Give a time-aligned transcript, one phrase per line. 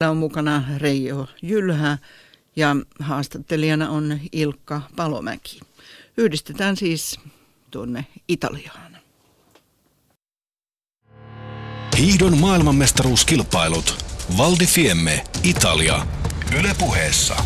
[0.00, 1.98] Täällä on mukana Reijo Jylhä
[2.56, 5.60] ja haastattelijana on Ilkka Palomäki.
[6.16, 7.20] Yhdistetään siis
[7.70, 8.96] tuonne Italiaan.
[11.98, 14.04] Hiidon maailmanmestaruuskilpailut.
[14.38, 16.06] Valdi Fiemme, Italia.
[16.60, 17.36] Ylepuheessa.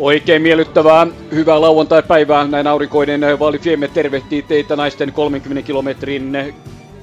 [0.00, 2.46] Oikein miellyttävää, hyvää lauantai-päivää.
[2.46, 6.32] Näin aurinkoinen Vaali Fiemme tervehtii teitä naisten 30 kilometrin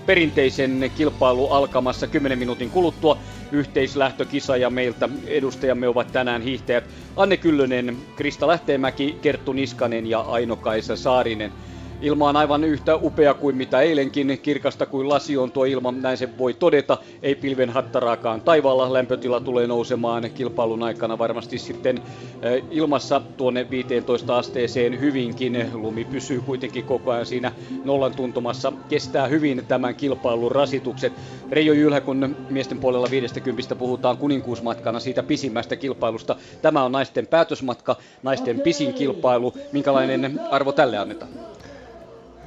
[0.05, 3.17] perinteisen kilpailu alkamassa 10 minuutin kuluttua.
[3.51, 6.83] Yhteislähtökisa ja meiltä edustajamme ovat tänään hiihtäjät
[7.15, 11.51] Anne Kyllönen, Krista Lähteenmäki, Kerttu Niskanen ja Aino-Kaisa Saarinen.
[12.01, 16.17] Ilma on aivan yhtä upea kuin mitä eilenkin, kirkasta kuin lasi on tuo ilma, näin
[16.17, 16.97] se voi todeta.
[17.21, 22.01] Ei pilven hattaraakaan taivaalla, lämpötila tulee nousemaan kilpailun aikana varmasti sitten
[22.41, 25.69] eh, ilmassa tuonne 15 asteeseen hyvinkin.
[25.73, 27.51] Lumi pysyy kuitenkin koko ajan siinä
[27.85, 31.13] nollan tuntumassa, kestää hyvin tämän kilpailun rasitukset.
[31.51, 36.35] Reijo Jylhä, kun miesten puolella 50 puhutaan kuninkuusmatkana siitä pisimmästä kilpailusta.
[36.61, 39.53] Tämä on naisten päätösmatka, naisten pisin kilpailu.
[39.71, 41.31] Minkälainen arvo tälle annetaan?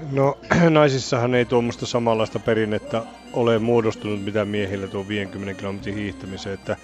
[0.09, 0.39] No
[0.71, 6.77] naisissahan ei tuommoista samanlaista perinnettä ole muodostunut mitä miehillä tuo 50 kilometrin hiihtämiseen, että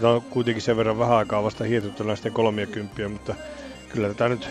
[0.00, 3.34] tämä on kuitenkin sen verran vähän aikaa vasta hiihtetty naisten 30, mutta
[3.88, 4.50] kyllä tätä nyt,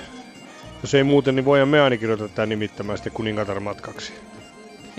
[0.81, 4.13] jos ei muuten, niin voidaan me ainakin ruveta tätä nimittämään sitten kuningatar matkaksi.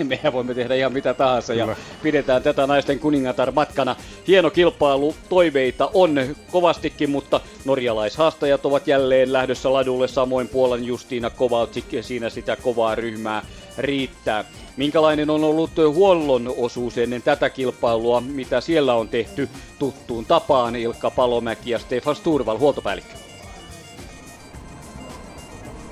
[0.03, 1.65] Mehän voimme tehdä ihan mitä tahansa Kyllä.
[1.65, 3.95] ja pidetään tätä naisten kuningatar matkana.
[4.27, 11.85] Hieno kilpailu, toiveita on kovastikin, mutta norjalaishaastajat ovat jälleen lähdössä ladulle, samoin Puolan Justiina Kovalcik,
[12.01, 13.45] siinä sitä kovaa ryhmää
[13.77, 14.45] riittää.
[14.77, 21.11] Minkälainen on ollut huollon osuus ennen tätä kilpailua, mitä siellä on tehty tuttuun tapaan Ilkka
[21.11, 23.28] Palomäki ja Stefan Sturval, huoltopäällikkö?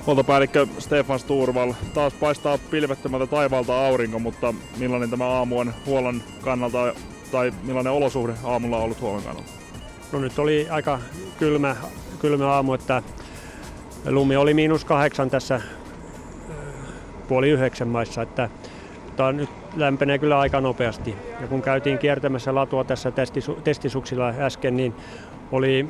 [0.08, 1.72] Huoltopäällikkö Stefan Sturval.
[1.94, 6.94] Taas paistaa pilvettömältä taivaalta aurinko, mutta millainen tämä aamu on huollon kannalta
[7.32, 9.50] tai millainen olosuhde aamulla on ollut huollon kannalta?
[10.12, 11.00] No nyt oli aika
[11.38, 11.76] kylmä,
[12.20, 13.02] kylmä aamu, että
[14.10, 15.60] lumi oli miinus kahdeksan tässä
[17.28, 18.48] puoli yhdeksän maissa, että
[19.06, 21.16] mutta nyt lämpenee kyllä aika nopeasti.
[21.40, 23.12] Ja kun käytiin kiertämässä latua tässä
[23.64, 24.94] testisuksilla äsken, niin
[25.52, 25.88] oli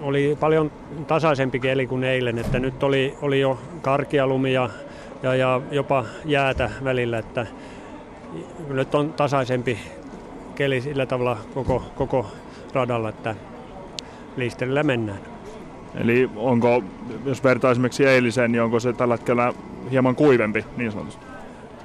[0.00, 0.70] oli paljon
[1.06, 4.70] tasaisempi keli kuin eilen, että nyt oli, oli jo karkia lumia
[5.22, 7.46] ja, ja jopa jäätä välillä, että
[8.68, 9.78] nyt on tasaisempi
[10.54, 12.26] keli sillä tavalla koko, koko
[12.72, 13.34] radalla, että
[14.36, 15.18] liisterillä mennään.
[15.94, 16.82] Eli onko,
[17.24, 19.52] jos vertaa esimerkiksi eiliseen, niin onko se tällä hetkellä
[19.90, 21.26] hieman kuivempi niin sanotusti?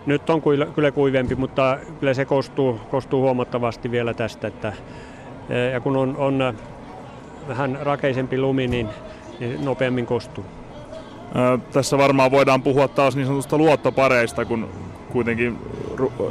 [0.05, 0.41] Nyt on
[0.75, 4.47] kyllä kuivempi, mutta kyllä se kostuu, kostuu huomattavasti vielä tästä.
[4.47, 4.73] Että,
[5.73, 6.53] ja kun on, on
[7.49, 8.89] vähän rakeisempi lumi, niin,
[9.39, 10.45] niin nopeammin kostuu.
[11.73, 14.69] Tässä varmaan voidaan puhua taas niin sanotusta luottopareista, kun
[15.11, 15.57] kuitenkin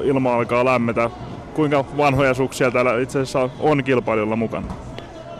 [0.04, 1.10] ilma alkaa lämmetä.
[1.54, 4.66] Kuinka vanhoja suksia täällä itse asiassa on kilpailijoilla mukana?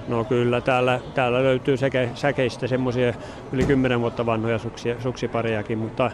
[0.09, 3.15] No kyllä, täällä, täällä löytyy säke, säkeistä semmoisia
[3.53, 6.11] yli 10 vuotta vanhoja suksia, suksiparejakin, mutta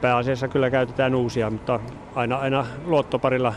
[0.00, 1.80] pääasiassa kyllä käytetään uusia, mutta
[2.14, 3.54] aina, aina luottoparilla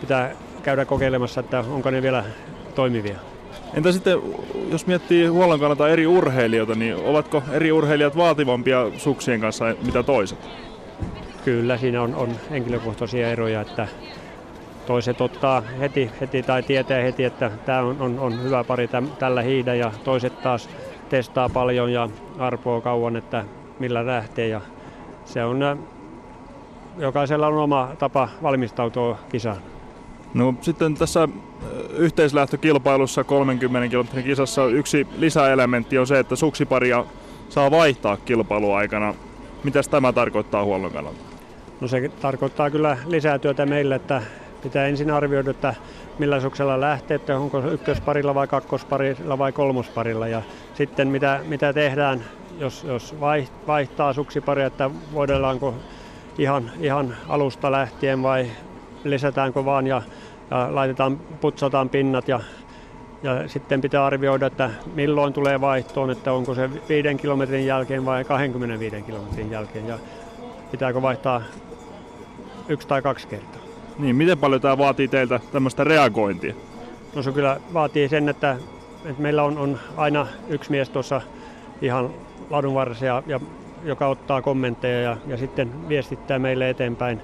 [0.00, 0.30] pitää
[0.62, 2.24] käydä kokeilemassa, että onko ne vielä
[2.74, 3.33] toimivia.
[3.74, 4.18] Entä sitten,
[4.70, 10.38] jos miettii huollon kannalta eri urheilijoita, niin ovatko eri urheilijat vaativampia suksien kanssa mitä toiset?
[11.44, 13.88] Kyllä, siinä on, on henkilökohtaisia eroja, että
[14.86, 19.08] toiset ottaa heti, heti tai tietää heti, että tämä on, on, on hyvä pari täm,
[19.18, 20.68] tällä hiidä ja toiset taas
[21.08, 22.08] testaa paljon ja
[22.38, 23.44] arpoo kauan, että
[23.78, 24.60] millä lähtee ja
[25.24, 25.86] se on,
[26.98, 29.73] jokaisella on oma tapa valmistautua kisaan.
[30.34, 31.28] No sitten tässä
[31.96, 37.04] yhteislähtökilpailussa 30 kilometrin kisassa yksi lisäelementti on se, että suksiparia
[37.48, 39.14] saa vaihtaa kilpailuaikana.
[39.64, 41.18] Mitäs tämä tarkoittaa huollon kannalta?
[41.80, 44.22] No se tarkoittaa kyllä lisää työtä meille, että
[44.62, 45.74] pitää ensin arvioida, että
[46.18, 50.28] millä suksella lähtee, että onko ykkösparilla vai kakkosparilla vai kolmosparilla.
[50.28, 50.42] Ja
[50.74, 52.24] sitten mitä, mitä tehdään,
[52.58, 53.14] jos, jos
[53.66, 55.74] vaihtaa suksiparia, että voidellaanko
[56.38, 58.50] ihan, ihan alusta lähtien vai
[59.04, 60.02] lisätäänkö vaan ja
[60.50, 62.40] ja laitetaan, putsataan pinnat ja,
[63.22, 68.24] ja sitten pitää arvioida, että milloin tulee vaihtoon, että onko se 5 kilometrin jälkeen vai
[68.24, 69.98] 25 kilometrin jälkeen ja
[70.70, 71.42] pitääkö vaihtaa
[72.68, 73.60] yksi tai kaksi kertaa.
[73.98, 76.54] Niin, miten paljon tämä vaatii teiltä tämmöistä reagointia?
[77.14, 78.56] No se kyllä vaatii sen, että,
[79.04, 81.20] että meillä on, on aina yksi mies tuossa
[81.82, 82.10] ihan
[82.50, 83.40] ladun varressa, ja, ja,
[83.84, 87.20] joka ottaa kommentteja ja, ja sitten viestittää meille eteenpäin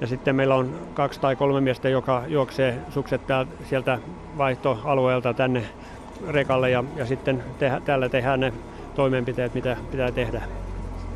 [0.00, 3.20] ja sitten meillä on kaksi tai kolme miestä, joka juoksee sukset
[3.68, 3.98] sieltä
[4.38, 5.62] vaihtoalueelta tänne
[6.28, 8.52] rekalle ja, ja sitten tehdä, täällä tehdään ne
[8.94, 10.42] toimenpiteet, mitä pitää tehdä.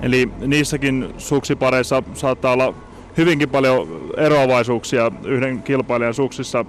[0.03, 2.75] Eli niissäkin suksipareissa saattaa olla
[3.17, 6.65] hyvinkin paljon eroavaisuuksia yhden kilpailijan suksissa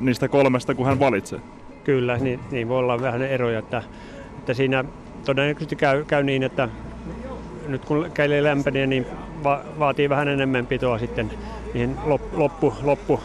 [0.00, 1.40] niistä kolmesta, kun hän valitsee.
[1.84, 3.82] Kyllä, niin, niin voi olla vähän eroja, että,
[4.38, 4.84] että siinä
[5.24, 6.68] todennäköisesti käy, käy niin, että
[7.68, 9.06] nyt kun keli lämpenee, niin
[9.44, 11.30] va, vaatii vähän enemmän pitoa sitten
[11.74, 11.96] niihin
[12.32, 13.20] loppu, loppu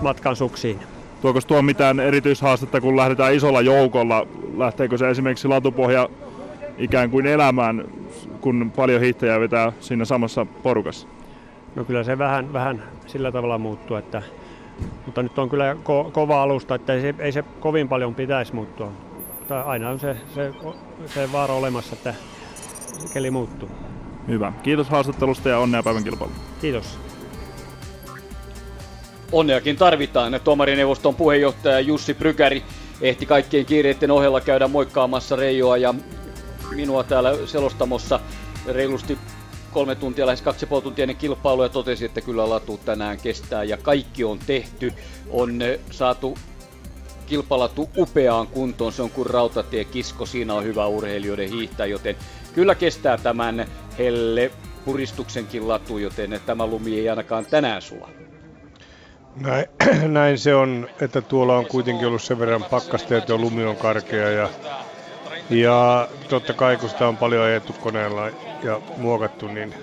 [0.00, 0.80] matkan suksiin.
[1.20, 4.26] Tuoko tuo mitään erityishaastetta, kun lähdetään isolla joukolla?
[4.56, 6.08] Lähteekö se esimerkiksi latupohja
[6.78, 7.84] ikään kuin elämään,
[8.40, 11.08] kun paljon hiihtäjää vetää siinä samassa porukassa?
[11.74, 14.22] No kyllä se vähän, vähän sillä tavalla muuttuu, että,
[15.06, 18.54] mutta nyt on kyllä ko- kova alusta, että ei se, ei se kovin paljon pitäisi
[18.54, 18.92] muuttua.
[19.38, 20.52] Mutta aina on se, se,
[21.06, 22.14] se vaara olemassa, että
[23.12, 23.68] keli muuttuu.
[24.28, 24.52] Hyvä.
[24.62, 26.38] Kiitos haastattelusta ja onnea päivän kilpailuun.
[26.60, 26.98] Kiitos.
[29.32, 30.40] Onneakin tarvitaan.
[30.44, 32.64] Tuomarineuvoston puheenjohtaja Jussi Prykäri
[33.00, 35.94] ehti kaikkien kiireiden ohella käydä moikkaamassa Reijoa ja
[36.74, 38.20] minua täällä selostamossa
[38.66, 39.18] reilusti
[39.72, 43.18] kolme tuntia, lähes kaksi ja puoli tuntia ennen kilpailua ja totesi, että kyllä latu tänään
[43.18, 44.92] kestää ja kaikki on tehty.
[45.30, 45.58] On
[45.90, 46.38] saatu
[47.26, 52.16] kilpalatu upeaan kuntoon, se on kuin rautatie kisko, siinä on hyvä urheilijoiden hiihtää, joten
[52.54, 53.66] kyllä kestää tämän
[53.98, 54.50] helle
[54.84, 58.08] puristuksenkin latu, joten tämä lumi ei ainakaan tänään sula.
[59.36, 59.66] Näin,
[60.12, 64.30] näin se on, että tuolla on kuitenkin ollut sen verran pakkasta, että lumi on karkea
[64.30, 64.48] ja,
[65.50, 68.28] ja totta kai kun sitä on paljon ajettu koneella
[68.62, 69.74] ja muokattu, niin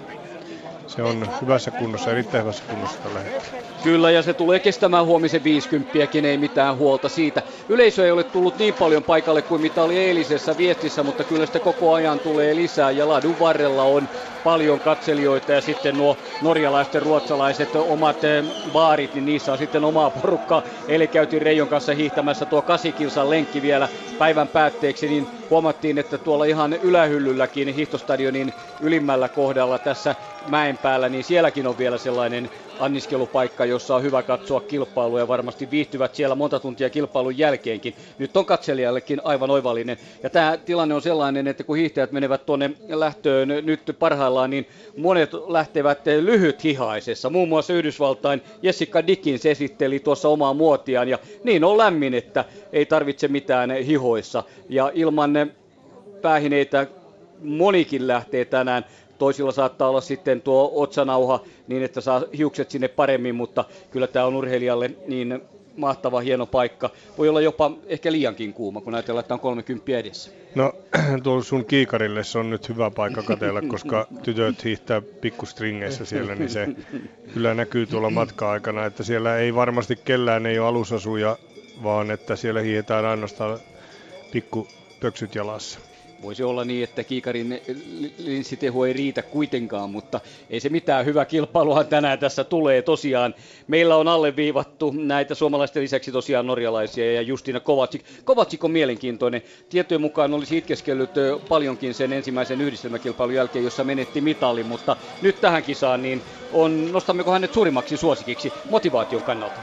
[0.95, 3.63] se on hyvässä kunnossa, erittäin hyvässä kunnossa tällä hetkellä.
[3.83, 7.41] Kyllä, ja se tulee kestämään huomisen 50 ei mitään huolta siitä.
[7.69, 11.59] Yleisö ei ole tullut niin paljon paikalle kuin mitä oli eilisessä viestissä, mutta kyllä sitä
[11.59, 14.09] koko ajan tulee lisää, ja ladun varrella on
[14.43, 20.09] paljon katselijoita, ja sitten nuo norjalaiset ruotsalaiset omat eh, baarit, niin niissä on sitten omaa
[20.09, 20.63] porukkaa.
[20.87, 26.45] Eli käytiin Reijon kanssa hiihtämässä tuo kasikilsan lenkki vielä päivän päätteeksi, niin huomattiin, että tuolla
[26.45, 30.15] ihan ylähyllylläkin hiihtostadionin ylimmällä kohdalla tässä
[30.47, 32.49] mäen päällä, niin sielläkin on vielä sellainen
[32.79, 37.95] anniskelupaikka, jossa on hyvä katsoa kilpailua ja varmasti viihtyvät siellä monta tuntia kilpailun jälkeenkin.
[38.17, 39.97] Nyt on katselijallekin aivan oivallinen.
[40.23, 44.67] Ja tämä tilanne on sellainen, että kun hiihtäjät menevät tuonne lähtöön nyt parhaillaan, niin
[44.97, 47.29] monet lähtevät lyhyt hihaisessa.
[47.29, 52.85] Muun muassa Yhdysvaltain Jessica Dickins esitteli tuossa omaa muotiaan ja niin on lämmin, että ei
[52.85, 54.43] tarvitse mitään hihoissa.
[54.69, 55.33] Ja ilman
[56.21, 56.87] päähineitä
[57.43, 58.85] monikin lähtee tänään
[59.21, 64.25] Toisilla saattaa olla sitten tuo otsanauha niin, että saa hiukset sinne paremmin, mutta kyllä tämä
[64.25, 65.41] on urheilijalle niin
[65.77, 66.89] mahtava, hieno paikka.
[67.17, 70.31] Voi olla jopa ehkä liiankin kuuma, kun ajatellaan, että on 30 edessä.
[70.55, 70.73] No,
[71.23, 76.49] tuolla sun kiikarille se on nyt hyvä paikka katella, koska tytöt hiihtää pikkustringeissä siellä, niin
[76.49, 76.67] se
[77.33, 81.37] kyllä näkyy tuolla matka-aikana, että siellä ei varmasti kellään ei ole alusasuja,
[81.83, 83.59] vaan että siellä hiihetään ainoastaan
[84.31, 84.67] pikku
[85.01, 85.90] pöksyt jalassa.
[86.21, 87.61] Voisi olla niin, että kiikarin
[88.17, 90.19] linssiteho ei riitä kuitenkaan, mutta
[90.49, 91.05] ei se mitään.
[91.05, 93.35] Hyvä kilpailuhan tänään tässä tulee tosiaan.
[93.67, 98.01] Meillä on alleviivattu näitä suomalaisten lisäksi tosiaan norjalaisia ja Justina Kovacic.
[98.23, 99.41] Kovacic on mielenkiintoinen.
[99.69, 101.11] Tietojen mukaan olisi itkeskellyt
[101.49, 107.31] paljonkin sen ensimmäisen yhdistelmäkilpailun jälkeen, jossa menetti mitalin, mutta nyt tähän kisaan niin on, nostammeko
[107.31, 109.61] hänet suurimmaksi suosikiksi motivaation kannalta?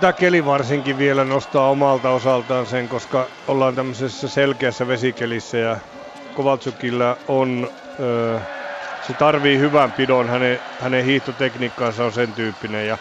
[0.00, 5.78] Tämä keli varsinkin vielä nostaa omalta osaltaan sen, koska ollaan tämmöisessä selkeässä vesikelissä ja
[6.32, 7.70] Kovaltsukilla on,
[9.00, 12.98] se tarvii hyvän pidon, hänen, hänen hiihtotekniikkaansa on sen tyyppinen ja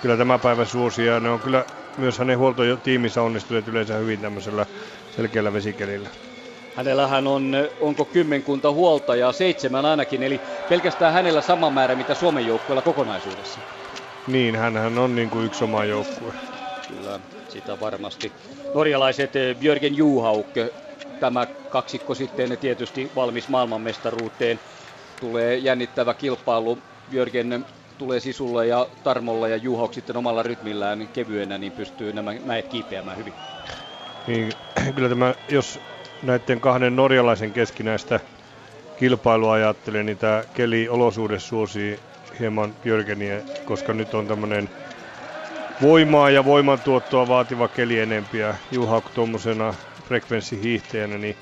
[0.00, 1.64] kyllä tämä päivä suosi ja ne on kyllä
[1.96, 4.66] myös hänen huoltotiimissä onnistuneet yleensä hyvin tämmöisellä
[5.10, 6.10] selkeällä vesikelillä.
[6.72, 12.82] Hänellähän on, onko kymmenkunta huoltajaa, seitsemän ainakin, eli pelkästään hänellä sama määrä mitä Suomen joukkueella
[12.82, 13.60] kokonaisuudessa.
[14.30, 16.32] Niin, hän on niin kuin yksi oma joukkue.
[16.88, 18.32] Kyllä, sitä varmasti.
[18.74, 20.46] Norjalaiset eh, Björgen Juhauk,
[21.20, 24.60] tämä kaksikko sitten tietysti valmis maailmanmestaruuteen.
[25.20, 26.78] Tulee jännittävä kilpailu.
[27.10, 27.66] Björgen
[27.98, 33.16] tulee sisulla ja Tarmolla ja Juhauk sitten omalla rytmillään kevyenä, niin pystyy nämä mäet kiipeämään
[33.16, 33.34] hyvin.
[34.26, 34.52] Niin,
[34.94, 35.80] kyllä tämä, jos
[36.22, 38.20] näiden kahden norjalaisen keskinäistä
[38.96, 41.98] kilpailua ajattelee, niin tämä keli olosuhde suosii
[42.40, 44.70] hieman Jörgeniä, koska nyt on tämmöinen
[45.80, 48.54] voimaa ja voimantuottoa vaativa keli enempiä.
[48.70, 51.36] Juha tuommoisena frekvenssihiihtäjänä, niin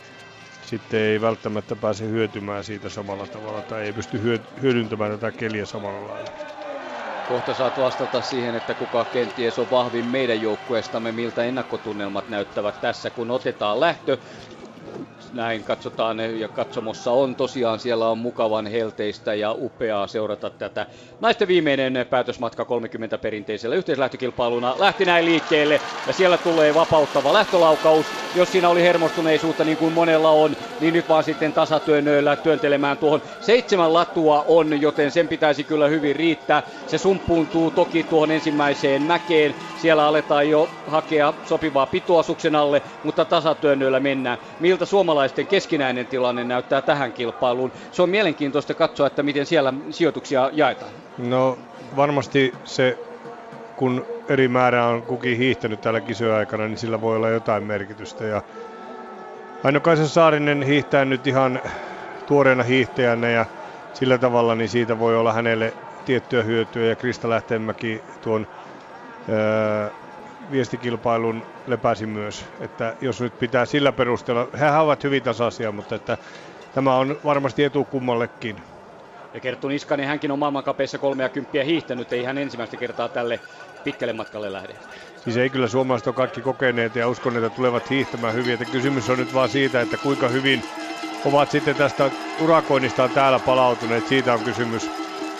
[0.66, 6.08] sitten ei välttämättä pääse hyötymään siitä samalla tavalla tai ei pysty hyödyntämään tätä keliä samalla
[6.08, 6.30] lailla.
[7.26, 13.10] Kohta saat vastata siihen, että kuka kenties on vahvin meidän joukkueestamme, miltä ennakkotunnelmat näyttävät tässä,
[13.10, 14.18] kun otetaan lähtö
[15.32, 20.86] näin katsotaan ja katsomossa on tosiaan siellä on mukavan helteistä ja upeaa seurata tätä.
[21.20, 28.06] Naisten viimeinen päätösmatka 30 perinteisellä yhteislähtökilpailuna lähti näin liikkeelle ja siellä tulee vapauttava lähtölaukaus.
[28.34, 33.22] Jos siinä oli hermostuneisuutta niin kuin monella on, niin nyt vaan sitten tasatyönnöillä työntelemään tuohon.
[33.40, 36.62] Seitsemän latua on, joten sen pitäisi kyllä hyvin riittää.
[36.86, 39.54] Se sumppuuntuu toki tuohon ensimmäiseen mäkeen.
[39.82, 44.38] Siellä aletaan jo hakea sopivaa pitoa suksen alle, mutta tasatyönnöillä mennään.
[44.60, 44.84] Miltä
[45.18, 47.72] suomalaisten keskinäinen tilanne näyttää tähän kilpailuun?
[47.92, 50.92] Se on mielenkiintoista katsoa, että miten siellä sijoituksia jaetaan.
[51.18, 51.58] No
[51.96, 52.98] varmasti se,
[53.76, 58.24] kun eri määrä on kukin hiihtänyt täällä kisojen aikana, niin sillä voi olla jotain merkitystä.
[58.24, 58.42] Ja
[59.64, 61.60] Aino-Kaisa Saarinen hiihtää nyt ihan
[62.26, 63.46] tuoreena hiihtäjänä ja
[63.94, 65.72] sillä tavalla niin siitä voi olla hänelle
[66.04, 68.46] tiettyä hyötyä ja Krista Lähteenmäki tuon
[69.28, 69.88] öö,
[70.52, 72.44] viestikilpailun lepäsi myös.
[72.60, 76.18] Että jos nyt pitää sillä perusteella, hehän ovat hyvin tasaisia, mutta että
[76.74, 78.56] tämä on varmasti etu kummallekin.
[79.34, 83.40] Ja Kerttu Niskanen, hänkin on maailmankapeissa 30 hiihtänyt, ei hän ensimmäistä kertaa tälle
[83.84, 84.74] pitkälle matkalle lähde.
[85.24, 88.52] Siis ei kyllä suomalaiset ole kaikki kokeneet ja uskon, että tulevat hiihtämään hyvin.
[88.52, 90.62] Että kysymys on nyt vaan siitä, että kuinka hyvin
[91.24, 94.06] ovat sitten tästä urakoinnistaan täällä palautuneet.
[94.06, 94.90] Siitä on kysymys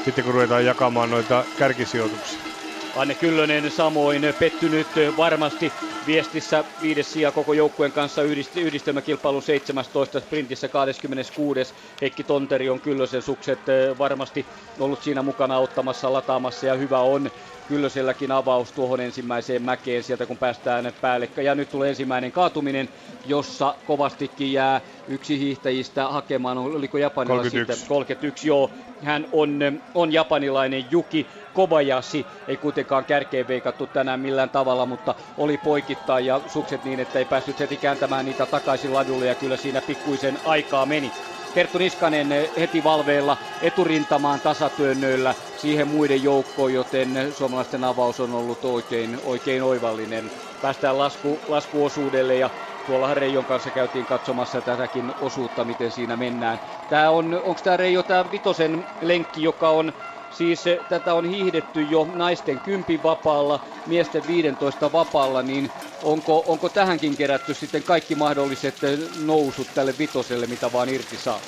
[0.05, 2.48] sitten kun ruvetaan jakamaan noita kärkisijoituksia.
[2.95, 5.73] Anne Kyllönen samoin pettynyt varmasti
[6.07, 8.23] viestissä viides sija koko joukkueen kanssa
[8.57, 11.75] yhdistelmäkilpailun 17 sprintissä 26.
[12.01, 13.61] Heikki Tonteri on Kyllösen sukset
[13.99, 14.47] varmasti
[14.79, 17.31] ollut siinä mukana ottamassa, lataamassa ja hyvä on.
[17.67, 21.29] Kyllöselläkin avaus tuohon ensimmäiseen mäkeen sieltä kun päästään päälle.
[21.37, 22.89] Ja nyt tulee ensimmäinen kaatuminen,
[23.25, 27.73] jossa kovastikin jää yksi hiihtäjistä hakemaan, oliko Japanilla 31.
[27.75, 28.73] sitten 31, joo.
[29.03, 29.59] Hän on,
[29.95, 36.41] on japanilainen Juki Kobayashi, ei kuitenkaan kärkeen veikattu tänään millään tavalla, mutta oli poikittaa ja
[36.47, 40.87] sukset niin, että ei päässyt heti kääntämään niitä takaisin ladulle ja kyllä siinä pikkuisen aikaa
[40.87, 41.15] meni.
[41.53, 49.19] Terttu Niskanen heti valveilla eturintamaan tasatyönnöillä siihen muiden joukkoon, joten suomalaisten avaus on ollut oikein,
[49.23, 50.33] oikein oivallinen.
[50.61, 52.51] Päästään lasku, laskuosuudelle ja
[52.85, 56.59] tuolla Reijon kanssa käytiin katsomassa tätäkin osuutta, miten siinä mennään.
[56.89, 59.93] Tämä on, onko tämä Reijo tämä vitosen lenkki, joka on
[60.39, 65.71] Siis eh, tätä on hiihdetty jo naisten kympin vapaalla, miesten 15 vapaalla, niin
[66.03, 71.41] onko, onko tähänkin kerätty sitten kaikki mahdolliset eh, nousut tälle vitoselle, mitä vaan irti saa?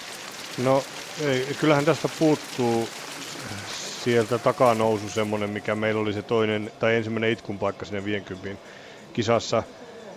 [0.64, 0.82] No
[1.26, 2.88] ei, kyllähän tästä puuttuu
[4.04, 8.62] sieltä takanousu semmoinen, mikä meillä oli se toinen tai ensimmäinen itkun paikka sinne 50
[9.12, 9.62] kisassa.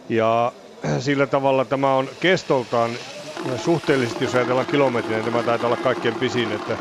[0.09, 0.51] Ja
[0.99, 2.91] sillä tavalla tämä on kestoltaan
[3.57, 6.77] suhteellisesti, jos ajatellaan kilometrin, niin tämä taitaa olla kaikkein pisin, että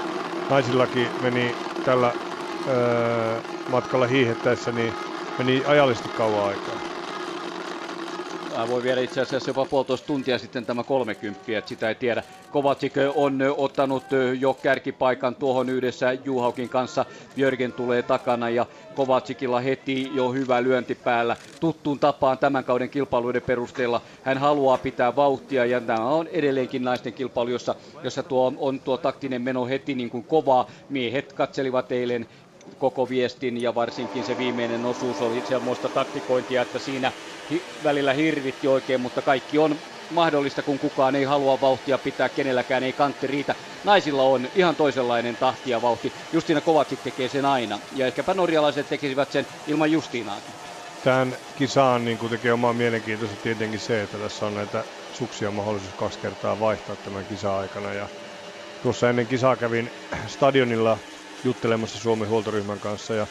[0.53, 2.17] naisillakin meni tällä
[2.67, 4.95] öö, matkalla hiihettäessä, niin
[5.37, 6.82] meni ajallisesti kauan aikaa.
[8.53, 12.23] Tämä voi viedä itse asiassa jopa puolitoista tuntia sitten tämä 30, että sitä ei tiedä.
[12.51, 14.05] Kovatsik on ottanut
[14.41, 17.05] jo kärkipaikan tuohon yhdessä Juhaukin kanssa.
[17.37, 21.37] Jörgen tulee takana ja Kovacikilla heti jo hyvä lyönti päällä.
[21.61, 27.13] Tuttuun tapaan tämän kauden kilpailuiden perusteella hän haluaa pitää vauhtia ja tämä on edelleenkin naisten
[27.13, 30.67] kilpailu, jossa, jossa tuo on tuo taktinen meno heti niin kuin kovaa.
[30.89, 32.27] Miehet katselivat eilen
[32.79, 37.13] koko viestin ja varsinkin se viimeinen osuus oli semmoista taktikointia, että siinä
[37.51, 42.83] hi- välillä hirvitti oikein, mutta kaikki on mahdollista, kun kukaan ei halua vauhtia pitää, kenelläkään
[42.83, 43.57] ei kantti riitä.
[43.83, 46.13] Naisilla on ihan toisenlainen tahti ja vauhti.
[46.33, 50.55] Justiina Kovacic tekee sen aina, ja ehkäpä norjalaiset tekisivät sen ilman Justiinaakin.
[51.03, 56.21] Tähän kisaan niin tekee omaa mielenkiintoista tietenkin se, että tässä on näitä suksia mahdollisuus kaksi
[56.21, 57.93] kertaa vaihtaa tämän kisa-aikana.
[57.93, 58.09] Ja
[58.81, 59.91] tuossa ennen kisaa kävin
[60.27, 60.99] stadionilla
[61.43, 63.27] juttelemassa Suomen huoltoryhmän kanssa ja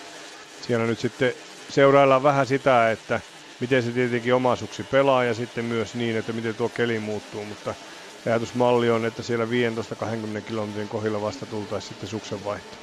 [0.62, 1.34] siellä nyt sitten
[1.70, 3.22] seuraillaan vähän sitä, että
[3.60, 7.46] miten se tietenkin oma suksi pelaa ja sitten myös niin, että miten tuo keli muuttuu,
[7.46, 7.76] mutta
[8.26, 9.50] ajatusmalli on, että siellä 15-20
[10.46, 12.78] kilometrin kohdilla vasta tultaisiin sitten suksen vaihto.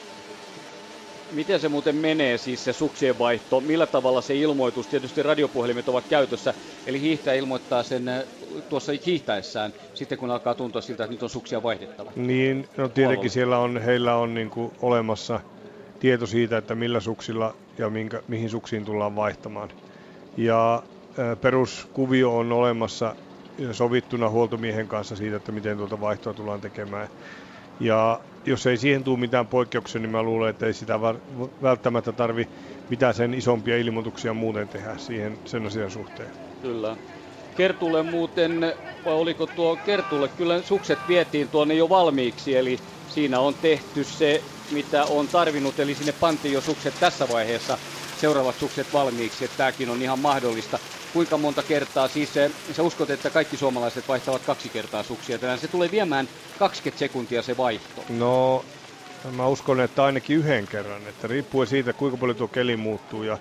[1.30, 3.60] Miten se muuten menee, siis se suksien vaihto?
[3.60, 4.88] Millä tavalla se ilmoitus?
[4.88, 6.54] Tietysti radiopuhelimet ovat käytössä,
[6.86, 8.22] eli hiihtäjä ilmoittaa sen äh,
[8.68, 12.12] tuossa hiihtäessään, sitten kun alkaa tuntua siltä, että nyt on suksia vaihdettava.
[12.16, 15.40] Niin, no tietenkin siellä on, heillä on niin kuin olemassa
[15.98, 19.70] tieto siitä, että millä suksilla ja minkä, mihin suksiin tullaan vaihtamaan.
[20.36, 20.82] Ja
[21.18, 23.16] äh, peruskuvio on olemassa
[23.72, 27.08] sovittuna huoltomiehen kanssa siitä, että miten tuota vaihtoa tullaan tekemään.
[27.80, 31.00] Ja jos ei siihen tule mitään poikkeuksia, niin mä luulen, että ei sitä
[31.62, 32.48] välttämättä tarvi
[32.88, 36.28] mitään sen isompia ilmoituksia muuten tehdä siihen sen asian suhteen.
[36.62, 36.96] Kyllä.
[37.56, 38.72] Kertulle muuten,
[39.04, 42.78] vai oliko tuo Kertulle, kyllä sukset vietiin tuonne jo valmiiksi, eli
[43.08, 47.78] siinä on tehty se, mitä on tarvinnut, eli sinne pantiin jo sukset tässä vaiheessa,
[48.20, 50.78] seuraavat sukset valmiiksi, että tämäkin on ihan mahdollista.
[51.12, 52.08] Kuinka monta kertaa.
[52.08, 55.58] Siis se, sä uskot, että kaikki suomalaiset vaihtavat kaksi kertaa suksia tänään.
[55.58, 58.04] Se tulee viemään 20 sekuntia se vaihto.
[58.08, 58.64] No,
[59.36, 61.06] mä uskon, että ainakin yhden kerran.
[61.08, 63.38] Että riippuen siitä, kuinka paljon tuo keli muuttuu ja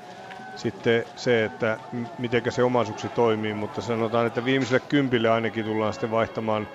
[0.55, 1.77] sitten se, että
[2.19, 3.53] miten se oma suksi toimii.
[3.53, 6.67] Mutta sanotaan, että viimeiselle kympille ainakin tullaan sitten vaihtamaan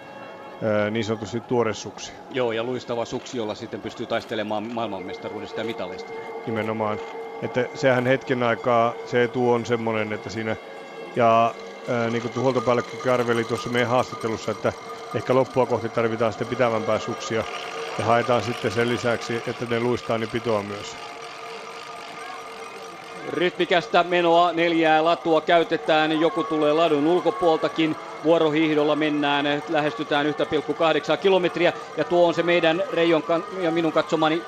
[0.91, 2.13] niin sanotusti tuore suksi.
[2.31, 6.13] Joo, ja luistava suksi, jolla sitten pystyy taistelemaan maailmanmestaruudesta ja mitalista.
[6.47, 6.99] Nimenomaan.
[7.43, 10.57] Että sehän hetken aikaa, se etu on semmoinen, että siinä,
[11.17, 11.55] ja
[11.87, 14.73] ää, niin kuin huoltopäällikkö arveli tuossa meidän haastattelussa, että
[15.15, 17.45] ehkä loppua kohti tarvitaan sitten pitävämpää suksia,
[17.99, 20.99] ja haetaan sitten sen lisäksi, että ne luistaa niin pitoa myös.
[23.29, 28.01] Rytmikästä menoa, neljää latua käytetään, joku tulee ladun ulkopuoltakin.
[28.23, 30.33] Vuorohiihdolla mennään, lähestytään 1,8
[31.21, 33.23] kilometriä ja tuo on se meidän Reijon
[33.61, 34.45] ja minun katsomani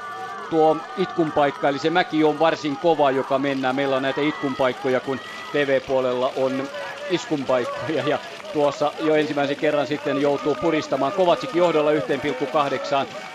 [0.49, 3.77] tuo itkun paikka, eli se mäki on varsin kova, joka mennään.
[3.77, 5.21] Meillä on näitä itkun paikkoja, kun
[5.55, 6.71] TV-puolella on
[7.09, 8.19] iskun paikkoja ja
[8.53, 11.99] tuossa jo ensimmäisen kerran sitten joutuu puristamaan Kovacic johdolla 1,8.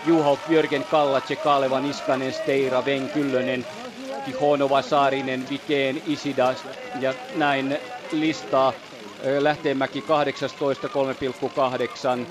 [0.02, 3.66] Juha Jörgen Kallace, Kaaleva Niskanen, Steira, Ven Kyllönen,
[4.24, 7.78] Tihonova, Saarinen, Vikeen, Isidas ja näin
[8.10, 8.72] listaa.
[9.38, 12.28] Lähteenmäki 18, 3,8,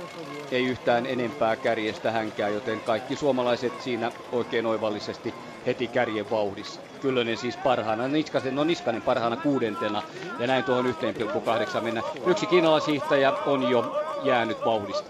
[0.51, 6.88] ei yhtään enempää kärjestä hänkään, joten kaikki suomalaiset siinä oikein oivallisesti heti kärjen vauhdissa.
[7.01, 10.03] Kyllönen siis parhaana, Niskasen, no Niskanen parhaana kuudentena
[10.39, 12.03] ja näin tuohon 1,8 mennä.
[12.25, 15.10] Yksi kiinalaishiihtäjä on jo jäänyt vauhdista.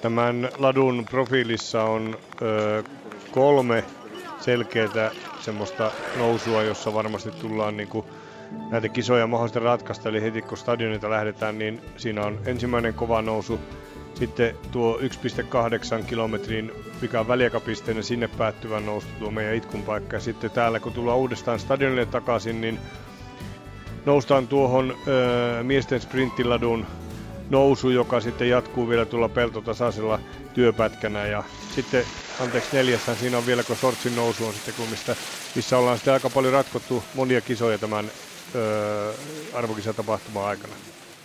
[0.00, 2.82] Tämän ladun profiilissa on ö,
[3.30, 3.84] kolme
[4.40, 8.06] selkeää semmoista nousua, jossa varmasti tullaan niin kuin
[8.70, 10.08] näitä kisoja mahdollisesti ratkaista.
[10.08, 13.60] Eli heti kun stadionilta lähdetään, niin siinä on ensimmäinen kova nousu.
[14.20, 20.16] Sitten tuo 1,8 kilometrin, mikä on väliaikapisteinen sinne päättyvä nousu, tuo meidän itkun paikka.
[20.16, 22.78] Ja sitten täällä, kun tullaan uudestaan stadionille takaisin, niin
[24.06, 26.86] noustaan tuohon öö, miesten sprinttiladun
[27.50, 30.20] nousu, joka sitten jatkuu vielä tuolla peltotasaisella
[30.54, 31.26] työpätkänä.
[31.26, 32.04] Ja sitten,
[32.40, 35.16] anteeksi neljässä, siinä on vielä, kun Sortsin nousu on sitten, kun mistä,
[35.54, 38.10] missä ollaan sitten aika paljon ratkottu monia kisoja tämän
[38.54, 39.12] öö,
[39.54, 40.74] arvokisatapahtuman aikana.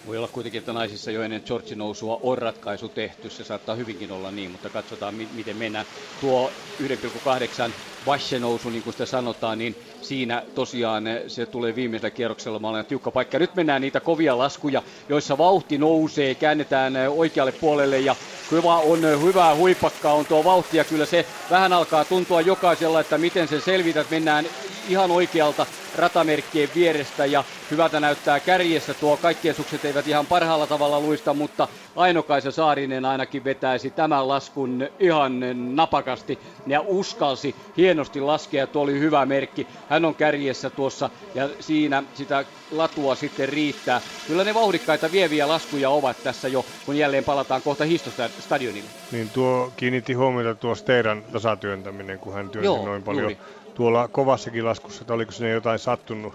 [0.07, 3.29] Voi olla kuitenkin, että naisissa jo ennen Georgin nousua on ratkaisu tehty.
[3.29, 5.85] Se saattaa hyvinkin olla niin, mutta katsotaan miten mennään.
[6.21, 6.51] Tuo
[6.83, 7.71] 1,8
[8.05, 12.69] Vashe nousu, niin kuin sitä sanotaan, niin siinä tosiaan se tulee viimeisellä kierroksella.
[12.69, 13.39] Olen tiukka paikka.
[13.39, 18.15] Nyt mennään niitä kovia laskuja, joissa vauhti nousee, käännetään oikealle puolelle ja
[18.51, 23.17] hyvä on hyvää huipakkaa on tuo vauhti ja kyllä se vähän alkaa tuntua jokaisella, että
[23.17, 24.09] miten se selvität.
[24.11, 24.45] Mennään
[24.89, 25.65] ihan oikealta
[25.95, 28.93] ratamerkkien vierestä ja hyvältä näyttää kärjessä.
[28.93, 34.87] Tuo kaikkien sukset eivät ihan parhaalla tavalla luista, mutta Ainokaisa Saarinen ainakin vetäisi tämän laskun
[34.99, 35.39] ihan
[35.75, 38.67] napakasti ja uskalsi hienosti laskea.
[38.67, 39.67] Tuo oli hyvä merkki.
[39.89, 44.01] Hän on kärjessä tuossa ja siinä sitä latua sitten riittää.
[44.27, 48.89] Kyllä ne vauhdikkaita vieviä laskuja ovat tässä jo, kun jälleen palataan kohta Histostadionille.
[49.11, 53.21] Niin tuo kiinnitti huomiota tuo Steiran tasatyöntäminen, kun hän työnsi Joo, noin paljon.
[53.21, 53.37] Juuri
[53.75, 56.33] tuolla kovassakin laskussa, että oliko sinne jotain sattunut?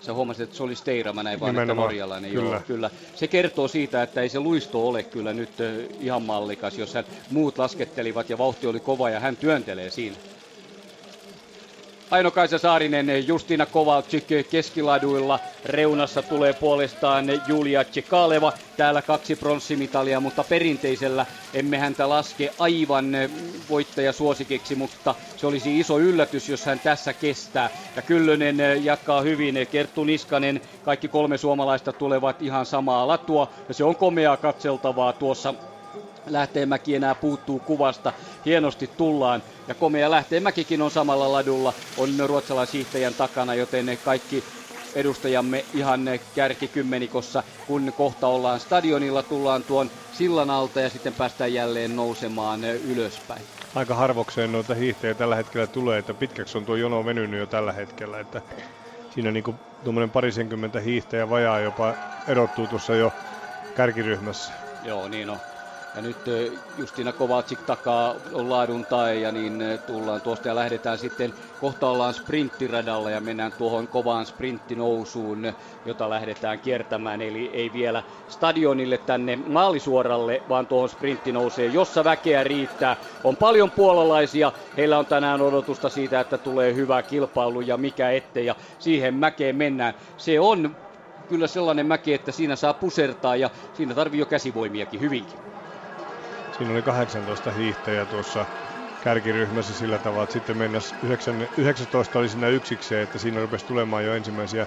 [0.00, 2.30] Sä huomasit, että se oli Steira, mä näin vaan, että norjalainen.
[2.30, 2.50] Kyllä.
[2.50, 2.90] Joo, kyllä.
[3.14, 5.50] Se kertoo siitä, että ei se luisto ole kyllä nyt
[6.00, 10.16] ihan mallikas, jos hän muut laskettelivat ja vauhti oli kova ja hän työntelee siinä.
[12.12, 15.38] Aino-Kaisa Saarinen, Justina Kovalczyk keskiladuilla.
[15.64, 18.52] Reunassa tulee puolestaan Julia Tsekaleva.
[18.76, 23.12] Täällä kaksi pronssimitalia, mutta perinteisellä emme häntä laske aivan
[23.70, 27.70] voittajasuosikiksi, mutta se olisi iso yllätys, jos hän tässä kestää.
[27.96, 33.48] Ja Kyllönen jatkaa hyvin, Kerttu Niskanen, kaikki kolme suomalaista tulevat ihan samaa latua.
[33.68, 35.54] Ja se on komeaa katseltavaa tuossa
[36.26, 38.12] Lähteenmäki enää puuttuu kuvasta.
[38.44, 39.42] Hienosti tullaan.
[39.68, 41.72] Ja komea Lähteenmäkikin on samalla ladulla.
[41.98, 44.44] On ruotsalaisiihtäjän takana, joten ne kaikki
[44.94, 46.00] edustajamme ihan
[46.34, 53.42] kärkikymmenikossa, kun kohta ollaan stadionilla, tullaan tuon sillan alta ja sitten päästään jälleen nousemaan ylöspäin.
[53.74, 57.72] Aika harvokseen noita hiihtäjiä tällä hetkellä tulee, että pitkäksi on tuo jono venynyt jo tällä
[57.72, 58.42] hetkellä, että
[59.14, 61.94] siinä niin kuin tuommoinen parisenkymmentä hiihtäjä vajaa jopa
[62.28, 63.12] erottuu tuossa jo
[63.76, 64.52] kärkiryhmässä.
[64.84, 65.38] Joo, niin on.
[65.94, 66.18] Ja nyt
[66.74, 72.14] Justina Kovacic takaa on laadun tae ja niin tullaan tuosta ja lähdetään sitten, kohta ollaan
[72.14, 75.52] sprinttiradalla ja mennään tuohon kovaan sprinttinousuun,
[75.84, 77.20] jota lähdetään kiertämään.
[77.20, 82.96] Eli ei vielä stadionille tänne maalisuoralle, vaan tuohon sprinttinousuun, jossa väkeä riittää.
[83.24, 88.46] On paljon puolalaisia, heillä on tänään odotusta siitä, että tulee hyvä kilpailu ja mikä ettei
[88.46, 89.94] ja siihen mäkeen mennään.
[90.16, 90.76] Se on
[91.28, 95.51] kyllä sellainen mäki, että siinä saa pusertaa ja siinä tarvii jo käsivoimiakin hyvinkin.
[96.62, 98.46] Siinä oli 18 hiihtäjää tuossa
[99.00, 100.78] kärkiryhmässä sillä tavalla, että sitten mennä
[101.56, 104.66] 19 oli siinä yksikseen, että siinä rupesi tulemaan jo ensimmäisiä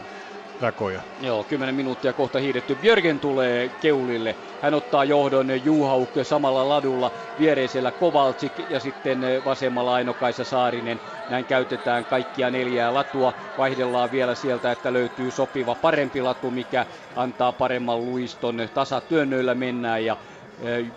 [0.59, 1.01] rakoja.
[1.19, 2.75] Joo, 10 minuuttia kohta hiidetty.
[2.75, 4.35] Björgen tulee keulille.
[4.61, 11.01] Hän ottaa johdon Juhauk samalla ladulla viereisellä Kovalcik ja sitten vasemmalla Aino-Kaisa Saarinen.
[11.27, 13.33] Näin käytetään kaikkia neljää latua.
[13.57, 18.57] Vaihdellaan vielä sieltä, että löytyy sopiva parempi latu, mikä antaa paremman luiston.
[18.73, 20.17] Tasatyönnöillä mennään ja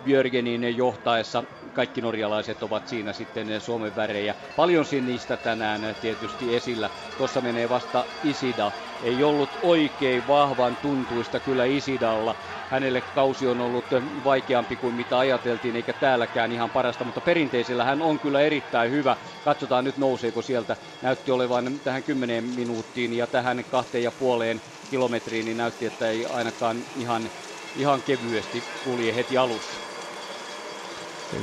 [0.03, 1.43] Björgenin johtaessa
[1.73, 4.35] kaikki norjalaiset ovat siinä sitten Suomen värejä.
[4.55, 6.89] Paljon sinistä tänään tietysti esillä.
[7.17, 8.71] Tuossa menee vasta Isida.
[8.99, 12.39] Ei ollut oikein vahvan tuntuista kyllä Isidalla.
[12.67, 13.89] Hänelle kausi on ollut
[14.23, 19.17] vaikeampi kuin mitä ajateltiin, eikä täälläkään ihan parasta, mutta perinteisellä hän on kyllä erittäin hyvä.
[19.41, 20.77] Katsotaan nyt nouseeko sieltä.
[21.01, 26.25] Näytti olevan tähän 10 minuuttiin ja tähän kahteen ja puoleen kilometriin, niin näytti, että ei
[26.25, 27.31] ainakaan ihan,
[27.73, 29.81] ihan kevyesti kulje heti alussa.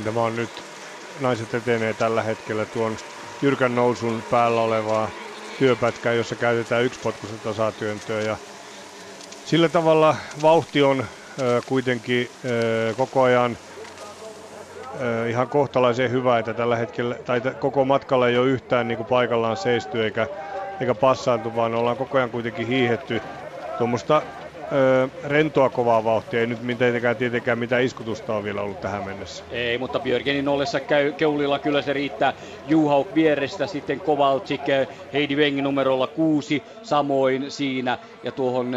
[0.03, 0.65] Tämä on nyt,
[1.19, 2.99] naiset etenee tällä hetkellä tuon
[3.41, 5.11] jyrkän nousun päällä olevaa
[5.57, 8.21] työpätkää, jossa käytetään yksipotkuista tasatyöntöä.
[8.21, 8.37] Ja
[9.43, 10.99] sillä tavalla vauhti on
[11.39, 13.57] ö, kuitenkin ö, koko ajan
[15.01, 19.07] ö, ihan kohtalaisen hyvä, että tällä hetkellä, tai koko matkalla ei ole yhtään niin kuin
[19.07, 20.27] paikallaan seisty eikä,
[20.79, 23.21] eikä passaantu, vaan ollaan koko ajan kuitenkin hiihetty
[23.75, 24.27] tuommoista
[24.71, 26.39] öö, rentoa kovaa vauhtia.
[26.39, 29.43] Ei nyt mitenkään tietenkään mitään iskutusta on vielä ollut tähän mennessä.
[29.51, 32.33] Ei, mutta Björgenin ollessa käy, keulilla kyllä se riittää.
[32.67, 34.61] Juhauk vierestä sitten Kovalcik,
[35.13, 37.97] Heidi Weng numerolla kuusi, samoin siinä.
[38.23, 38.71] Ja tuohon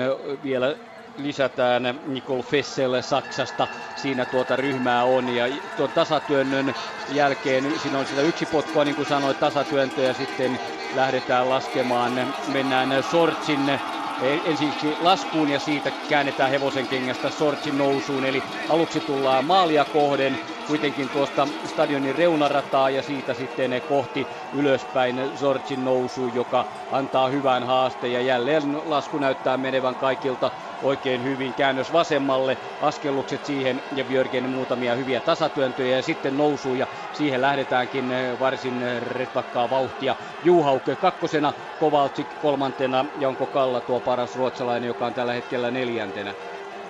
[0.45, 0.77] vielä
[1.19, 3.69] lisätään Nicole Fessel Saksasta.
[3.97, 5.45] Siinä tuota ryhmää on ja
[5.77, 6.75] tuon tasatyönnön
[7.13, 10.59] jälkeen siinä on sitä yksi potkua niin kuin sanoit tasatyöntö ja sitten
[10.95, 12.13] lähdetään laskemaan.
[12.53, 13.81] Mennään Sortsin
[14.21, 18.25] ensiksi laskuun ja siitä käännetään hevosen kengästä Sortsin nousuun.
[18.25, 25.85] Eli aluksi tullaan maalia kohden, kuitenkin tuosta stadionin reunarataa ja siitä sitten kohti ylöspäin Sortsin
[25.85, 31.55] nousu, joka antaa hyvän haasteen ja jälleen lasku näyttää menevän kaikilta oikein hyvin.
[31.55, 38.13] Käännös vasemmalle, askellukset siihen ja Björgen muutamia hyviä tasatyöntöjä ja sitten nousu ja siihen lähdetäänkin
[38.39, 40.17] varsin retvakkaa vauhtia.
[40.43, 46.35] Juhauke kakkosena, Kovalcik kolmantena ja onko Kalla tuo paras ruotsalainen, joka on tällä hetkellä neljäntenä.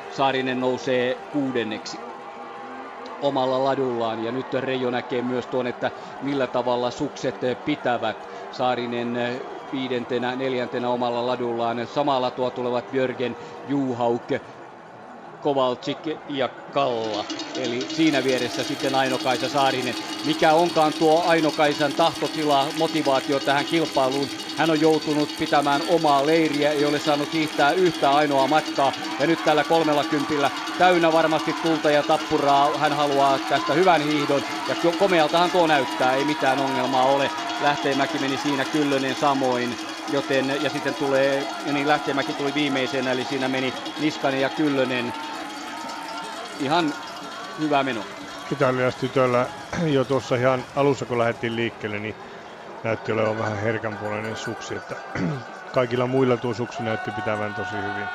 [0.08, 2.10] Saarinen nousee kuudenneksi
[3.20, 8.28] omalla ladullaan ja nyt Reijo näkee myös tuon, että millä tavalla sukset pitävät.
[8.50, 9.16] Saarinen
[9.72, 11.86] viidentenä, neljäntenä omalla ladullaan.
[11.86, 13.36] Samalla tuo tulevat Björgen,
[13.68, 14.28] Juhauk,
[15.42, 15.98] Kovalcik
[16.28, 17.24] ja Kalla.
[17.56, 19.94] Eli siinä vieressä sitten Aino-Kaisa Saarinen.
[20.24, 24.28] Mikä onkaan tuo Aino-Kaisan tahtotila, motivaatio tähän kilpailuun?
[24.56, 28.92] Hän on joutunut pitämään omaa leiriä, ei ole saanut hiihtää yhtä ainoa matkaa.
[29.20, 32.78] Ja nyt tällä kolmella kympillä täynnä varmasti tulta ja tappuraa.
[32.78, 34.42] Hän haluaa tästä hyvän hiihdon.
[34.68, 37.30] Ja komealtahan tuo näyttää, ei mitään ongelmaa ole.
[37.62, 39.76] Lähteenmäki meni siinä Kyllönen samoin.
[40.12, 45.12] Joten, ja sitten tulee, niin Lähteenmäki tuli viimeisenä, eli siinä meni Niskanen ja Kyllönen.
[46.60, 46.94] Ihan
[47.58, 48.06] hyvä meno.
[48.52, 49.50] Italialaistytöllä
[49.96, 52.16] jo tuossa ihan alussa, kun lähdettiin liikkeelle, niin
[52.82, 54.96] näytti olevan vähän herkänpuoleinen suksi, että
[55.72, 58.10] kaikilla muilla tuo suksi näytti pitävän tosi hyvin.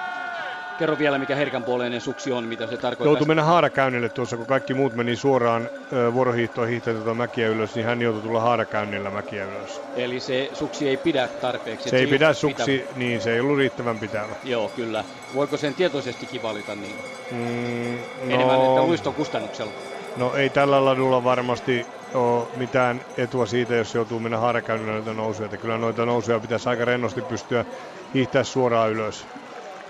[0.77, 3.07] Kerro vielä, mikä herkänpuoleinen suksi on, mitä se tarkoittaa.
[3.07, 5.69] Joutui mennä haarakäynnille tuossa, kun kaikki muut meni suoraan
[6.13, 9.81] vuorohiihtoon hiihtämään tuota mäkiä ylös, niin hän joutui tulla haarakäynnillä mäkiä ylös.
[9.95, 11.89] Eli se suksi ei pidä tarpeeksi.
[11.89, 12.99] Se ei pidä suksi, pitävä.
[12.99, 14.35] niin se ei ollut riittävän pitävä.
[14.43, 15.03] Joo, kyllä.
[15.35, 16.95] Voiko sen tietoisestikin valita niin?
[17.31, 17.97] Mm,
[18.29, 18.35] no...
[18.35, 19.71] Enemmän, että luiston kustannuksella.
[20.17, 25.45] No ei tällä ladulla varmasti ole mitään etua siitä, jos joutuu mennä haarakäynnillä noita nousuja.
[25.45, 27.65] Että kyllä noita nousuja pitäisi aika rennosti pystyä
[28.13, 29.25] hiihtää suoraan ylös.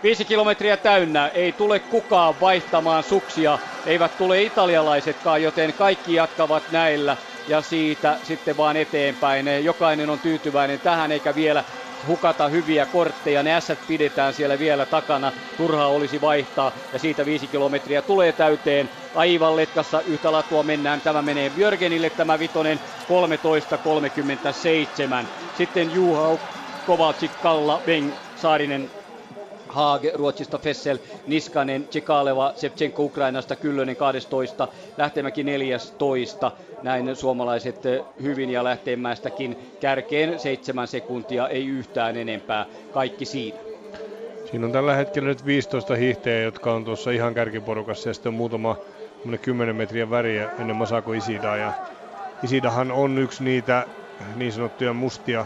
[0.05, 7.17] Viisi kilometriä täynnä, ei tule kukaan vaihtamaan suksia, eivät tule italialaisetkaan, joten kaikki jatkavat näillä
[7.47, 9.45] ja siitä sitten vaan eteenpäin.
[9.63, 11.63] Jokainen on tyytyväinen tähän eikä vielä
[12.07, 13.43] hukata hyviä kortteja.
[13.43, 15.33] Ne ässät pidetään siellä vielä takana.
[15.55, 18.89] Turhaa olisi vaihtaa ja siitä viisi kilometriä tulee täyteen.
[19.13, 21.01] Aivan letkassa yhtä latua mennään.
[21.01, 22.79] Tämä menee Björgenille tämä vitonen
[25.25, 25.27] 13.37.
[25.53, 26.39] Sitten Juha
[26.83, 28.91] Kovacic, Kalla, Beng, Saarinen,
[29.75, 36.51] Haag Ruotsista, Fessel, Niskanen, Tsekaleva, Sepchenko Ukrainasta, Kyllönen 12, Lähtemäki 14.
[36.83, 37.81] Näin suomalaiset
[38.21, 42.65] hyvin ja Lähteenmäestäkin kärkeen 7 sekuntia, ei yhtään enempää.
[42.93, 43.57] Kaikki siinä.
[44.51, 48.33] Siinä on tällä hetkellä nyt 15 hiihtäjää, jotka on tuossa ihan kärkiporukassa ja sitten on
[48.33, 48.77] muutama
[49.41, 51.57] 10 metriä väriä ennen Masako Isidaa.
[51.57, 51.73] Ja
[52.43, 53.85] Isidahan on yksi niitä
[54.35, 55.45] niin sanottuja mustia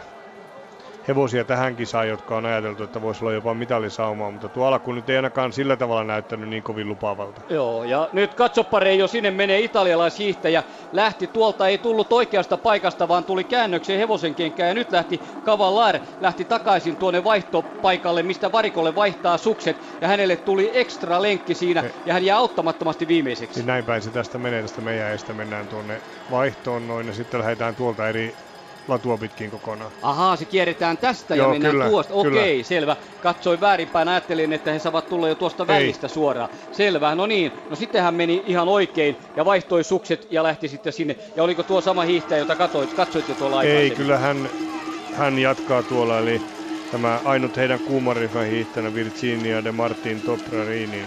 [1.07, 5.09] hevosia tähän kisaan, jotka on ajateltu, että voisi olla jopa mitalisaumaa, mutta tuo alku nyt
[5.09, 7.41] ei ainakaan sillä tavalla näyttänyt niin kovin lupaavalta.
[7.49, 10.63] Joo, ja nyt katsopare jo sinne menee italialaishiihtäjä.
[10.91, 15.99] Lähti tuolta, ei tullut oikeasta paikasta, vaan tuli käännökseen hevosen kenkään ja nyt lähti Cavallar,
[16.19, 22.13] lähti takaisin tuonne vaihtopaikalle, mistä varikolle vaihtaa sukset ja hänelle tuli ekstra lenkki siinä ja
[22.13, 23.59] hän jää auttamattomasti viimeiseksi.
[23.59, 27.39] Niin näin päin se tästä menee, tästä meidän estä mennään tuonne vaihtoon noin ja sitten
[27.39, 28.48] lähdetään tuolta eri
[28.89, 29.91] latua pitkin kokonaan.
[30.01, 32.13] Ahaa, se kierretään tästä Joo, ja mennään kyllä, tuosta.
[32.13, 32.63] Okei, kyllä.
[32.63, 32.95] selvä.
[33.23, 36.13] Katsoin väärinpäin, ajattelin, että he saavat tulla jo tuosta välistä Ei.
[36.13, 36.49] suoraan.
[36.71, 37.51] Selvä, no niin.
[37.69, 41.15] No sitten hän meni ihan oikein ja vaihtoi sukset ja lähti sitten sinne.
[41.35, 44.49] Ja oliko tuo sama hiihtäjä, jota katsoit, katsoit jo tuolla Ei, kyllä hän,
[45.13, 46.41] hän jatkaa tuolla, eli
[46.91, 51.05] tämä ainut heidän kuumaryhmän hiihtäjänä Virginia de Martin Toprarini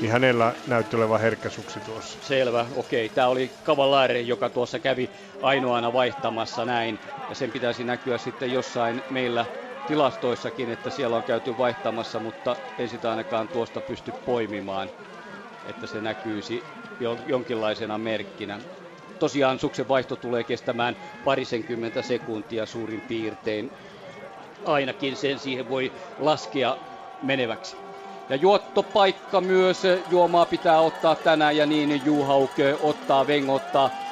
[0.00, 2.18] niin hänellä näytti olevan herkkäsuksi tuossa.
[2.22, 3.08] Selvä, okei.
[3.08, 5.10] Tämä oli Cavallare, joka tuossa kävi
[5.42, 6.98] ainoana vaihtamassa näin.
[7.28, 9.46] Ja sen pitäisi näkyä sitten jossain meillä
[9.86, 14.90] tilastoissakin, että siellä on käyty vaihtamassa, mutta ei sitä ainakaan tuosta pysty poimimaan,
[15.64, 16.64] että se näkyisi
[17.26, 18.60] jonkinlaisena merkkinä.
[19.18, 23.72] Tosiaan suksen vaihto tulee kestämään parisenkymmentä sekuntia suurin piirtein.
[24.64, 26.76] Ainakin sen siihen voi laskea
[27.22, 27.76] meneväksi.
[28.28, 34.07] Ja juottopaikka myös, juomaa pitää ottaa tänään ja niin Juhauk ottaa, Veng ottaa.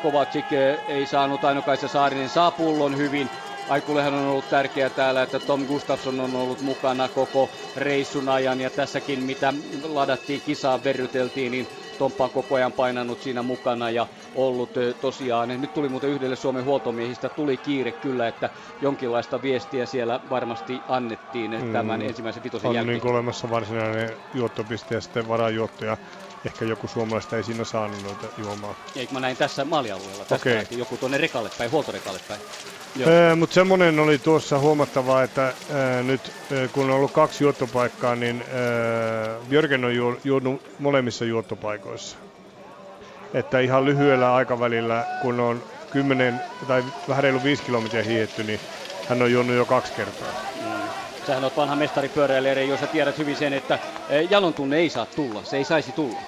[0.00, 0.46] Kovacic
[0.86, 2.28] ei saanut, Ainokaisa Saarinen.
[2.28, 3.36] Saa pullon hyvin.
[3.66, 8.60] Aikullehan on ollut tärkeää täällä, että Tom Gustafsson on ollut mukana koko reissun ajan.
[8.60, 13.90] Ja tässäkin mitä ladattiin kisaan, verryteltiin, niin Tomppa on koko ajan painanut siinä mukana.
[13.90, 15.60] Ja ollut tosiaan.
[15.60, 21.50] Nyt tuli muuten yhdelle Suomen huoltomiehistä, tuli kiire kyllä, että jonkinlaista viestiä siellä varmasti annettiin
[21.50, 21.72] mm.
[21.72, 22.98] tämän ensimmäisen vitosen on jälkeen.
[22.98, 25.96] niin olemassa varsinainen juottopiste ja sitten varajuottoja
[26.44, 28.74] ehkä joku suomalaista ei siinä saanut noita juomaa.
[28.96, 30.78] Eikö mä näin tässä maalialueella, tästä okay.
[30.78, 32.40] joku tuonne rekalle päin, huoltorekalle päin.
[33.06, 38.16] Öö, Mutta semmoinen oli tuossa huomattava, että öö, nyt öö, kun on ollut kaksi juottopaikkaa,
[38.16, 42.16] niin öö, Jörgen on ju- juonut molemmissa juottopaikoissa.
[43.34, 48.60] Että ihan lyhyellä aikavälillä, kun on 10 tai vähän reilu 5 kilometriä hiihetty, niin
[49.04, 50.34] hän on juonut jo kaksi kertaa.
[50.60, 50.90] Mm.
[51.26, 53.78] Sähän olet vanha mestaripyöräilijä, jos sä tiedät hyvin sen, että
[54.30, 56.22] jalon tunne ei saa tulla, se ei saisi tulla.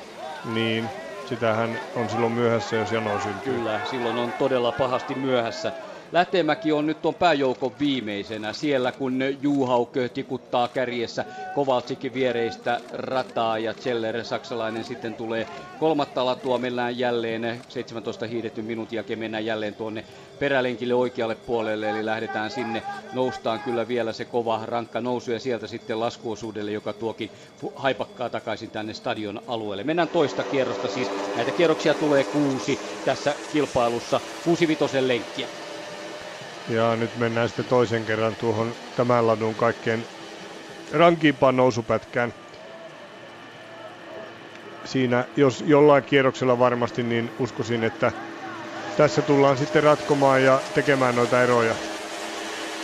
[0.45, 0.91] Niin,
[1.25, 3.55] sitähän on silloin myöhässä, jos jano syntyy.
[3.55, 5.73] Kyllä, silloin on todella pahasti myöhässä.
[6.12, 8.53] Lähtemäki on nyt tuon pääjoukon viimeisenä.
[8.53, 15.46] Siellä kun Juhauk tikuttaa kärjessä Kovaltsikin viereistä rataa ja Zeller saksalainen sitten tulee
[15.79, 16.59] kolmatta latua.
[16.59, 20.05] Mennään jälleen 17 hiidetty minuutin jälkeen mennään jälleen tuonne
[20.38, 22.83] perälenkille oikealle puolelle, eli lähdetään sinne.
[23.12, 27.31] Noustaan kyllä vielä se kova rankka nousu ja sieltä sitten laskuosuudelle, joka tuokin
[27.75, 29.85] haipakkaa takaisin tänne stadion alueelle.
[29.85, 31.09] Mennään toista kierrosta siis.
[31.37, 34.20] Näitä kierroksia tulee kuusi tässä kilpailussa.
[34.44, 35.48] Kuusi vitosen lenkkiä.
[36.68, 40.07] Ja nyt mennään sitten toisen kerran tuohon tämän ladun kaikkein
[40.92, 42.33] rankimpaan nousupätkään.
[44.85, 48.12] Siinä, jos jollain kierroksella varmasti, niin uskoisin, että
[48.96, 51.77] tässä tullaan sitten ratkomaan ja tekemään noita eroja.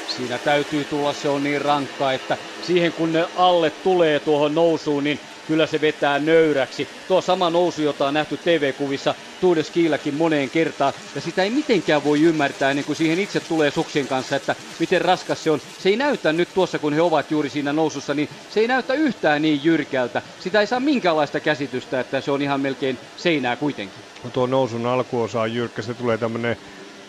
[0.06, 5.04] Siinä täytyy tulla, se on niin rankka, että siihen kun ne alle tulee tuohon nousuun,
[5.04, 6.88] niin kyllä se vetää nöyräksi.
[7.06, 12.22] Tuo sama nousu, jota on nähty TV-kuvissa Tuudeskiilläkin moneen kertaan, ja sitä ei mitenkään voi
[12.22, 15.60] ymmärtää ennen kuin siihen itse tulee suksien kanssa, että miten raskas se on.
[15.78, 18.94] Se ei näytä nyt tuossa, kun he ovat juuri siinä nousussa, niin se ei näytä
[18.94, 20.22] yhtään niin jyrkältä.
[20.38, 24.04] Sitä ei saa minkäänlaista käsitystä, että se on ihan melkein seinää kuitenkin.
[24.24, 26.56] No tuo nousun alkuosa on jyrkkä, se tulee tämmöinen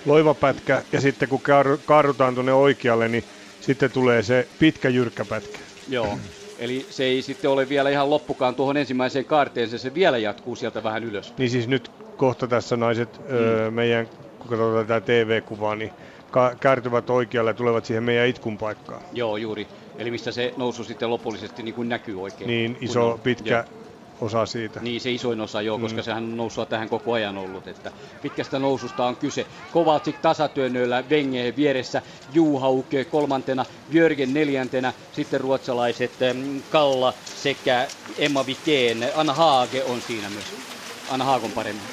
[0.06, 1.42] loivapätkä, ja sitten kun
[1.86, 3.24] kaarrutaan tuonne oikealle, niin
[3.60, 5.60] sitten tulee se pitkä jyrkkä pätkä.
[5.88, 6.20] Joo.
[6.60, 10.84] Eli se ei sitten ole vielä ihan loppukaan tuohon ensimmäiseen kaarteen, se vielä jatkuu sieltä
[10.84, 11.34] vähän ylös.
[11.38, 13.26] Niin siis nyt kohta tässä naiset mm.
[13.36, 14.08] öö, meidän,
[14.40, 15.92] kun katsotaan tätä TV-kuvaa, niin
[16.32, 19.02] ka- käärtyvät oikealle ja tulevat siihen meidän itkun paikkaan.
[19.12, 19.68] Joo, juuri.
[19.98, 22.48] Eli mistä se nousu sitten lopullisesti niin kuin näkyy oikein.
[22.48, 23.79] Niin, iso, pitkä jo.
[24.22, 24.80] Osa siitä.
[24.80, 25.82] Niin, se isoin osa joo, mm.
[25.82, 27.68] koska sehän on nousua tähän koko ajan ollut.
[27.68, 29.46] Että pitkästä noususta on kyse.
[29.74, 32.02] Kovaltsik tasatyönnöillä, Venge vieressä,
[32.34, 36.12] Juhauke kolmantena, Jörgen neljäntenä, sitten ruotsalaiset
[36.70, 39.12] Kalla sekä Emma Vikeen.
[39.16, 40.46] Anna Haage on siinä myös.
[41.10, 41.84] Anna Haagon paremmin.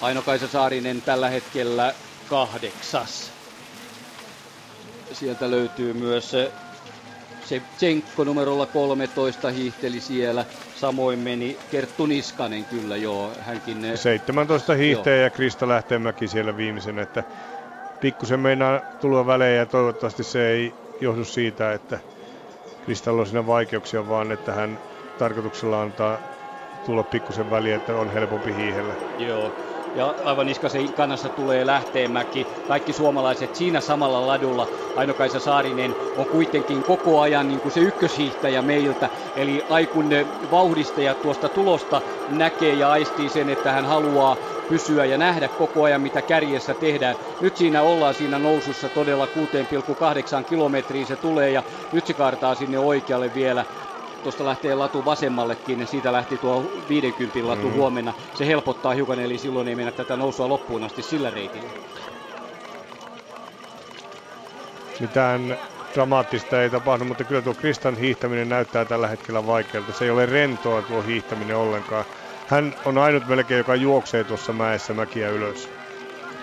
[0.00, 1.94] Aino-Kaisa Saarinen tällä hetkellä
[2.28, 3.30] kahdeksas.
[5.12, 6.32] Sieltä löytyy myös
[7.46, 10.44] se Tsenkko numerolla 13 hiihteli siellä.
[10.74, 13.78] Samoin meni Kerttu Niskanen kyllä joo, hänkin...
[13.94, 17.24] 17 hiihtäjä ja Krista Lähteenmäki siellä viimeisenä, että
[18.00, 21.98] pikkusen meinaa tulla välejä ja toivottavasti se ei johdu siitä, että
[22.84, 24.78] Kristalla on siinä vaikeuksia, vaan että hän
[25.18, 26.18] tarkoituksella antaa
[26.86, 28.94] tulla pikkusen väliä, että on helpompi hiihellä.
[29.18, 29.52] Joo,
[29.96, 32.48] ja aivan Niskasen kannassa tulee Lähteenmäki.
[32.64, 34.68] Kaikki suomalaiset siinä samalla ladulla.
[34.94, 39.10] Aino-Kaisa Saarinen on kuitenkin koko ajan niin kuin se ykköshiihtäjä meiltä.
[39.36, 40.10] Eli Aikun
[40.50, 44.36] vauhdistaja tuosta tulosta näkee ja aistii sen, että hän haluaa
[44.68, 47.16] pysyä ja nähdä koko ajan, mitä kärjessä tehdään.
[47.40, 52.78] Nyt siinä ollaan siinä nousussa todella 6,8 kilometriin se tulee ja nyt se kaartaa sinne
[52.78, 53.64] oikealle vielä
[54.22, 57.74] tuosta lähtee latu vasemmallekin, niin siitä lähti tuo 50 latu mm.
[57.74, 58.14] huomenna.
[58.34, 61.70] Se helpottaa hiukan, eli silloin ei mennä tätä nousua loppuun asti sillä reitillä.
[65.00, 65.58] Mitään
[65.94, 69.92] dramaattista ei tapahdu, mutta kyllä tuo Kristan hiihtäminen näyttää tällä hetkellä vaikealta.
[69.92, 72.04] Se ei ole rentoa tuo hiihtäminen ollenkaan.
[72.46, 75.75] Hän on ainut melkein, joka juoksee tuossa mäessä mäkiä ylös.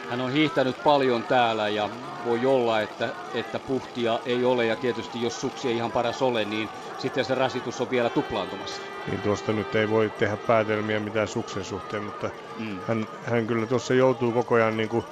[0.10, 1.90] Hän on hiihtänyt paljon täällä ja
[2.26, 6.46] voi olla, että, että puhtia ei ole ja tietysti jos suksi ei ihan paras ole,
[6.46, 8.82] niin sitten se rasitus on vielä tuplaantumassa.
[9.08, 12.80] Niin tuosta nyt ei voi tehdä päätelmiä mitään suksen suhteen, mutta mm.
[12.88, 15.06] hän, hän kyllä tuossa joutuu koko ajan niin kuin,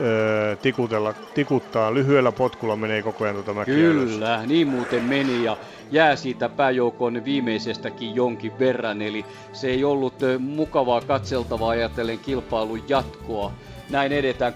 [0.00, 1.94] öö, tikutella, tikuttaa.
[1.94, 4.46] Lyhyellä potkulla menee koko ajan tuota mäkiä Kyllä, ylös.
[4.46, 5.56] niin muuten meni ja
[5.90, 9.02] jää siitä pääjoukon viimeisestäkin jonkin verran.
[9.02, 13.52] Eli se ei ollut mukavaa katseltavaa ajatellen kilpailun jatkoa.
[13.90, 14.54] Näin edetään.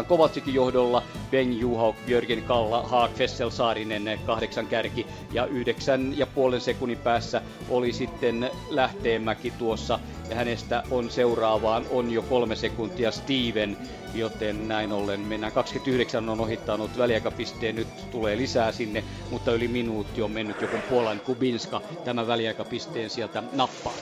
[0.00, 5.06] 6,8 Kovatsikin johdolla, Ben Juhauk, Jörgen Kalla, Haak, Fessel Saarinen kahdeksan kärki.
[5.32, 9.98] Ja yhdeksän ja puolen sekunnin päässä oli sitten Lähteenmäki tuossa.
[10.30, 13.76] Ja hänestä on seuraavaan on jo kolme sekuntia Steven,
[14.14, 15.52] joten näin ollen mennään.
[15.52, 21.20] 29 on ohittanut väliaikapisteen, nyt tulee lisää sinne, mutta yli minuutti on mennyt joku Puolan
[21.20, 23.94] Kubinska tämä väliaikapisteen sieltä nappaa.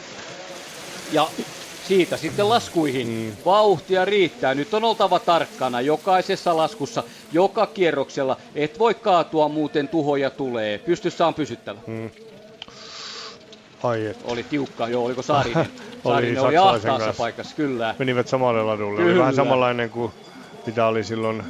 [1.13, 1.29] Ja
[1.89, 3.33] siitä sitten laskuihin.
[3.45, 4.55] Vauhtia riittää.
[4.55, 8.37] Nyt on oltava tarkkana jokaisessa laskussa, joka kierroksella.
[8.55, 10.79] Et voi kaatua, muuten tuhoja tulee.
[10.79, 11.81] Pystyssä on pysyttävä.
[11.87, 12.11] Mm.
[13.83, 14.17] Ai et.
[14.25, 15.67] Oli tiukka, joo, oliko Saarinen?
[16.05, 17.95] Saarinen oli, oli ahtaassa paikassa, kyllä.
[17.99, 18.97] Menivät samalle ladulle.
[18.97, 19.11] Kyllä.
[19.11, 20.13] Oli vähän samanlainen kuin
[20.67, 21.43] mitä oli silloin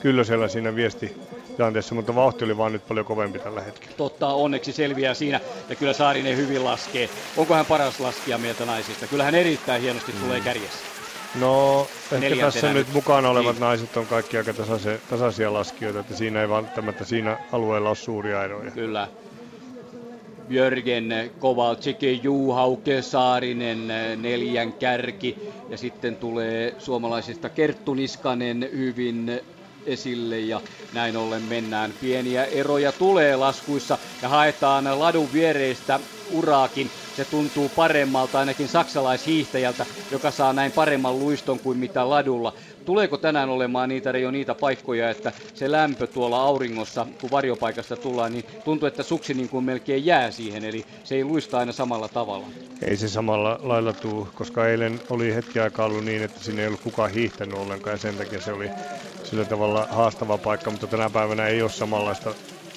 [0.00, 1.16] Kyllösellä siinä viesti
[1.56, 3.94] tilanteessa, mutta vauhti oli vaan nyt paljon kovempi tällä hetkellä.
[3.96, 7.08] Totta, onneksi selviää siinä, ja kyllä Saarinen hyvin laskee.
[7.36, 9.06] Onko hän paras laskija meiltä naisista?
[9.06, 10.18] Kyllä hän erittäin hienosti mm.
[10.18, 10.78] tulee kärjessä.
[11.40, 13.60] No, ehkä tässä nyt mukana olevat niin.
[13.60, 18.44] naiset on kaikki aika tasaisia, tasaisia laskijoita, että siinä ei välttämättä siinä alueella ole suuria
[18.44, 18.70] eroja.
[18.70, 19.08] Kyllä.
[20.48, 25.38] Jörgen Kovalczyk, Juhauke Saarinen neljän kärki
[25.68, 29.40] ja sitten tulee suomalaisista Kerttu Niskanen hyvin
[29.86, 30.60] esille ja
[30.92, 31.94] näin ollen mennään.
[32.00, 36.90] Pieniä eroja tulee laskuissa ja haetaan ladun viereistä uraakin.
[37.16, 42.52] Se tuntuu paremmalta ainakin saksalaishiihtäjältä, joka saa näin paremman luiston kuin mitä ladulla.
[42.84, 48.32] Tuleeko tänään olemaan niitä jo niitä paikkoja, että se lämpö tuolla auringossa, kun varjopaikasta tullaan,
[48.32, 52.08] niin tuntuu, että suksi niin kuin melkein jää siihen, eli se ei luista aina samalla
[52.08, 52.46] tavalla.
[52.82, 56.68] Ei se samalla lailla tuu, koska eilen oli hetki aikaa ollut niin, että sinne ei
[56.68, 58.70] ollut kukaan hiihtänyt ollenkaan ja sen takia se oli
[59.24, 62.34] sillä tavalla haastava paikka, mutta tänä päivänä ei ole samanlaista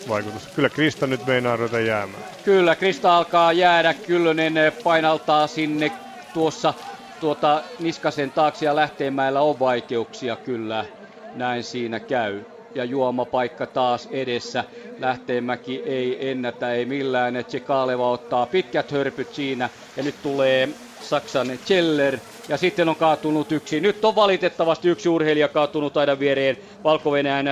[0.10, 0.50] vaikutusta.
[0.56, 2.24] Kyllä Krista nyt meinaa ruveta jäämään.
[2.46, 3.94] Kyllä, Krista alkaa jäädä.
[3.94, 5.92] Kyllönen painaltaa sinne
[6.34, 6.74] tuossa
[7.20, 10.86] tuota Niskasen taakse ja Lähteenmäellä on vaikeuksia kyllä.
[11.34, 12.44] Näin siinä käy.
[12.76, 14.64] Ja juomapaikka taas edessä.
[15.00, 17.46] Lähteenmäki ei ennätä, ei millään.
[17.48, 19.70] Tsekaleva ottaa pitkät hörpyt siinä.
[19.96, 23.80] Ja nyt tulee Saksan Cheller ja sitten on kaatunut yksi.
[23.82, 26.58] Nyt on valitettavasti yksi urheilija kaatunut aidan viereen.
[26.84, 27.12] valko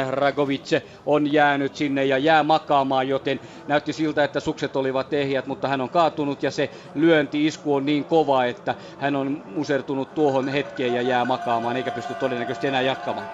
[0.10, 5.68] Ragovic on jäänyt sinne ja jää makaamaan, joten näytti siltä, että sukset olivat ehjät, mutta
[5.68, 10.94] hän on kaatunut ja se lyönti-isku on niin kova, että hän on musertunut tuohon hetkeen
[10.94, 13.28] ja jää makaamaan, eikä pysty todennäköisesti enää jatkamaan.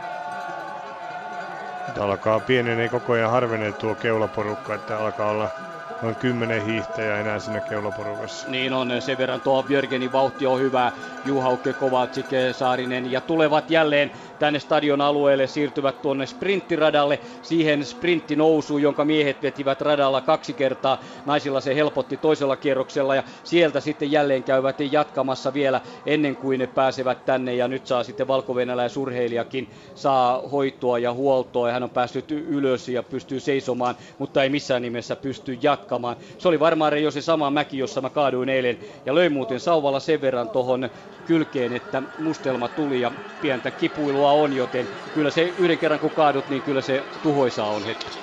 [1.99, 5.49] Alkaa pienenee koko ajan harvenee tuo keulaporukka, että alkaa olla
[6.01, 8.49] noin kymmenen hiihtäjää enää siinä keulaporukassa.
[8.49, 10.91] Niin on, sen verran tuo Björgenin vauhti on hyvä.
[11.25, 19.05] Juhaukke, Kovacic, Saarinen ja tulevat jälleen tänne stadion alueelle, siirtyvät tuonne sprinttiradalle, siihen sprinttinousuun, jonka
[19.05, 21.01] miehet vetivät radalla kaksi kertaa.
[21.25, 26.67] Naisilla se helpotti toisella kierroksella ja sieltä sitten jälleen käyvät jatkamassa vielä ennen kuin ne
[26.67, 28.55] pääsevät tänne ja nyt saa sitten valko
[28.87, 34.49] surheilijakin saa hoitoa ja huoltoa ja hän on päässyt ylös ja pystyy seisomaan, mutta ei
[34.49, 35.90] missään nimessä pysty jatkamaan.
[36.37, 39.99] Se oli varmaan jo se sama mäki, jossa mä kaaduin eilen ja löin muuten sauvalla
[39.99, 40.89] sen verran tuohon
[41.25, 46.49] kylkeen, että mustelma tuli ja pientä kipuilua on, joten kyllä se yhden kerran kun kaadut,
[46.49, 48.19] niin kyllä se tuhoisaa on hetki.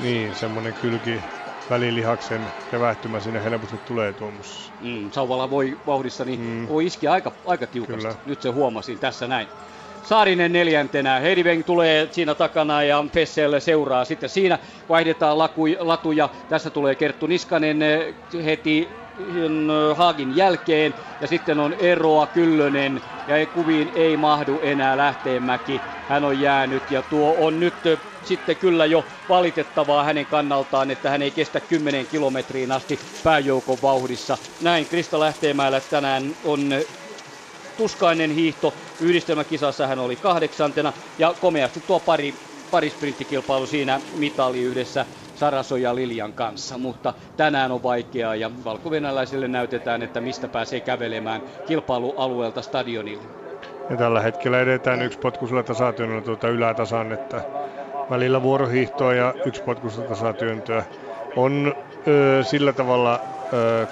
[0.00, 1.22] Niin, semmoinen kylki
[1.70, 2.40] välilihaksen
[2.72, 4.72] revähtymä sinne helposti tulee tuommoisessa.
[4.80, 6.68] Mm, sauvalla voi vauhdissa, niin mm.
[6.68, 8.02] voi iskiä aika, aika tiukasti.
[8.02, 8.14] Kyllä.
[8.26, 9.48] Nyt se huomasin tässä näin.
[10.02, 11.18] Saarinen neljäntenä.
[11.20, 14.04] Heidi Weng tulee siinä takana ja Fessel seuraa.
[14.04, 16.28] Sitten siinä vaihdetaan laku, latuja.
[16.48, 17.78] Tässä tulee Kerttu Niskanen
[18.44, 19.00] heti
[19.94, 25.82] Haagin jälkeen ja sitten on eroa Kyllönen ja kuviin ei mahdu enää Lähteenmäki.
[26.06, 27.74] Hän on jäänyt ja tuo on nyt
[28.22, 34.38] sitten kyllä jo valitettavaa hänen kannaltaan, että hän ei kestä 10 kilometriin asti pääjoukon vauhdissa.
[34.60, 36.70] Näin Krista Lähteenmäellä tänään on
[37.76, 38.76] tuskainen hiihto.
[39.00, 42.34] Yhdistelmäkisassa hän oli kahdeksantena ja komeasti tuo pari,
[42.70, 49.48] pari sprinttikilpailu siinä mitali yhdessä Saraso ja Lilian kanssa, mutta tänään on vaikeaa ja valkovenäläisille
[49.48, 53.24] näytetään, että mistä pääsee kävelemään kilpailualueelta stadionille.
[53.90, 57.42] Ja tällä hetkellä edetään yksi potkusella tasatyönnöllä tuota ylätasan, että
[58.10, 60.84] välillä vuorohiihtoa ja yksi potkusella tasatyöntöä.
[61.36, 61.74] On
[62.08, 63.20] ö, sillä tavalla
[63.52, 63.86] ö,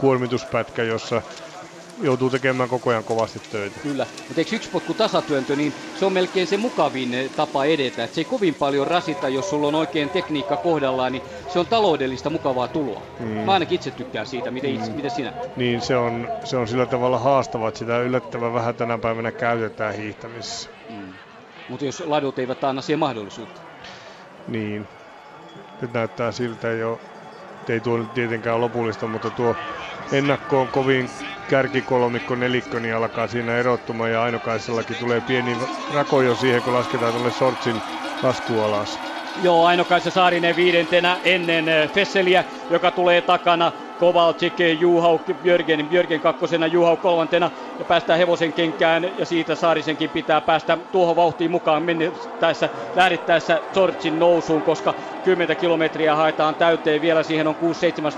[0.00, 1.22] kuormituspätkä, jossa
[2.02, 3.80] joutuu tekemään koko ajan kovasti töitä.
[3.80, 8.04] Kyllä, mutta eikö yksi potku tasatyöntö, niin se on melkein se mukavin eh, tapa edetä.
[8.04, 11.66] Et se ei kovin paljon rasita, jos sulla on oikein tekniikka kohdallaan, niin se on
[11.66, 13.02] taloudellista mukavaa tuloa.
[13.20, 13.26] Mm.
[13.26, 14.96] Mä ainakin itse tykkään siitä, miten, itse, mm.
[14.96, 15.32] miten sinä?
[15.56, 19.94] Niin, se on, se on sillä tavalla haastava, että sitä yllättävän vähän tänä päivänä käytetään
[19.94, 20.70] hiihtämisessä.
[20.90, 21.12] Mm.
[21.68, 23.60] Mutta jos ladut eivät anna siihen mahdollisuutta.
[24.48, 24.88] Niin.
[25.80, 27.00] Nyt näyttää siltä jo,
[27.68, 29.56] ei tuo nyt tietenkään lopullista, mutta tuo
[30.12, 31.10] ennakko on kovin
[31.48, 35.56] kärkikolmikko, nelikkö, niin alkaa siinä erottumaan ja Ainokaisellakin tulee pieni
[35.94, 37.76] rako jo siihen, kun lasketaan tuonne Sortsin
[38.22, 38.98] lasku alas.
[39.42, 43.72] Joo, Ainokaisa Saarinen viidentenä ennen eh, Fesseliä, joka tulee takana.
[43.98, 47.50] Kovalcik, Juhau, Björgen, Björgen kakkosena, Juhau kolmantena.
[47.78, 54.18] Ja päästään hevosen kenkään ja siitä Saarisenkin pitää päästä tuohon vauhtiin mukaan mennettäessä, lähdettäessä Sortsin
[54.18, 54.94] nousuun, koska
[55.24, 57.56] 10 kilometriä haetaan täyteen, vielä siihen on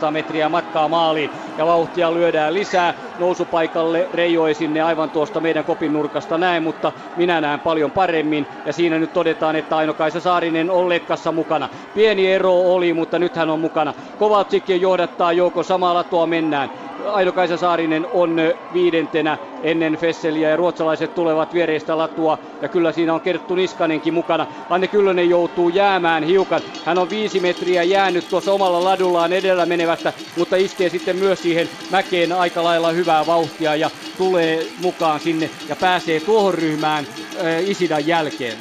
[0.09, 1.31] 600-700 metriä matkaa maaliin.
[1.59, 2.95] Ja vauhtia lyödään lisää.
[3.19, 8.47] Nousupaikalle, Reijo ei sinne aivan tuosta meidän kopin nurkasta näe, mutta minä näen paljon paremmin.
[8.67, 11.69] Ja siinä nyt todetaan, että Aino-Kaisa Saarinen on letkassa mukana.
[11.95, 13.95] Pieni ero oli, mutta nyt hän on mukana.
[14.19, 16.71] Kovalcik johdattaa joukossa samaa latua mennään.
[17.07, 18.37] Aino-Kaisa Saarinen on
[18.73, 24.47] viidentenä ennen Fesseliä ja ruotsalaiset tulevat viereistä latua ja kyllä siinä on Kerttu Niskanenkin mukana.
[24.71, 26.61] Anne Kyllönen joutuu jäämään hiukan.
[26.85, 31.69] Hän on viisi metriä jäänyt tuossa omalla ladullaan edellä menevästä, mutta iskee sitten myös siihen
[31.91, 37.07] mäkeen aika lailla hyvää vauhtia ja tulee mukaan sinne ja pääsee tuohon ryhmään
[37.37, 38.59] äh, Isidan jälkeen.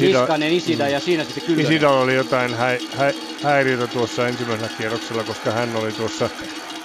[0.00, 0.90] Niskanen, Isida mm.
[0.90, 1.72] ja siinä sitten Kyllönen.
[1.72, 2.66] Isida oli jotain hä,
[2.96, 6.30] hä, häiriötä tuossa ensimmäisellä kierroksella, koska hän oli tuossa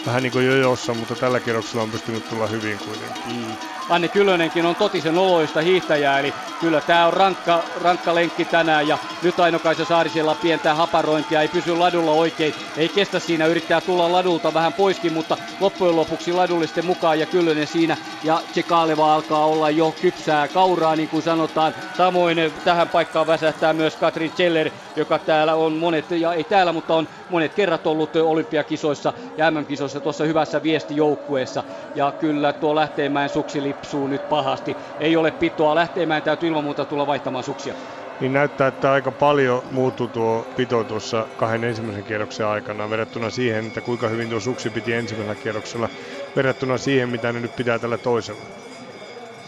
[0.06, 3.36] vähän niin kuin jojossa, mutta tällä kierroksella on pystynyt tulla hyvin kuitenkin.
[3.36, 3.56] Mm.
[3.90, 8.98] Anne Kyllönenkin on totisen oloista hiihtäjää, eli kyllä tämä on rankka, rankka lenkki tänään ja
[9.22, 14.54] nyt Aino-Kaisa Saarisella pientää haparointia, ei pysy ladulla oikein, ei kestä siinä, yrittää tulla ladulta
[14.54, 19.96] vähän poiskin, mutta loppujen lopuksi ladullisten mukaan ja Kyllönen siinä ja Tsekaleva alkaa olla jo
[20.02, 21.76] kypsää kauraa niin kuin sanotaan.
[21.98, 26.96] Samoin tähän paikkaan väsähtää myös Katrin Zeller, joka täällä on monet, ja ei täällä, mutta
[26.96, 31.64] on monet kerrat ollut olympiakisoissa ja MM-kisoissa tuossa hyvässä viestijoukkueessa.
[31.96, 34.78] Ja kyllä tuo Lähteenmäen suksi lipsuu nyt pahasti.
[35.00, 35.76] Ei ole pitoa.
[35.76, 37.76] Lähteenmäen täytyy ilman muuta tulla vaihtamaan suksia.
[38.20, 43.68] Niin näyttää, että aika paljon muuttuu tuo pito tuossa kahden ensimmäisen kierroksen aikana verrattuna siihen,
[43.68, 45.90] että kuinka hyvin tuo suksi piti ensimmäisellä kierroksella
[46.36, 48.46] verrattuna siihen, mitä ne nyt pitää tällä toisella.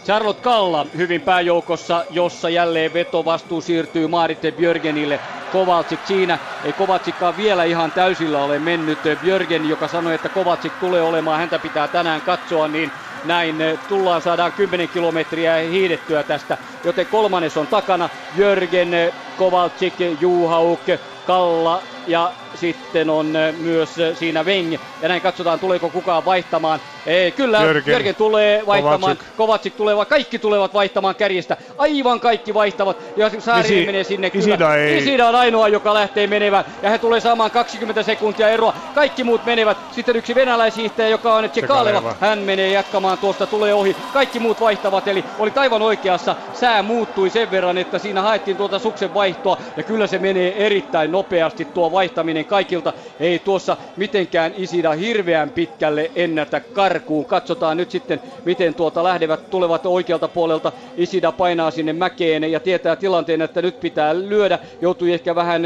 [0.04, 5.20] Charlotte Kalla hyvin pääjoukossa, jossa jälleen vetovastuu siirtyy Maarite Björgenille.
[5.52, 8.98] Kovalcik siinä, ei Kovalcikkaan vielä ihan täysillä ole mennyt.
[9.20, 12.92] Björgen, joka sanoi, että Kovalcik tulee olemaan, häntä pitää tänään katsoa, niin
[13.24, 13.56] näin
[13.88, 18.08] tullaan saadaan 10 kilometriä hiidettyä tästä, joten kolmannes on takana.
[18.36, 18.90] Jörgen,
[19.36, 20.80] Kovalcik, Juhauk,
[21.26, 23.26] Kalla ja sitten on
[23.58, 24.72] myös siinä Weng.
[25.02, 26.80] Ja näin katsotaan, tuleeko kukaan vaihtamaan.
[27.06, 29.36] Ei, kyllä, Jörgen, Jörgen tulee vaihtamaan, Kovacic.
[29.36, 31.56] Kovacic tulee, kaikki tulevat vaihtamaan kärjestä.
[31.78, 32.96] Aivan kaikki vaihtavat.
[33.16, 34.44] Ja Saarinen Isi, menee sinne kyllä.
[34.44, 34.98] Isida, ei.
[34.98, 36.64] Isida on ainoa, joka lähtee menevään.
[36.82, 38.74] Ja hän tulee saamaan 20 sekuntia eroa.
[38.94, 39.76] Kaikki muut menevät.
[39.92, 42.14] Sitten yksi venäläishiihtäjä, joka on Tsekaleva.
[42.20, 43.96] Hän menee jatkamaan tuosta, tulee ohi.
[44.12, 46.36] Kaikki muut vaihtavat, eli oli aivan oikeassa.
[46.54, 49.58] Sää muuttui sen verran, että siinä haettiin tuota suksen vaihtoa.
[49.76, 52.92] Ja kyllä se menee erittäin nopeasti tuo vaihtaminen kaikilta.
[53.20, 57.24] Ei tuossa mitenkään Isida hirveän pitkälle ennätä karkuun.
[57.24, 60.72] Katsotaan nyt sitten, miten tuota lähdevät tulevat oikealta puolelta.
[60.96, 64.58] Isida painaa sinne mäkeen ja tietää tilanteen, että nyt pitää lyödä.
[64.80, 65.62] Joutui ehkä vähän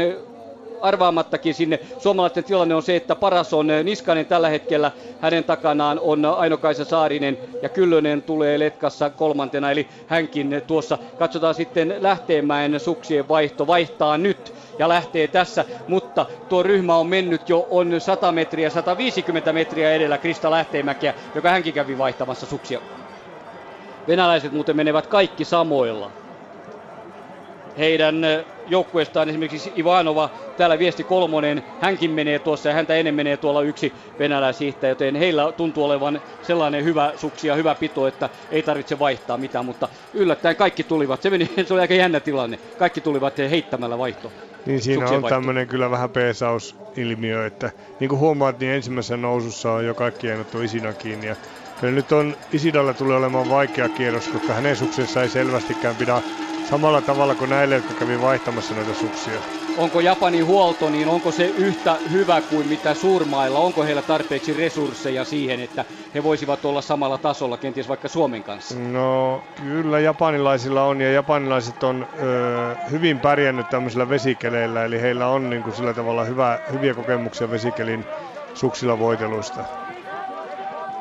[0.81, 1.79] arvaamattakin sinne.
[1.97, 4.91] Suomalaisten tilanne on se, että paras on Niskanen tällä hetkellä.
[5.21, 10.97] Hänen takanaan on Ainokaisa Saarinen ja Kyllönen tulee letkassa kolmantena, eli hänkin tuossa.
[11.19, 13.67] Katsotaan sitten Lähteenmäen suksien vaihto.
[13.67, 19.53] Vaihtaa nyt ja lähtee tässä, mutta tuo ryhmä on mennyt jo on 100 metriä, 150
[19.53, 22.81] metriä edellä Krista Lähteenmäkeä, joka hänkin kävi vaihtamassa suksia.
[24.07, 26.11] Venäläiset muuten menevät kaikki samoilla.
[27.79, 28.21] Heidän
[28.67, 29.29] joukkueestaan.
[29.29, 34.91] Esimerkiksi Ivanova, täällä viesti kolmonen, hänkin menee tuossa ja häntä ennen menee tuolla yksi venäläishiihtäjä,
[34.91, 39.65] joten heillä tuntuu olevan sellainen hyvä suksi ja hyvä pito, että ei tarvitse vaihtaa mitään,
[39.65, 44.31] mutta yllättäen kaikki tulivat, se, meni, se oli aika jännä tilanne, kaikki tulivat heittämällä vaihto.
[44.65, 49.85] Niin siinä on tämmöinen kyllä vähän peesausilmiö, että niin kuin huomaat, niin ensimmäisessä nousussa on
[49.85, 51.27] jo kaikki ennettu Isina kiinni.
[51.27, 51.35] Ja
[51.79, 56.21] Kyllä nyt on Isidalla tulee olemaan vaikea kierros, koska hänen suksensa ei selvästikään pidä
[56.69, 59.41] samalla tavalla kuin näille, jotka kävi vaihtamassa näitä suksia.
[59.75, 63.59] Onko Japanin huolto, niin onko se yhtä hyvä kuin mitä suurmailla?
[63.59, 68.75] Onko heillä tarpeeksi resursseja siihen, että he voisivat olla samalla tasolla kenties vaikka Suomen kanssa?
[68.75, 75.49] No kyllä japanilaisilla on ja japanilaiset on ö, hyvin pärjännyt tämmöisillä vesikeleillä, eli heillä on
[75.49, 78.05] niin kuin sillä tavalla hyvä, hyviä kokemuksia vesikelin
[78.53, 79.65] suksilla voiteluista.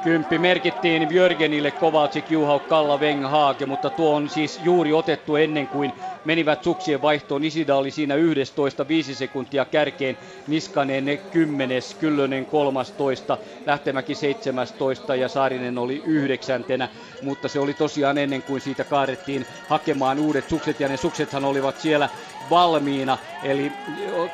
[0.00, 5.68] Kymppi merkittiin Björgenille, Kovacic, Juhau, Kalla, Weng, Haage, mutta tuo on siis juuri otettu ennen
[5.68, 5.94] kuin
[6.24, 7.44] menivät suksien vaihtoon.
[7.44, 15.78] Isida oli siinä 11, 5 sekuntia kärkeen, Niskanen 10, Kyllönen 13, Lähtemäki 17 ja Saarinen
[15.78, 16.88] oli yhdeksäntenä,
[17.20, 21.78] mutta se oli tosiaan ennen kuin siitä kaadettiin hakemaan uudet sukset ja ne suksethan olivat
[21.78, 22.08] siellä
[22.50, 23.72] valmiina, eli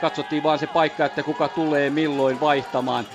[0.00, 3.08] katsottiin vaan se paikka, että kuka tulee milloin vaihtamaan.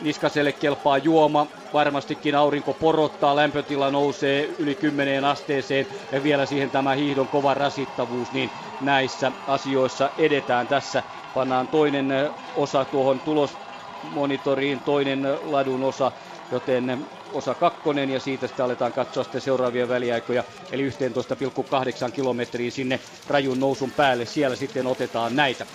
[0.00, 6.94] Niskaselle kelpaa juoma, varmastikin aurinko porottaa, lämpötila nousee yli 10 asteeseen ja vielä siihen tämä
[6.94, 11.02] hiihdon kova rasittavuus, niin näissä asioissa edetään tässä.
[11.32, 12.08] Pannaan toinen
[12.54, 16.12] osa tuohon tulosmonitoriin, toinen ladun osa,
[16.50, 23.00] joten osa kakkonen ja siitä sitten aletaan katsoa sitten seuraavia väliaikoja, eli 11,8 kilometriä sinne
[23.26, 24.26] rajun nousun päälle.
[24.26, 25.66] Siellä sitten otetaan näitä.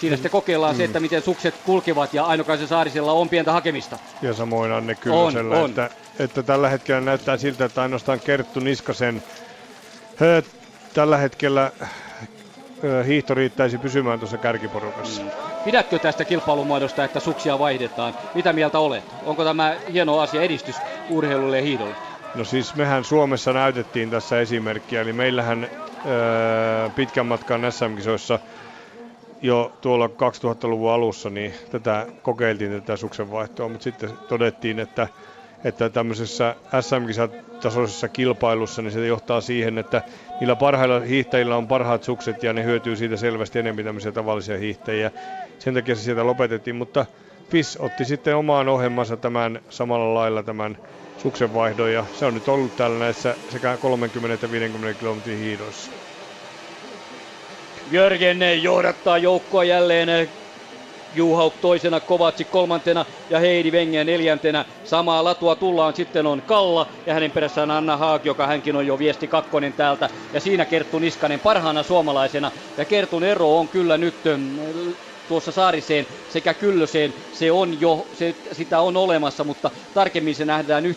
[0.00, 0.76] Siinä sitten kokeillaan mm.
[0.76, 3.98] se, että miten sukset kulkevat ja Ainokaisen Saarisella on pientä hakemista.
[4.22, 9.22] Ja samoin Anne Kyllösellä, on, Että, että tällä hetkellä näyttää siltä, että ainoastaan Kerttu Niskasen
[10.20, 10.42] hö,
[10.94, 11.72] tällä hetkellä
[13.06, 15.22] hiihto riittäisi pysymään tuossa kärkiporukassa.
[15.22, 15.30] Mm.
[15.64, 18.14] Pidätkö tästä kilpailumuodosta, että suksia vaihdetaan?
[18.34, 19.04] Mitä mieltä olet?
[19.24, 20.76] Onko tämä hieno asia edistys
[21.10, 21.94] urheilulle ja hiihdolle?
[22.34, 25.68] No siis mehän Suomessa näytettiin tässä esimerkkiä, eli meillähän
[26.06, 28.38] öö, pitkän matkan SM-kisoissa–
[29.42, 35.08] jo tuolla 2000-luvun alussa niin tätä kokeiltiin tätä suksenvaihtoa, mutta sitten todettiin, että,
[35.64, 40.02] että tämmöisessä SM-kisatasoisessa kilpailussa niin se johtaa siihen, että
[40.40, 45.10] niillä parhailla hiihtäjillä on parhaat sukset ja ne hyötyy siitä selvästi enemmän tämmöisiä tavallisia hiihtäjiä.
[45.58, 47.06] Sen takia se sieltä lopetettiin, mutta
[47.50, 50.78] FIS otti sitten omaan ohjelmansa tämän samalla lailla tämän
[51.16, 56.05] suksenvaihdon ja se on nyt ollut täällä näissä sekä 30 että 50 kilometrin hiidoissa.
[57.88, 60.08] Jörgen johdattaa joukkoa jälleen
[61.12, 64.64] Juhauk toisena, Kovatsi kolmantena ja Heidi Vengiä neljäntenä.
[64.82, 68.98] Samaa latua tullaan, sitten on Kalla ja hänen perässään Anna Haag, joka hänkin on jo
[68.98, 70.10] viesti kakkonen täältä.
[70.32, 72.52] Ja siinä Kerttu Niskanen parhaana suomalaisena.
[72.76, 74.22] Ja Kertun ero on kyllä nyt
[75.28, 80.84] tuossa Saariseen sekä Kyllöseen, se on jo, se, sitä on olemassa, mutta tarkemmin se nähdään
[80.84, 80.90] 11,8,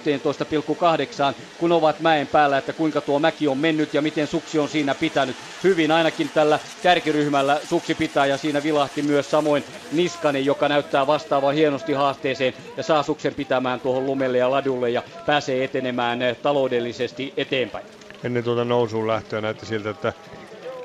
[1.58, 4.96] kun ovat mäen päällä, että kuinka tuo mäki on mennyt ja miten suksi on siinä
[4.96, 5.38] pitänyt.
[5.64, 11.56] Hyvin ainakin tällä kärkiryhmällä suksi pitää ja siinä vilahti myös samoin Niskanen, joka näyttää vastaavan
[11.56, 17.86] hienosti haasteeseen ja saa suksen pitämään tuohon lumelle ja ladulle ja pääsee etenemään taloudellisesti eteenpäin.
[18.24, 20.14] Ennen tuota nousuun lähtöä näytti siltä, että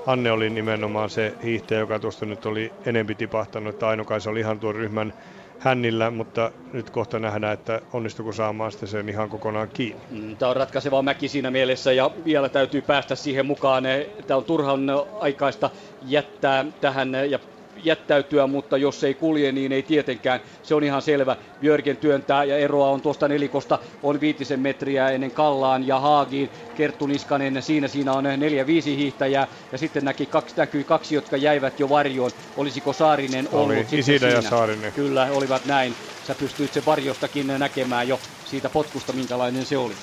[0.07, 4.61] Anne oli nimenomaan se hiihtäjä, joka tuosta nyt oli enempi tipahtanut, että Ainokaisa oli ihan
[4.61, 5.13] tuon ryhmän
[5.59, 10.05] hännillä, mutta nyt kohta nähdään, että onnistuuko saamaan sitten sen ihan kokonaan kiinni.
[10.11, 13.85] Mm, Tämä on ratkaiseva mäki siinä mielessä ja vielä täytyy päästä siihen mukaan.
[14.27, 14.81] Tämä on turhan
[15.21, 15.71] aikaista
[16.03, 17.39] jättää tähän ja
[17.85, 20.41] jättäytyä, mutta jos ei kulje, niin ei tietenkään.
[20.63, 21.37] Se on ihan selvä.
[21.61, 26.51] Björgen työntää ja eroa on tuosta nelikosta, on viitisen metriä ennen Kallaan ja Haagiin.
[26.77, 31.37] Kerttu Niskanen, siinä siinä on neljä viisi hiihtäjää ja sitten näki kaksi, näkyi kaksi, jotka
[31.37, 32.31] jäivät jo varjoon.
[32.57, 34.35] Olisiko Saarinen ollut Oli, sitten Isida siinä?
[34.35, 34.93] ja Saarinen.
[34.93, 35.95] Kyllä, olivat näin.
[36.27, 39.95] Sä pystyit se varjostakin näkemään jo siitä potkusta, minkälainen se oli.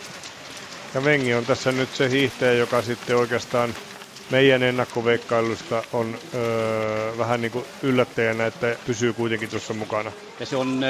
[0.94, 3.74] Ja Vengi on tässä nyt se hiihtäjä, joka sitten oikeastaan
[4.32, 10.12] meidän ennakkoveikkailusta on öö, vähän niin kuin yllättäjänä, että pysyy kuitenkin tuossa mukana.
[10.40, 10.86] Ja se on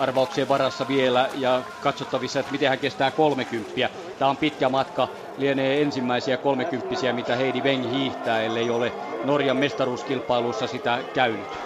[0.00, 3.88] arvauksien varassa vielä ja katsottavissa, että miten hän kestää 30.
[4.18, 5.08] Tämä on pitkä matka,
[5.38, 8.92] lienee ensimmäisiä 30 mitä Heidi Weng hiihtää, ellei ole
[9.24, 11.58] Norjan mestaruuskilpailussa sitä käynyt.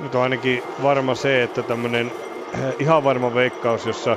[0.00, 2.12] Nyt on ainakin varma se, että tämmöinen
[2.78, 4.16] ihan varma veikkaus, jossa,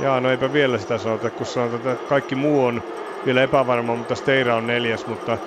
[0.00, 2.82] jaa no eipä vielä sitä sanota, kun sanotaan, että kaikki muu on
[3.26, 5.38] vielä epävarma, mutta Steira on neljäs, mutta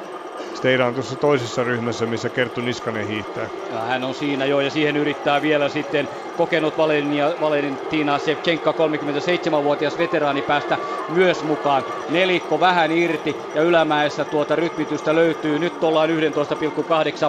[0.60, 3.50] Steira on tuossa toisessa ryhmässä, missä Kerttu Niskanen hiihtää.
[3.70, 9.98] Ja hän on siinä jo ja siihen yrittää vielä sitten kokenut Valenia, Valentina Sevchenka, 37-vuotias
[9.98, 11.86] veteraani päästä myös mukaan.
[12.08, 15.60] Nelikko vähän irti ja ylämäessä tuota rytmitystä löytyy.
[15.60, 16.16] Nyt ollaan 11,8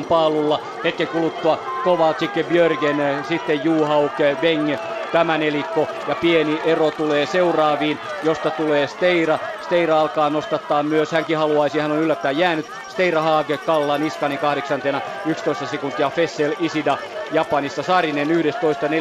[0.09, 0.61] paalulla.
[0.85, 4.77] Hetken kuluttua Kovalcik, Björgen, sitten Juhauk, Beng,
[5.11, 9.39] tämä nelikko ja pieni ero tulee seuraaviin, josta tulee Steira.
[9.61, 12.67] Steira alkaa nostattaa myös, hänkin haluaisi, hän on yllättäen jäänyt.
[12.87, 16.99] Steira Haage, Kalla, Niskani kahdeksantena, 11 sekuntia, Fessel, Isida,
[17.31, 18.93] Japanissa Saarinen 11, 14,6,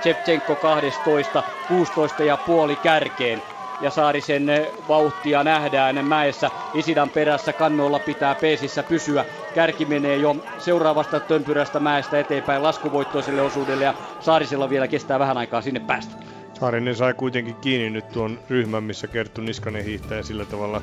[0.00, 3.42] Chepchenko 12, 16 ja puoli kärkeen
[3.80, 4.46] ja Saarisen
[4.88, 6.50] vauhtia nähdään mäessä.
[6.74, 9.24] Isidan perässä kannolla pitää peesissä pysyä.
[9.54, 15.62] Kärki menee jo seuraavasta tömpyrästä mäestä eteenpäin laskuvoittoiselle osuudelle ja Saarisella vielä kestää vähän aikaa
[15.62, 16.14] sinne päästä.
[16.60, 20.82] Saarinen sai kuitenkin kiinni nyt tuon ryhmän, missä Kerttu Niskanen hiihtää ja sillä tavalla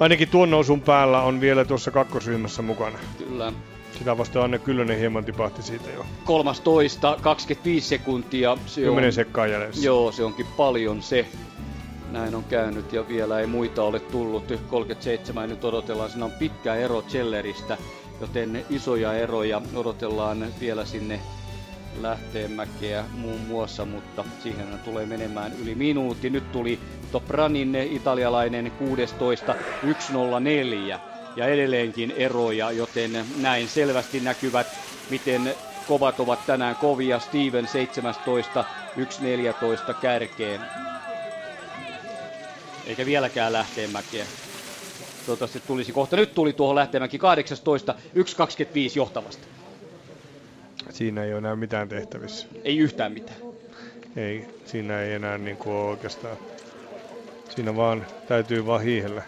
[0.00, 2.98] ainakin tuon nousun päällä on vielä tuossa kakkosryhmässä mukana.
[3.18, 3.52] Kyllä.
[3.98, 6.06] Sitä vastaan Anne Kyllönen hieman tipahti siitä jo.
[6.24, 8.56] 13, 25 sekuntia.
[8.66, 9.86] Se 10 on, sekkaa jäljessä.
[9.86, 11.26] Joo, se onkin paljon se.
[12.12, 14.44] Näin on käynyt ja vielä ei muita ole tullut.
[14.70, 16.10] 37 nyt odotellaan.
[16.10, 17.78] Siinä on pitkä ero Celleristä,
[18.20, 21.20] joten isoja eroja odotellaan vielä sinne
[22.00, 26.30] Lähteenmäkeä muun muassa, mutta siihen tulee menemään yli minuutti.
[26.30, 26.78] Nyt tuli
[27.12, 29.54] Topranin italialainen 16
[29.98, 31.00] 104
[31.36, 34.66] ja edelleenkin eroja, joten näin selvästi näkyvät,
[35.10, 35.54] miten
[35.88, 37.18] kovat ovat tänään kovia.
[37.18, 38.64] Steven 17
[39.88, 40.60] 1.14 kärkeen.
[42.86, 44.24] Eikä vieläkään Lähteenmäkeä.
[45.26, 46.16] Toivottavasti tulisi kohta.
[46.16, 48.22] Nyt tuli tuohon Lähteenmäki 18 1.25
[48.96, 49.46] johtavasta.
[50.90, 52.46] Siinä ei ole enää mitään tehtävissä.
[52.64, 53.38] Ei yhtään mitään.
[54.16, 56.36] Ei, siinä ei enää niin kuin oikeastaan.
[57.54, 59.22] Siinä vaan täytyy vaan hiihellä.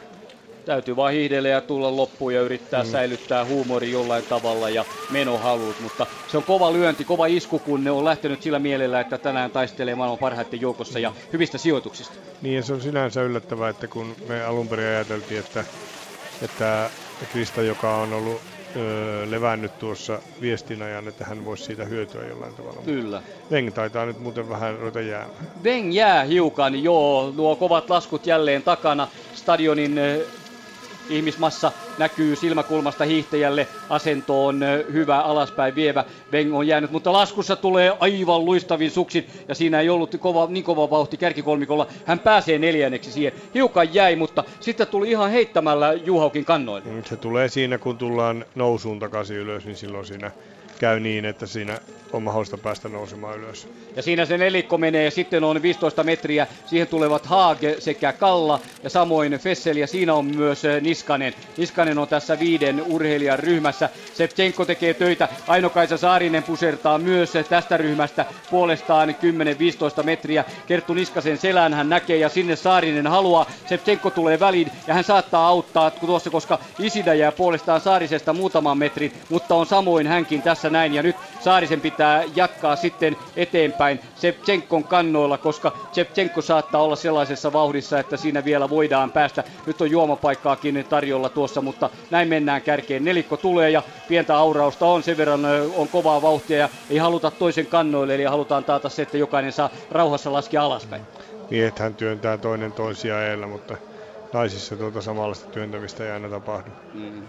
[0.64, 2.88] Täytyy vaan hiihdellä ja tulla loppuun ja yrittää mm.
[2.88, 7.90] säilyttää huumori jollain tavalla ja menohalut, mutta se on kova lyönti, kova isku, kun ne
[7.90, 12.14] on lähtenyt sillä mielellä, että tänään taistelee maailman parhaiten joukossa ja hyvistä sijoituksista.
[12.42, 15.64] Niin ja se on sinänsä yllättävää, että kun me alun perin ajateltiin, että,
[16.42, 16.90] että
[17.32, 18.40] Krista, joka on ollut
[18.76, 22.82] öö, levännyt tuossa viestinajan, että hän voisi siitä hyötyä jollain tavalla.
[22.84, 23.22] Kyllä.
[23.50, 25.48] Veng taitaa nyt muuten vähän ruveta jäämään.
[25.64, 27.32] Veng jää hiukan, joo.
[27.36, 29.08] Nuo kovat laskut jälleen takana.
[29.34, 30.00] Stadionin
[31.09, 33.68] ihmismassa näkyy silmäkulmasta hiihtäjälle.
[33.88, 34.61] Asento on
[34.92, 36.05] hyvä, alaspäin vievä.
[36.32, 39.26] Veng on jäänyt, mutta laskussa tulee aivan luistavin suksin.
[39.48, 41.86] Ja siinä ei ollut kova, niin kova vauhti kärkikolmikolla.
[42.07, 43.32] Hän pääsee neljänneksi siihen.
[43.55, 46.90] Hiukan jäi, mutta sitten tuli ihan heittämällä Juhaukin kannoille.
[46.90, 50.30] Mm, se tulee siinä, kun tullaan nousuun takaisin ylös, niin silloin siinä
[50.78, 51.78] käy niin, että siinä
[52.14, 53.68] on mahdollista päästä nousemaan ylös.
[53.96, 58.90] Ja siinä se nelikko menee, sitten on 15 metriä, siihen tulevat Haage sekä Kalla ja
[58.90, 61.34] samoin Fessel ja siinä on myös eh, Niskanen.
[61.56, 63.88] Niskanen on tässä viiden urheilijan ryhmässä.
[64.14, 69.14] Sevchenko tekee töitä, Aino-Kaisa Saarinen pusertaa myös tästä ryhmästä puolestaan
[70.00, 70.44] 10-15 metriä.
[70.66, 73.46] Kerttu Niskasen selän hän näkee ja sinne Saarinen haluaa.
[73.68, 79.12] Sevchenko tulee väliin ja hän saattaa auttaa tuossa, koska Isida jää puolestaan Saarisesta muutaman metrin,
[79.30, 82.03] mutta on samoin hänkin tässä näin ja nyt Saarisen pitää
[82.36, 89.11] jatkaa sitten eteenpäin Shevchenkon kannoilla, koska Shevchenko saattaa olla sellaisessa vauhdissa, että siinä vielä voidaan
[89.11, 89.44] päästä.
[89.66, 93.05] Nyt on juomapaikkaakin tarjolla tuossa, mutta näin mennään kärkeen.
[93.05, 95.44] Nelikko tulee ja pientä aurausta on, sen verran
[95.76, 99.70] on kovaa vauhtia ja ei haluta toisen kannoille, eli halutaan taata se, että jokainen saa
[99.90, 101.02] rauhassa laskea alaspäin.
[101.50, 103.76] Miehethän työntää toinen toisia eellä, mutta
[104.32, 106.70] naisissa tuota samanlaista työntämistä ei aina tapahdu.
[106.94, 107.22] Mm.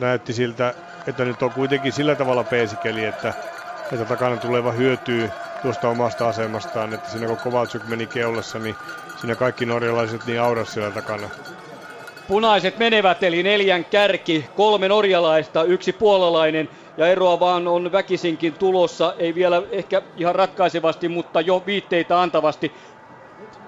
[0.00, 0.74] Näytti siltä,
[1.06, 3.34] että nyt on kuitenkin sillä tavalla peesikeli, että,
[3.92, 5.30] että takana tuleva hyötyy
[5.62, 8.76] tuosta omasta asemastaan, että siinä kun Kovalchuk meni keulassa, niin
[9.16, 11.28] siinä kaikki norjalaiset niin auras siellä takana.
[12.28, 19.14] Punaiset menevät, eli neljän kärki, kolme norjalaista, yksi puolalainen, ja eroa vaan on väkisinkin tulossa,
[19.18, 22.72] ei vielä ehkä ihan ratkaisevasti, mutta jo viitteitä antavasti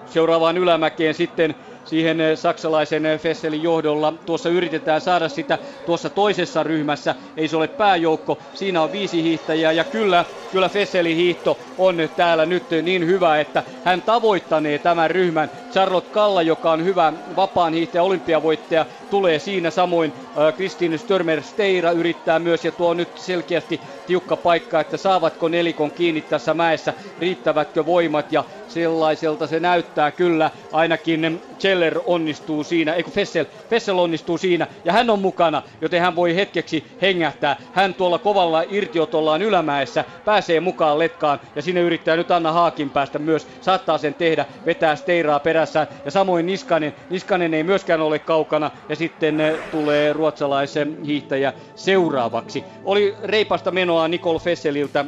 [0.07, 1.55] seuraavaan ylämäkeen sitten
[1.85, 4.13] siihen eh, saksalaisen eh, Fesselin johdolla.
[4.27, 7.15] Tuossa yritetään saada sitä tuossa toisessa ryhmässä.
[7.37, 8.43] Ei se ole pääjoukko.
[8.55, 13.63] Siinä on viisi hiihtäjää ja kyllä, kyllä Fesselin hiihto on täällä nyt niin hyvä, että
[13.85, 15.51] hän tavoittanee tämän ryhmän.
[15.75, 19.71] Charlotte Kalla, joka on hyvä vapaan hiihtäjä, olympiavoittaja, tulee siinä.
[19.71, 20.13] Samoin
[20.57, 26.21] Kristin Störmer Steira yrittää myös ja tuo nyt selkeästi tiukka paikka, että saavatko nelikon kiinni
[26.21, 30.51] tässä mäessä, riittävätkö voimat ja sellaiselta se näyttää kyllä.
[30.73, 36.17] Ainakin Cheller onnistuu siinä, eikö Fessel, Fessel onnistuu siinä ja hän on mukana, joten hän
[36.17, 37.57] voi hetkeksi hengähtää.
[37.73, 43.19] Hän tuolla kovalla irtiotollaan ylämäessä pääsee mukaan letkaan ja sinne yrittää nyt Anna Haakin päästä
[43.19, 43.47] myös.
[43.61, 46.95] Saattaa sen tehdä, vetää Steiraa perässään ja samoin Niskanen.
[47.11, 52.65] Niskanen ei myöskään ole kaukana ja sitten eh, tulee ruotsalaisen hiihtäjä seuraavaksi.
[52.85, 55.05] Oli reipasta menoa Nicole Fesseliltä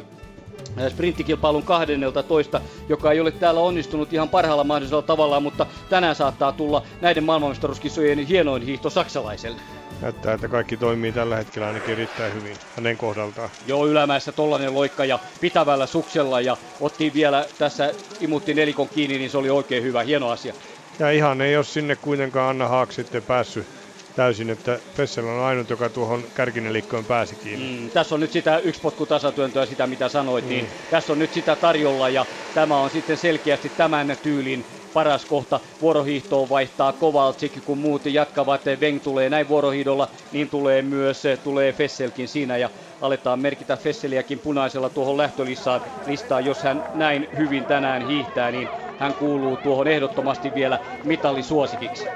[0.77, 6.51] eh, sprinttikilpailun 12, joka ei ole täällä onnistunut ihan parhaalla mahdollisella tavalla, mutta tänään saattaa
[6.51, 9.61] tulla näiden maailmanmestaruuskisojen hienoin hiihto saksalaiselle.
[10.01, 13.49] Näyttää, että kaikki toimii tällä hetkellä ainakin erittäin hyvin hänen kohdaltaan.
[13.65, 19.29] Joo, ylämäessä tollanen loikka ja pitävällä suksella ja otti vielä tässä, imutti nelikon kiinni, niin
[19.29, 20.53] se oli oikein hyvä, hieno asia.
[20.99, 23.67] Ja ihan ei ole sinne kuitenkaan Anna Haak sitten päässyt
[24.15, 27.79] täysin, että Fessel on ainut, joka tuohon kärkinelikkoon pääsi kiinni.
[27.79, 30.49] Mm, tässä on nyt sitä yksi potku tasatyöntöä, sitä mitä sanoit, mm.
[30.49, 34.65] niin tässä on nyt sitä tarjolla ja tämä on sitten selkeästi tämän tyylin
[34.97, 35.59] paras kohta.
[35.81, 38.61] Vuorohiihtoon vaihtaa Kovalcik, kun muut jatkavat.
[38.79, 42.69] Veng tulee näin vuorohiidolla, niin tulee myös tulee Fesselkin siinä ja
[43.01, 49.15] aletaan merkitä Fesseliäkin punaisella tuohon lähtölistaan, listaan, jos hän näin hyvin tänään hiihtää, niin hän
[49.15, 52.09] kuuluu tuohon ehdottomasti vielä mitallisuosikiksi.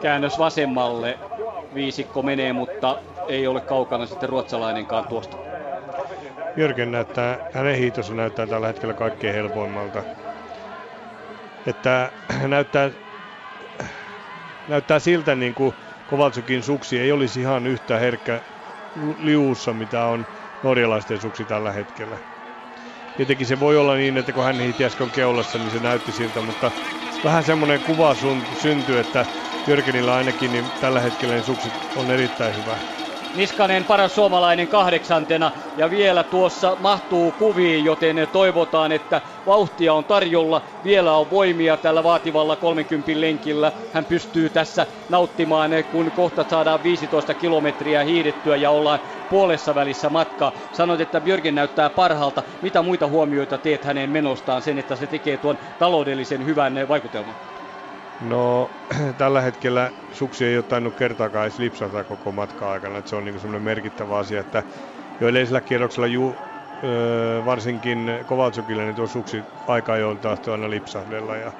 [0.00, 1.18] Käännös vasemmalle,
[1.74, 5.45] viisikko menee, mutta ei ole kaukana sitten ruotsalainenkaan tuosta.
[6.56, 10.02] Jörgen näyttää, hänen hiitossa näyttää tällä hetkellä kaikkein helpoimmalta.
[11.66, 12.12] Että
[12.48, 12.90] näyttää,
[14.68, 15.74] näyttää siltä niin kuin
[16.06, 18.40] Kovaltsukin suksi ei olisi ihan yhtä herkkä
[19.18, 20.26] liuussa, mitä on
[20.62, 22.18] norjalaisten suksi tällä hetkellä.
[23.16, 26.42] Tietenkin se voi olla niin, että kun hän hiiti äsken keulassa, niin se näytti siltä,
[26.42, 26.72] mutta
[27.24, 28.14] vähän semmoinen kuva
[28.52, 29.26] syntyy, että
[29.66, 32.78] Jörgenillä ainakin niin tällä hetkellä niin sukset on erittäin hyvä.
[33.36, 40.62] Niskanen paras suomalainen kahdeksantena ja vielä tuossa mahtuu kuviin, joten toivotaan, että vauhtia on tarjolla.
[40.84, 43.72] Vielä on voimia tällä vaativalla 30 lenkillä.
[43.92, 50.52] Hän pystyy tässä nauttimaan, kun kohta saadaan 15 kilometriä hiidettyä ja ollaan puolessa välissä matkaa.
[50.72, 52.42] Sanoit, että Björgen näyttää parhaalta.
[52.60, 57.36] Mitä muita huomioita teet hänen menostaan sen, että se tekee tuon taloudellisen hyvän vaikutelman?
[58.20, 58.70] No
[59.18, 63.24] tällä hetkellä suksi ei ole tainnut kertaakaan edes lipsata koko matkaa aikana, että se on
[63.24, 64.62] niin semmoinen merkittävä asia, että
[65.20, 66.34] jo edellisellä kierroksella ju,
[66.84, 71.52] ö, varsinkin Kovaltsukille niin tuo suksi aika ajoin tahtoi aina lipsahdella ja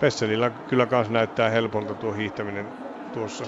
[0.00, 2.66] Pesselillä kyllä kans näyttää helpolta tuo hiihtäminen
[3.14, 3.44] tuossa.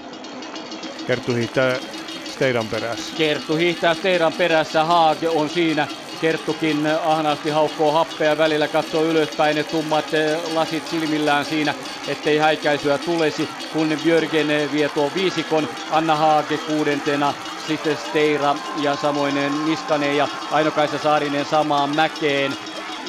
[1.07, 1.77] Kerttu hiihtää
[2.25, 3.15] Steiran perässä.
[3.17, 5.87] Kerttu hiihtää Steiran perässä, Haage on siinä
[6.23, 11.73] Kerttukin ahnaasti haukkoo happea välillä, katsoo ylöspäin ne tummat eh, lasit silmillään siinä,
[12.07, 17.33] ettei häikäisyä tulisi, kun Björgen vie tuo viisikon, Anna Haage kuudentena,
[17.67, 22.53] sitten Steira ja samoin Niskanen ja Ainokaisa Saarinen samaan mäkeen.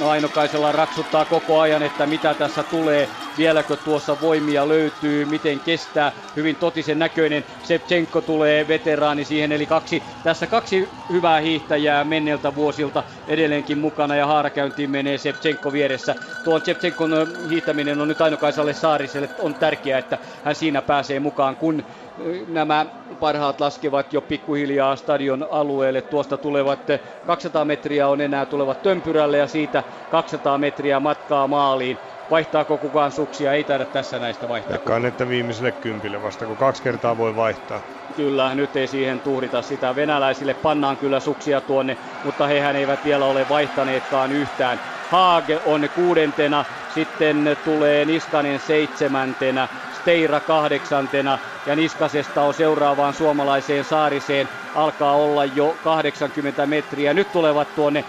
[0.01, 6.13] No Ainokaisella raksuttaa koko ajan, että mitä tässä tulee vieläkö tuossa voimia löytyy, miten kestää.
[6.37, 13.05] Hyvin totisen näköinen Sepchenko tulee veteraani siihen, eli kaksi, tässä kaksi hyvää hiihtäjää menneiltä vuosilta
[13.27, 16.17] edelleenkin mukana ja haarakäyntiin menee Sepchenko vieressä.
[16.43, 17.11] Tuon Sepchenkon
[17.49, 21.83] hiihtäminen on nyt Ainokaisalle Saariselle on tärkeää, että hän siinä pääsee mukaan, kun
[22.47, 22.87] nämä
[23.21, 26.03] parhaat laskevat jo pikkuhiljaa stadion alueelle.
[26.03, 26.81] Tuosta tulevat
[27.25, 31.99] 200 metriä on enää tulevat Tömpyrälle ja siitä 200 metriä matkaa maaliin.
[32.31, 33.53] Vaihtaako kukaan suksia?
[33.53, 34.73] Ei taida tässä näistä vaihtaa.
[34.73, 37.83] Veikkaan, että viimeiselle kympille vasta, kun kaksi kertaa voi vaihtaa.
[38.17, 39.95] Kyllä, nyt ei siihen tuhdita sitä.
[39.95, 44.81] Venäläisille pannaan kyllä suksia tuonne, mutta hehän eivät vielä ole vaihtaneetkaan yhtään.
[45.11, 46.65] Haag on kuudentena,
[46.95, 49.69] sitten tulee Niskanen seitsemäntenä,
[50.01, 57.15] Steira kahdeksantena ja Niskasesta on seuraavaan suomalaiseen saariseen alkaa olla jo 80 metriä.
[57.15, 58.05] Nyt tulevat tuonne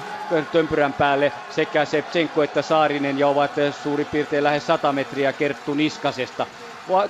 [0.52, 6.48] tömpyrän päälle sekä Sepchenko että Saarinen ja ovat suurin piirtein lähes 100 metriä Kerttu Niskasesta.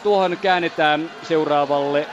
[0.03, 2.07] Tuohon käännetään seuraavalle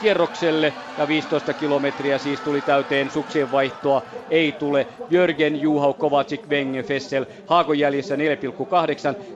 [0.00, 4.02] kierrokselle ja 15 kilometriä siis tuli täyteen suksien vaihtoa.
[4.30, 4.86] Ei tule.
[5.10, 7.26] Jörgen, Juhau, Kovacic, Wengen, Fessel.
[7.46, 8.20] Haakon jäljessä 4,8,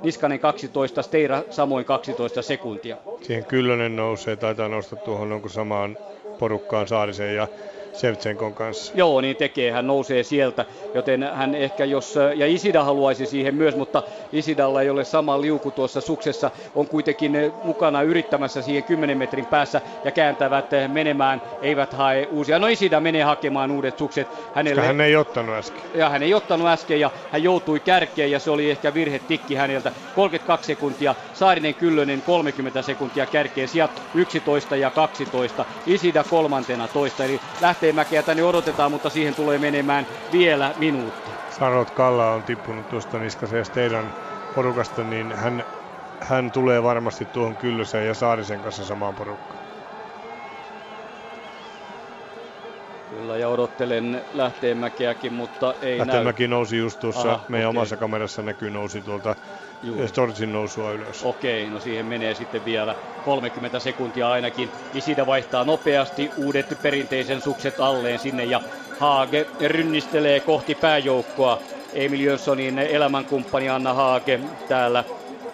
[0.03, 2.97] Niskanen 12, Steira samoin 12 sekuntia.
[3.23, 5.99] Siihen Kyllönen nousee, taitaa nousta tuohon onko samaan
[6.39, 7.49] porukkaan Saarisen ja
[7.93, 8.93] Sevtsenkon kanssa.
[8.97, 9.71] Joo, niin tekee.
[9.71, 10.65] Hän nousee sieltä,
[10.95, 15.71] joten hän ehkä jos, ja Isida haluaisi siihen myös, mutta Isidalla ei ole sama liuku
[15.71, 22.29] tuossa suksessa, on kuitenkin mukana yrittämässä siihen 10 metrin päässä ja kääntävät menemään, eivät hae
[22.31, 22.59] uusia.
[22.59, 24.29] No Isida menee hakemaan uudet sukset.
[24.55, 24.83] Hänelle...
[24.83, 25.83] hän ei ottanut äsken.
[25.95, 29.55] Ja hän ei ottanut äsken ja hän joutui kärkeen ja se oli ehkä virhe tikki
[29.55, 29.93] häneltä.
[30.15, 37.41] 32 sekuntia, Saarinen Kyllönen 30 sekuntia kärkeen, sijat 11 ja 12, Isida kolmantena toista, eli
[37.61, 41.31] lähtee lähtee tänne odotetaan, mutta siihen tulee menemään vielä minuutti.
[41.49, 44.13] Sanot Kalla on tippunut tuosta Niskasen ja teidän
[44.55, 45.65] porukasta, niin hän,
[46.23, 49.63] hän tulee varmasti tuohon Kyllösen ja Saarisen kanssa samaan porukkaan.
[53.09, 56.49] Kyllä, ja odottelen Lähteenmäkeäkin, mutta ei Lähteenmäki näy.
[56.49, 57.79] nousi just tuossa, Aha, meidän okay.
[57.79, 59.37] omassa kamerassa näkyy nousi tuolta
[60.07, 61.25] Stortsin nousua ylös.
[61.25, 64.71] Okei, no siihen menee sitten vielä 30 sekuntia ainakin.
[64.95, 68.61] Isida vaihtaa nopeasti uudet perinteisen sukset alleen sinne ja
[69.01, 71.59] Haage rynnistelee kohti pääjoukkoa.
[71.93, 75.05] Emil Jönssonin elämänkumppani Anna Haage täällä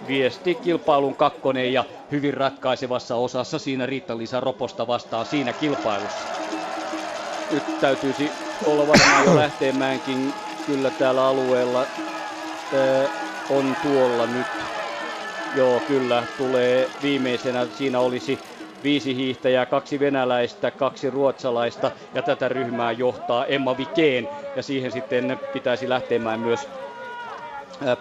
[0.08, 6.28] viesti kilpailun kakkonen ja hyvin ratkaisevassa osassa siinä Riitta-Liisa Roposta vastaan siinä kilpailussa.
[7.50, 8.30] Nyt täytyisi
[8.66, 10.34] olla varmaan jo lähteemäänkin
[10.66, 11.86] kyllä täällä alueella.
[12.72, 13.08] Öö,
[13.48, 14.66] on tuolla nyt.
[15.52, 17.66] Joo, kyllä, tulee viimeisenä.
[17.70, 18.42] Siinä olisi
[18.82, 25.40] viisi hiihtäjää, kaksi venäläistä, kaksi ruotsalaista ja tätä ryhmää johtaa Emma Vikeen ja siihen sitten
[25.52, 26.68] pitäisi lähtemään myös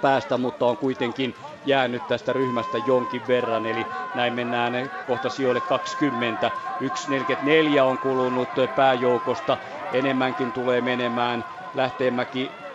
[0.01, 1.35] päästä, mutta on kuitenkin
[1.65, 4.73] jäänyt tästä ryhmästä jonkin verran, eli näin mennään
[5.05, 6.51] kohta sijoille 20.
[7.77, 9.57] 1.44 on kulunut pääjoukosta,
[9.91, 12.66] enemmänkin tulee menemään Lähteenmäki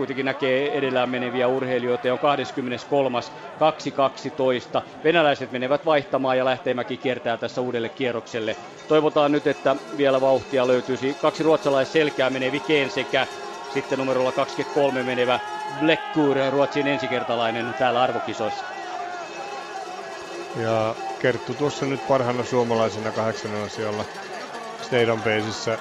[0.00, 3.18] kuitenkin näkee edellään meneviä urheilijoita ja on 23.
[4.80, 4.82] 2.12.
[5.04, 8.56] Venäläiset menevät vaihtamaan ja Lähteenmäki kiertää tässä uudelle kierrokselle.
[8.88, 11.14] Toivotaan nyt, että vielä vauhtia löytyisi.
[11.14, 13.26] Kaksi ruotsalaisselkää menee Vikeen sekä
[13.68, 15.40] sitten numerolla 23 menevä
[15.78, 18.66] Blekkur, Ruotsin ensikertalainen täällä arvokisoissa.
[20.54, 24.06] Ja Kerttu tuossa nyt parhaana suomalaisena kahdeksannella sijalla
[24.80, 25.78] Stadium Basessa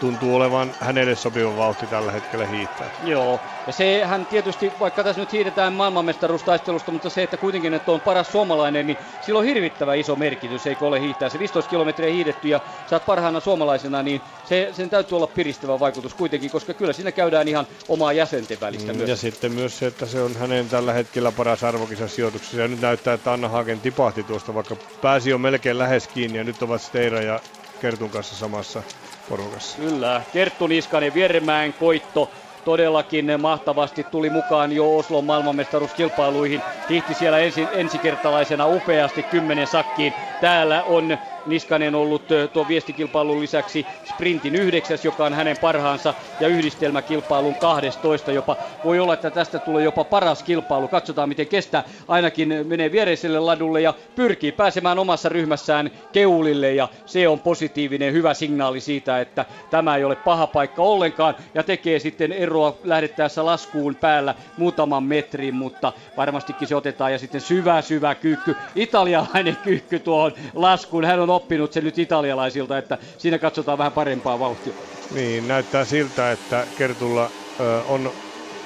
[0.00, 2.90] tuntuu olevan hänelle sopiva vauhti tällä hetkellä hiihtää.
[3.04, 8.00] Joo, ja sehän tietysti, vaikka tässä nyt hiidetään maailmanmestaruustaistelusta, mutta se, että kuitenkin että on
[8.00, 11.28] paras suomalainen, niin sillä on hirvittävä iso merkitys, eikö ole hiihtää.
[11.28, 15.80] Se 15 kilometriä hiidetty ja sä oot parhaana suomalaisena, niin se, sen täytyy olla piristävä
[15.80, 19.08] vaikutus kuitenkin, koska kyllä siinä käydään ihan omaa jäsenten välistä mm, myös.
[19.08, 22.60] Ja sitten myös se, että se on hänen tällä hetkellä paras arvokisasijoituksessa.
[22.60, 26.44] Ja nyt näyttää, että Anna Hagen tipahti tuosta, vaikka pääsi jo melkein lähes kiinni ja
[26.44, 27.40] nyt ovat Steira ja
[27.80, 28.82] Kertun kanssa samassa
[29.30, 29.82] porukassa.
[29.82, 32.32] Kyllä, Kerttu Niskanen, Viermäen koitto
[32.64, 36.64] todellakin mahtavasti tuli mukaan jo Oslon maailmanmestaruuskilpailuihin.
[36.88, 40.14] Hihti siellä ensi, ensikertalaisena upeasti kymmenen sakkiin.
[40.40, 42.22] Täällä on Niskanen ollut
[42.52, 48.56] tuon viestikilpailun lisäksi sprintin yhdeksäs, joka on hänen parhaansa, ja yhdistelmäkilpailun 12 jopa.
[48.84, 50.88] Voi olla, että tästä tulee jopa paras kilpailu.
[50.88, 51.84] Katsotaan, miten kestää.
[52.08, 58.34] Ainakin menee viereiselle ladulle ja pyrkii pääsemään omassa ryhmässään keulille, ja se on positiivinen, hyvä
[58.34, 63.94] signaali siitä, että tämä ei ole paha paikka ollenkaan, ja tekee sitten eroa lähdettäessä laskuun
[63.94, 70.32] päällä muutaman metrin, mutta varmastikin se otetaan, ja sitten syvä, syvä kyykky, italialainen kyykky tuohon
[70.54, 71.04] laskuun.
[71.04, 74.72] Hän on on oppinut sen nyt italialaisilta, että siinä katsotaan vähän parempaa vauhtia.
[75.10, 78.14] Niin, näyttää siltä, että Kertulla ö, on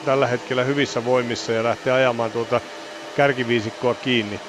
[0.05, 2.61] tällä hetkellä hyvissä voimissa ja lähtee ajamaan tuota
[3.15, 4.41] kärkiviisikkoa kiinni.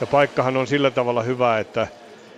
[0.00, 1.88] Ja paikkahan on sillä tavalla hyvä, että,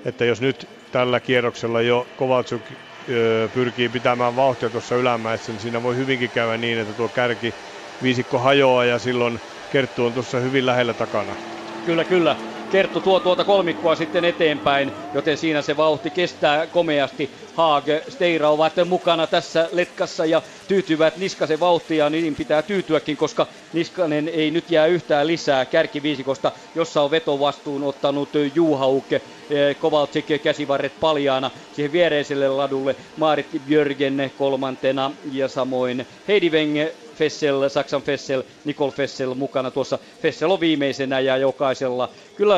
[0.04, 2.62] että jos nyt tällä kierroksella jo Kovatsuk
[3.08, 7.54] ö, pyrkii pitämään vauhtia tuossa ylämäessä, niin siinä voi hyvinkin käydä niin, että tuo kärki
[8.02, 9.40] viisikko hajoaa ja silloin
[9.70, 11.36] Kerttu on tuossa hyvin lähellä takana.
[11.84, 12.51] Kyllä, kyllä.
[12.72, 17.30] Kerttu tuo tuota kolmikkoa sitten eteenpäin, joten siinä se vauhti kestää komeasti.
[17.52, 24.28] Haag, Steira ovat mukana tässä letkassa ja tyytyvät Niskasen vauhtia, niin pitää tyytyäkin, koska Niskanen
[24.28, 29.16] ei nyt jää yhtään lisää kärkiviisikosta, jossa on vetovastuun ottanut Juhauke,
[29.50, 37.68] eh, Kovalcik käsivarret paljaana siihen viereiselle ladulle, Maarit Björgen kolmantena ja samoin Heidi Wenge Fessel,
[37.68, 39.98] Saksan Fessel, Nicole Fessel mukana tuossa.
[40.22, 42.56] Fessel on viimeisenä ja jokaisella kyllä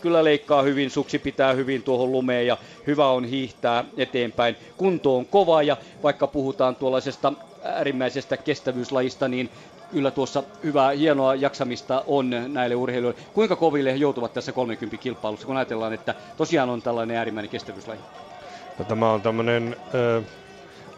[0.00, 4.56] kyllä leikkaa hyvin, suksi pitää hyvin tuohon lumeen ja hyvä on hiihtää eteenpäin.
[4.76, 7.32] Kunto on kova ja vaikka puhutaan tuollaisesta
[7.62, 9.50] äärimmäisestä kestävyyslajista, niin
[9.92, 13.20] kyllä tuossa hyvää, hienoa jaksamista on näille urheilijoille.
[13.34, 18.00] Kuinka koville he joutuvat tässä 30 kilpailussa, kun ajatellaan, että tosiaan on tällainen äärimmäinen kestävyyslaji?
[18.78, 19.76] No, tämä on tämmöinen
[20.18, 20.24] äh,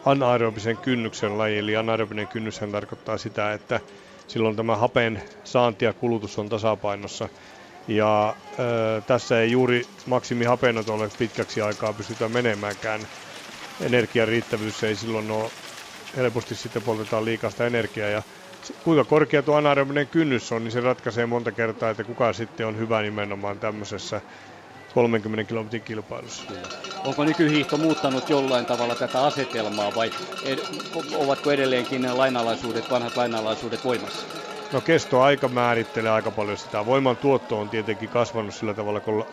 [0.07, 3.80] anaerobisen kynnyksen laji, eli anaerobinen kynnyshän tarkoittaa sitä, että
[4.28, 7.28] silloin tämä hapen saanti ja kulutus on tasapainossa.
[7.88, 9.82] Ja ö, tässä ei juuri
[10.88, 13.00] ole pitkäksi aikaa pystytä menemäänkään.
[13.80, 15.50] Energian riittävyys ei silloin ole
[16.16, 18.09] helposti sitten poltetaan liikaa sitä energiaa.
[18.09, 18.22] Ja
[18.84, 22.78] kuinka korkea tuo anaerobinen kynnys on, niin se ratkaisee monta kertaa, että kuka sitten on
[22.78, 24.20] hyvä nimenomaan tämmöisessä
[24.97, 26.44] 30 kilometrin kilpailussa.
[27.05, 30.59] Onko nykyhiihto muuttanut jollain tavalla tätä asetelmaa vai ed-
[31.12, 34.26] ovatko edelleenkin lainalaisuudet, vanhat lainalaisuudet voimassa?
[34.72, 36.86] No kestoaika määrittelee aika paljon sitä.
[36.86, 39.24] Voiman tuotto on tietenkin kasvanut sillä tavalla, kun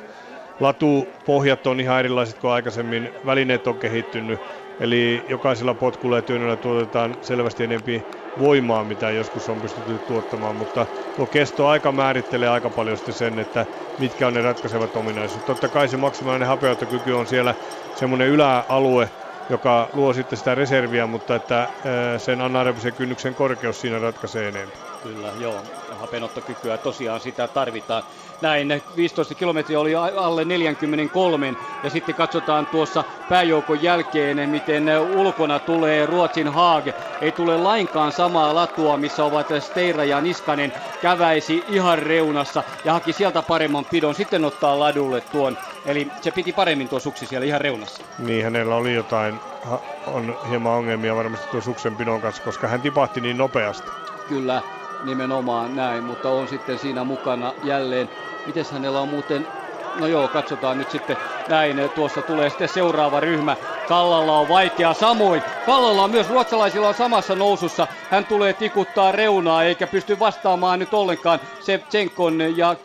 [0.59, 4.39] latupohjat on ihan erilaiset kuin aikaisemmin, välineet on kehittynyt,
[4.79, 8.03] eli jokaisella potkulla ja työnnöllä tuotetaan selvästi enemmän
[8.39, 13.65] voimaa, mitä joskus on pystytty tuottamaan, mutta tuo kestoaika määrittelee aika paljon sitten sen, että
[13.99, 15.45] mitkä on ne ratkaisevat ominaisuudet.
[15.45, 17.55] Totta kai se maksimaalinen hapeuttokyky on siellä
[17.95, 19.09] semmoinen yläalue,
[19.49, 21.67] joka luo sitten sitä reserviä, mutta että
[22.17, 24.77] sen anaerobisen kynnyksen korkeus siinä ratkaisee enemmän.
[25.03, 25.61] Kyllä, joo.
[25.99, 28.03] Hapenottokykyä tosiaan sitä tarvitaan.
[28.43, 36.05] Näin 15 kilometriä oli alle 43 ja sitten katsotaan tuossa pääjoukon jälkeen, miten ulkona tulee
[36.05, 36.87] Ruotsin Haag.
[37.21, 43.13] Ei tule lainkaan samaa latua, missä ovat Steira ja Niskanen käväisi ihan reunassa ja haki
[43.13, 44.15] sieltä paremman pidon.
[44.15, 48.03] Sitten ottaa ladulle tuon Eli se piti paremmin tuo suksi siellä ihan reunassa.
[48.19, 49.39] Niin, hänellä oli jotain,
[50.07, 53.91] on hieman ongelmia varmasti tuo suksen pidon kanssa, koska hän tipahti niin nopeasti.
[54.29, 54.61] Kyllä,
[55.03, 58.09] nimenomaan näin, mutta on sitten siinä mukana jälleen.
[58.45, 59.47] Mites hänellä on muuten
[59.99, 61.17] No joo, katsotaan nyt sitten
[61.49, 61.89] näin.
[61.95, 63.55] Tuossa tulee sitten seuraava ryhmä.
[63.87, 65.43] Kallalla on vaikea samoin.
[65.65, 67.87] Kallalla on myös ruotsalaisilla on samassa nousussa.
[68.11, 72.75] Hän tulee tikuttaa reunaa eikä pysty vastaamaan nyt ollenkaan Sevchenkon ja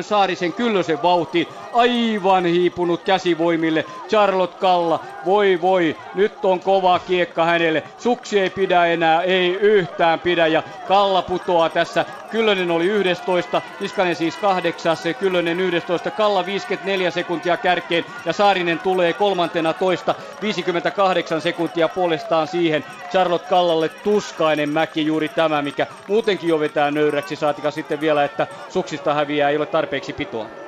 [0.00, 3.84] Saarisen Kyllösen vauhti aivan hiipunut käsivoimille.
[4.08, 7.82] Charlotte Kalla, voi voi, nyt on kova kiekka hänelle.
[7.98, 12.04] Suksi ei pidä enää, ei yhtään pidä ja Kalla putoaa tässä.
[12.30, 19.12] Kyllönen oli 11, Niskanen siis kahdeksas, Kyllönen 11, Kalla 54 sekuntia kärkeen ja Saarinen tulee
[19.12, 22.84] kolmantena toista, 58 sekuntia puolestaan siihen.
[23.10, 28.46] Charlotte Kallalle tuskainen mäki juuri tämä, mikä muutenkin jo vetää nöyräksi, saatika sitten vielä, että
[28.68, 30.64] suksista häviää, ei ole tarpeeksi pitoa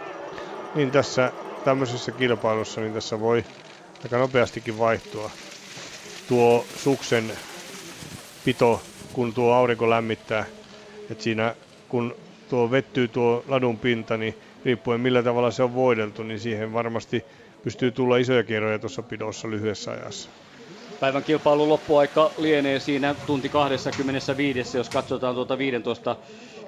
[0.77, 1.33] niin tässä
[1.65, 3.45] tämmöisessä kilpailussa niin tässä voi
[4.05, 5.31] aika nopeastikin vaihtua
[6.29, 7.33] tuo suksen
[8.45, 10.45] pito, kun tuo aurinko lämmittää.
[11.11, 11.55] Et siinä
[11.89, 12.15] kun
[12.51, 17.25] tuo vettyy tuo ladun pinta, niin riippuen millä tavalla se on voideltu, niin siihen varmasti
[17.65, 20.29] pystyy tulla isoja kierroja tuossa pidossa lyhyessä ajassa.
[21.01, 26.17] Päivän kilpailun loppuaika lienee siinä tunti 25, jos katsotaan tuota 15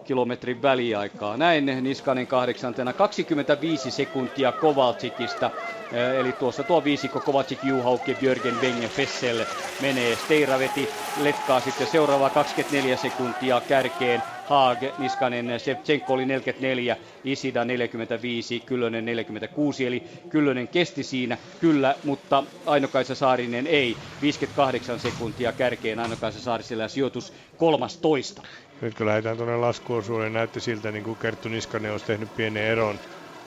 [0.08, 1.36] kilometrin väliaikaa.
[1.36, 5.50] Näin Niskanen kahdeksantena 25 sekuntia Kovaltsikista.
[5.92, 9.44] Eh, eli tuossa tuo viisikko Kovaltsik, Juhauke, Björgen, Wenge, Fessel
[9.82, 10.16] menee.
[10.16, 10.88] Steira veti
[11.22, 14.22] letkaa sitten seuraava 24 sekuntia kärkeen.
[14.48, 22.44] Haag, Niskanen, Shevchenko oli 44, Isida 45, Kyllönen 46, eli Kyllönen kesti siinä kyllä, mutta
[22.66, 23.96] Ainokaisa Saarinen ei.
[24.22, 28.42] 58 sekuntia kärkeen Ainokaisa Saarisella sijoitus 13.
[28.80, 32.98] Nyt kun lähdetään tuonne laskuosuuteen, näytti siltä, niin kuin Kerttu Niskanen olisi tehnyt pienen eron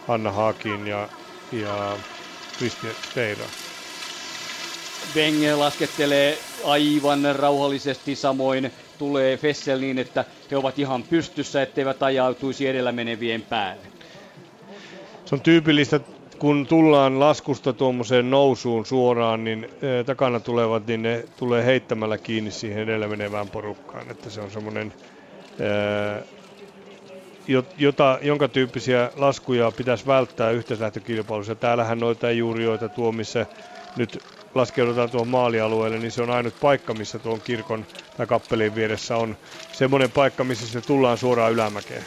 [0.07, 1.09] Anna Haakin ja,
[1.51, 1.97] ja
[2.57, 3.45] Christian Steira.
[5.13, 12.67] Benge laskettelee aivan rauhallisesti, samoin tulee Fessel niin, että he ovat ihan pystyssä, etteivät ajautuisi
[12.67, 13.87] edellä menevien päälle.
[15.25, 15.99] Se on tyypillistä,
[16.39, 22.51] kun tullaan laskusta tuommoiseen nousuun suoraan, niin eh, takana tulevat, niin ne tulee heittämällä kiinni
[22.51, 24.11] siihen edellä menevään porukkaan.
[24.11, 24.93] Että se on semmoinen
[27.77, 31.55] jota, jonka tyyppisiä laskuja pitäisi välttää yhteislähtökilpailussa.
[31.55, 33.45] Täällähän noita ei juuri joita tuo, missä
[33.95, 34.23] nyt
[34.55, 37.85] laskeudutaan tuohon maalialueelle, niin se on ainut paikka, missä tuon kirkon
[38.17, 39.37] tai kappelin vieressä on
[39.71, 42.05] semmoinen paikka, missä se tullaan suoraan ylämäkeen.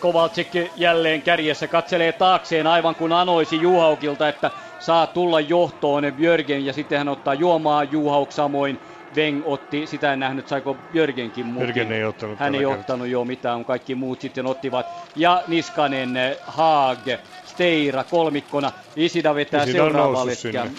[0.00, 6.72] Kovalczyk jälleen kärjessä katselee taakseen aivan kuin anoisi Juhaukilta, että saa tulla johtoon Björgen ja
[6.72, 8.80] sitten hän ottaa juomaa Juhauk samoin
[9.16, 11.68] Weng otti, sitä en nähnyt, saiko Jörgenkin mukin.
[11.68, 12.78] Jörgen ei ottanut Hän ei kertaa.
[12.78, 14.86] ottanut jo mitään, kaikki muut sitten ottivat.
[15.16, 16.10] Ja Niskanen,
[16.46, 16.98] Haag,
[17.44, 18.72] Steira kolmikkona.
[18.96, 20.32] Isida vetää Isida seuraavalle.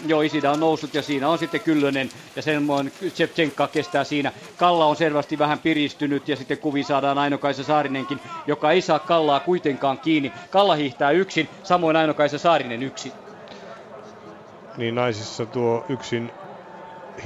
[0.06, 4.32] Joo, Isida on noussut ja siinä on sitten Kyllönen ja sen on Tsepchenka kestää siinä.
[4.58, 9.40] Kalla on selvästi vähän piristynyt ja sitten kuvi saadaan Ainokaisa Saarinenkin, joka ei saa Kallaa
[9.40, 10.32] kuitenkaan kiinni.
[10.50, 13.12] Kalla hiihtää yksin, samoin Ainokaisa Saarinen yksin.
[14.78, 16.32] Niin naisissa tuo yksin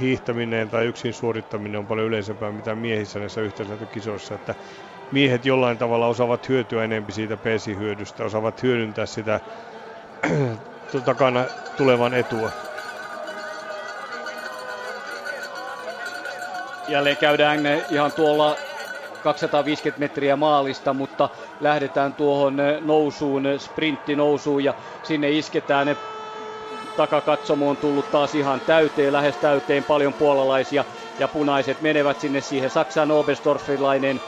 [0.00, 4.54] hiihtäminen tai yksin suorittaminen on paljon yleisempää mitä miehissä näissä yhteisökisoissa, että
[5.10, 9.40] miehet jollain tavalla osaavat hyötyä enemmän siitä PC-hyödystä, osaavat hyödyntää sitä
[11.04, 12.50] takana tulevan etua.
[16.88, 18.56] Jälleen käydään ihan tuolla
[19.22, 21.28] 250 metriä maalista, mutta
[21.60, 25.96] lähdetään tuohon nousuun, sprintti nousuun ja sinne isketään
[26.96, 30.84] takakatsomo on tullut taas ihan täyteen, lähes täyteen, paljon puolalaisia
[31.18, 34.20] ja punaiset menevät sinne siihen Saksan Oberstdorfilainen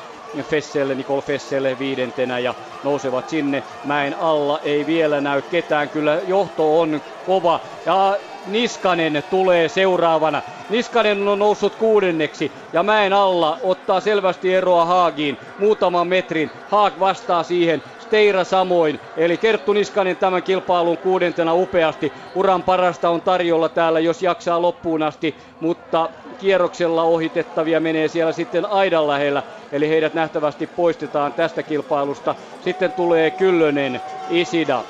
[0.42, 4.60] Fesselle, Nicole Fesselle viidentenä ja nousevat sinne mäen alla.
[4.62, 10.42] Ei vielä näy ketään, kyllä johto on kova ja Niskanen tulee seuraavana.
[10.68, 16.52] Niskanen on noussut kuudenneksi ja mäen alla ottaa selvästi eroa Haagiin muutaman metrin.
[16.66, 19.00] Haag vastaa siihen Steira samoin.
[19.16, 22.12] Eli Kerttu Niskanen tämän kilpailun kuudentena upeasti.
[22.34, 28.66] Uran parasta on tarjolla täällä, jos jaksaa loppuun asti, mutta kierroksella ohitettavia menee siellä sitten
[28.66, 29.42] aidan lähellä.
[29.72, 32.34] Eli heidät nähtävästi poistetaan tästä kilpailusta.
[32.60, 34.84] Sitten tulee Kyllönen, Isida,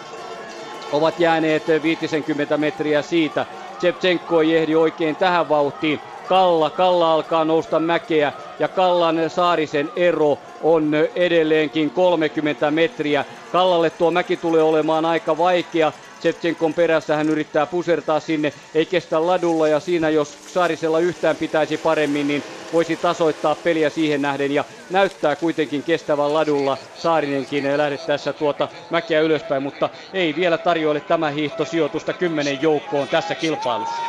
[0.92, 3.46] ovat jääneet 50 metriä siitä.
[3.78, 6.15] Tsepchenko ei ehdi oikein tähän vauhtiin.
[6.26, 13.24] Kalla, Kalla alkaa nousta mäkeä ja Kallan Saarisen ero on edelleenkin 30 metriä.
[13.50, 15.92] Kallalle tuo mäki tulee olemaan aika vaikea.
[16.20, 21.78] Shevchenkon perässä hän yrittää pusertaa sinne, ei kestä ladulla ja siinä jos Saarisella yhtään pitäisi
[21.78, 28.68] paremmin, niin voisi tasoittaa peliä siihen nähden ja näyttää kuitenkin kestävän ladulla Saarinenkin lähdettäessä tuota
[28.90, 34.02] mäkeä ylöspäin, mutta ei vielä tarjoile tämä hiihto sijoitusta kymmenen joukkoon tässä kilpailussa.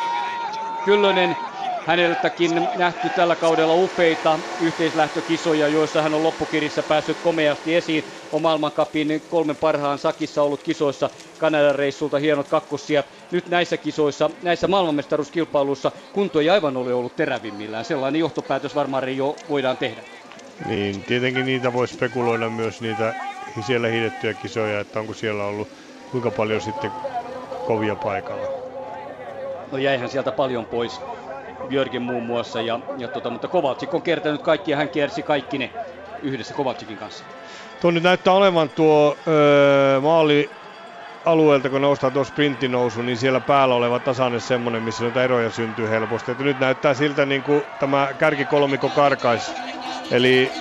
[0.84, 1.36] Kyllönen
[1.88, 8.04] Häneltäkin nähty tällä kaudella upeita yhteislähtökisoja, joissa hän on loppukirissä päässyt komeasti esiin.
[8.32, 13.04] On maailmankapin kolmen parhaan sakissa ollut kisoissa Kanadan reissulta hienot kakkosia.
[13.30, 17.84] Nyt näissä kisoissa, näissä maailmanmestaruuskilpailuissa kunto ei aivan ole ollut terävimmillään.
[17.84, 20.04] Sellainen johtopäätös varmaan jo voidaan tehdä.
[20.64, 23.14] Niin, tietenkin niitä voi spekuloida myös niitä
[23.60, 25.68] siellä hiidettyjä kisoja, että onko siellä ollut
[26.10, 26.92] kuinka paljon sitten
[27.64, 28.48] kovia paikalla.
[29.70, 31.18] No jäihän sieltä paljon pois.
[31.68, 32.60] Björgen muun muassa.
[32.60, 35.70] Ja, ja tota, mutta Kovalcik on kertänyt kaikki ja hän kiersi kaikki ne
[36.22, 37.24] yhdessä Kovalcikin kanssa.
[37.80, 40.50] Tuo nyt näyttää olevan tuo öö, maali
[41.24, 45.90] alueelta, kun noustaan tuo sprinttinousu, niin siellä päällä oleva tasainen semmoinen, missä noita eroja syntyy
[45.90, 46.30] helposti.
[46.30, 49.52] Että nyt näyttää siltä, niin kuin tämä kärkikolmikko karkais.
[50.10, 50.52] Eli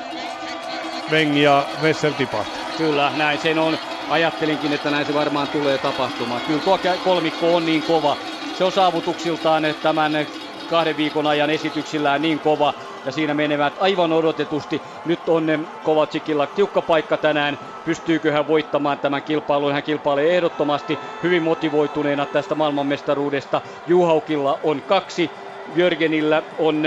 [1.12, 2.60] Veng ja Vessel tipahti.
[2.78, 3.78] Kyllä, näin sen on.
[4.10, 6.42] Ajattelinkin, että näin se varmaan tulee tapahtumaan.
[6.42, 8.18] Kyllä tuo kolmikko on niin kova.
[8.58, 10.28] Se on saavutuksiltaan tämän
[10.68, 12.74] kahden viikon ajan esityksillään niin kova
[13.06, 14.84] ja siinä menevät aivan odotetusti.
[15.04, 17.60] Nyt on Kovacikilla tiukka paikka tänään.
[17.84, 19.74] Pystyykö hän voittamaan tämän kilpailun?
[19.74, 23.62] Hän kilpailee ehdottomasti hyvin motivoituneena tästä maailmanmestaruudesta.
[23.86, 25.38] Juhaukilla on kaksi,
[25.76, 26.84] Jörgenillä on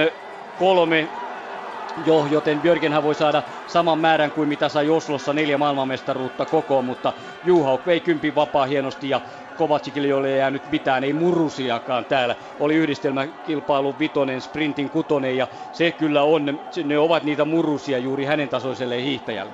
[0.56, 1.10] kolme
[1.96, 7.12] jo, joten Björgenhän voi saada saman määrän kuin mitä sai Oslossa neljä maailmanmestaruutta koko, mutta
[7.42, 9.20] Juhauk vei kympin vapaa hienosti ja
[9.60, 12.36] Kovacikille ei ole jäänyt mitään, ei murusiakaan täällä.
[12.60, 18.48] Oli yhdistelmäkilpailu vitonen, sprintin kutonen ja se kyllä on, ne ovat niitä murusia juuri hänen
[18.48, 19.52] tasoiselle hiihtäjälle.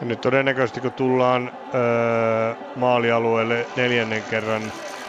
[0.00, 4.62] Ja nyt todennäköisesti kun tullaan öö, maalialueelle neljännen kerran,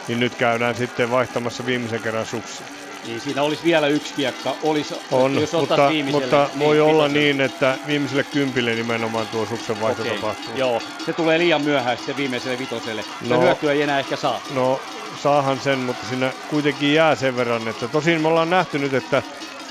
[0.08, 2.62] niin nyt käydään sitten vaihtamassa viimeisen kerran suksi.
[3.06, 7.40] Niin siinä olisi vielä yksi kiekka, olisi, on, jos mutta, mutta niin, voi olla niin,
[7.40, 10.56] että viimeiselle kympille nimenomaan tuo suksen vaihto okay, tapahtuu.
[10.56, 13.04] Joo, se tulee liian myöhäistä se viimeiselle vitoselle.
[13.28, 14.40] No, hyötyä ei enää ehkä saa.
[14.54, 14.80] No,
[15.22, 19.22] saahan sen, mutta siinä kuitenkin jää sen verran, että tosin me ollaan nähty nyt, että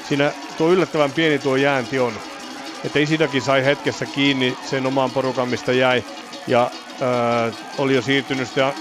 [0.08, 2.14] siinä tuo yllättävän pieni tuo jäänti on.
[2.84, 6.04] Että Isidakin sai hetkessä kiinni sen omaan porukan, mistä jäi.
[6.48, 6.72] Ja
[7.02, 8.74] äh, oli jo siirtynyt sitä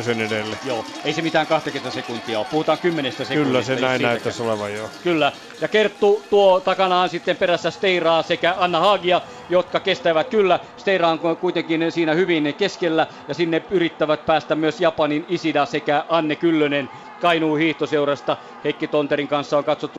[0.00, 0.58] sen edelle.
[0.62, 2.46] Joo, ei se mitään 20 sekuntia ole.
[2.50, 3.44] Puhutaan 10 sekunnista.
[3.44, 4.90] Kyllä se näin näyttäisi olevan joo.
[5.02, 5.32] Kyllä.
[5.60, 10.60] Ja Kerttu tuo takanaan sitten perässä Steiraa sekä Anna Haagia, jotka kestävät kyllä.
[10.76, 16.36] Steira on kuitenkin siinä hyvin keskellä ja sinne yrittävät päästä myös Japanin Isida sekä Anne
[16.36, 18.36] Kyllönen Kainuun hiihtoseurasta.
[18.64, 19.96] Heikki Tonterin kanssa on katsottu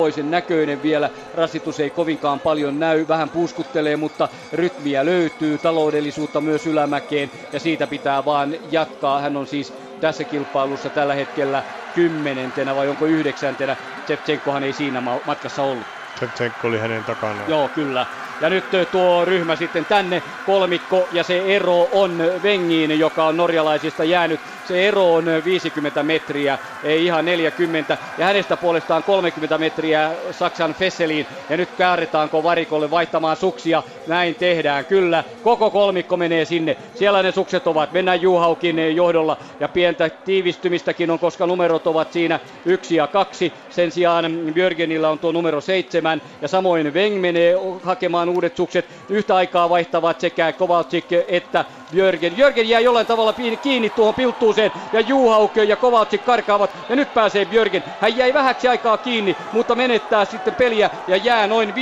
[0.00, 1.10] toisen näköinen vielä.
[1.34, 7.86] Rasitus ei kovinkaan paljon näy, vähän puuskuttelee, mutta rytmiä löytyy, taloudellisuutta myös ylämäkeen ja siitä
[7.86, 9.20] pitää vaan jatkaa.
[9.20, 11.62] Hän on siis tässä kilpailussa tällä hetkellä
[11.94, 13.76] kymmenentenä vai onko yhdeksäntenä.
[14.04, 15.86] Tsepchenkohan ei siinä matkassa ollut.
[16.14, 17.50] Tsepchenko oli hänen takanaan.
[17.50, 18.06] Joo, kyllä.
[18.40, 24.04] Ja nyt tuo ryhmä sitten tänne kolmikko ja se ero on Vengiin, joka on norjalaisista
[24.04, 24.40] jäänyt
[24.70, 27.98] se ero on 50 metriä, ei ihan 40.
[28.18, 31.26] Ja hänestä puolestaan 30 metriä Saksan Fesseliin.
[31.48, 33.82] Ja nyt kääretaanko varikolle vaihtamaan suksia.
[34.06, 35.24] Näin tehdään, kyllä.
[35.42, 36.76] Koko kolmikko menee sinne.
[36.94, 37.92] Siellä ne sukset ovat.
[37.92, 39.36] Mennään Juhaukin johdolla.
[39.60, 43.52] Ja pientä tiivistymistäkin on, koska numerot ovat siinä yksi ja kaksi.
[43.70, 46.22] Sen sijaan Björgenillä on tuo numero seitsemän.
[46.42, 48.86] Ja samoin Weng menee hakemaan uudet sukset.
[49.08, 52.36] Yhtä aikaa vaihtavat sekä Kovalcik että Jörgen.
[52.36, 57.44] Jörgen jää jollain tavalla kiinni tuohon pilttuuseen ja Juhaukö ja Kovalcik karkaavat ja nyt pääsee
[57.44, 57.84] Björgen.
[58.00, 61.74] Hän jäi vähäksi aikaa kiinni, mutta menettää sitten peliä ja jää noin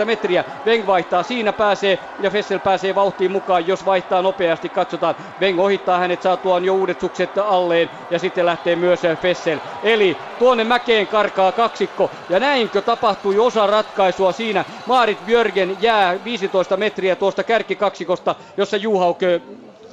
[0.00, 0.44] 15-20 metriä.
[0.66, 4.68] Weng vaihtaa, siinä pääsee ja Fessel pääsee vauhtiin mukaan, jos vaihtaa nopeasti.
[4.68, 9.60] Katsotaan, Weng ohittaa hänet saatuaan jo uudet sukset alleen ja sitten lähtee myös Fessel.
[9.82, 14.64] Eli tuonne mäkeen karkaa kaksikko ja näinkö tapahtui osa ratkaisua siinä.
[14.86, 19.40] Maarit Björgen jää 15 metriä tuosta kärkikaksikosta, jossa Juha Hauke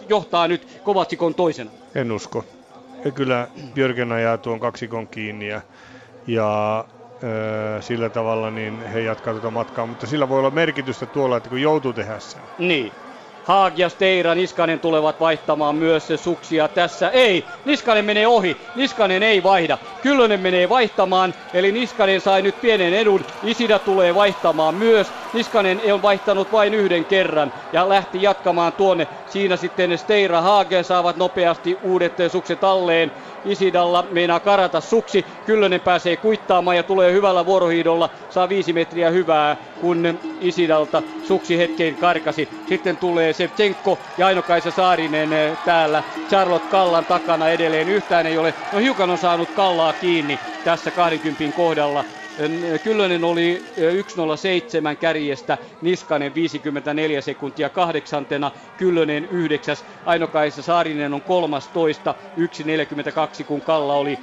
[0.09, 1.71] johtaa nyt Kovatsikon toisena?
[1.95, 2.45] En usko.
[3.05, 5.61] Ja kyllä Björgen ajaa tuon kaksikon kiinni ja,
[6.27, 6.85] ja
[7.23, 11.49] ö, sillä tavalla niin he jatkaa tuota matkaa, mutta sillä voi olla merkitystä tuolla, että
[11.49, 12.41] kun joutuu tehdä sen.
[12.57, 12.93] Niin.
[13.47, 17.09] Haag ja Steira, Niskanen tulevat vaihtamaan myös suksia tässä.
[17.09, 19.77] Ei, Niskanen menee ohi, Niskanen ei vaihda.
[20.01, 23.25] Kyllönen menee vaihtamaan, eli Niskanen sai nyt pienen edun.
[23.43, 25.13] Isida tulee vaihtamaan myös.
[25.33, 29.07] Niskanen on vaihtanut vain yhden kerran ja lähti jatkamaan tuonne.
[29.25, 33.11] Siinä sitten Steira Hagen saavat nopeasti uudet sukset alleen.
[33.47, 35.25] Isidalla meinaa karata suksi.
[35.45, 38.09] Kyllönen pääsee kuittaamaan ja tulee hyvällä vuorohiidolla.
[38.29, 40.03] Saa viisi metriä hyvää, kun
[40.39, 42.49] Isidalta suksi hetken karkasi.
[42.65, 47.89] Sitten tulee Sevchenko ja Aino-Kaisa Saarinen eh, täällä Charlotte Kallan takana edelleen.
[47.89, 52.05] Yhtään ei ole, no hiukan on saanut Kallaa kiinni tässä 20 kohdalla.
[52.83, 53.73] Kyllönen oli
[54.91, 62.15] 1.07 kärjestä, Niskanen 54 sekuntia kahdeksantena, Kyllönen yhdeksäs, Ainokaisa Saarinen on 13,
[63.39, 64.19] 1.42 kun Kalla oli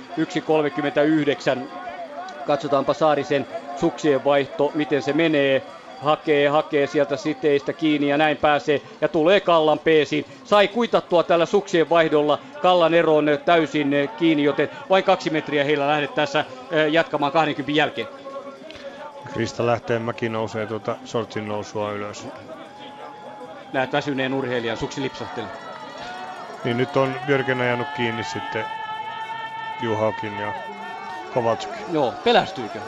[1.63, 1.69] 1.39.
[2.45, 5.67] Katsotaanpa Saarisen suksien vaihto, miten se menee
[6.01, 10.25] hakee, hakee sieltä siteistä kiinni ja näin pääsee ja tulee Kallan peesiin.
[10.45, 16.15] Sai kuitattua tällä suksien vaihdolla Kallan eroon täysin kiinni, joten vain kaksi metriä heillä lähdet
[16.15, 16.45] tässä
[16.91, 18.09] jatkamaan 20 jälkeen.
[19.33, 22.27] Krista lähtee, mäki nousee tuota sortsin nousua ylös.
[23.73, 25.47] Näet väsyneen urheilijan, suksi lipsahteli.
[26.65, 28.65] Niin nyt on Björken ajanut kiinni sitten
[29.83, 30.53] Juhaukin ja
[31.35, 31.73] Kovalchuk.
[31.93, 32.79] Joo, pelästyykö?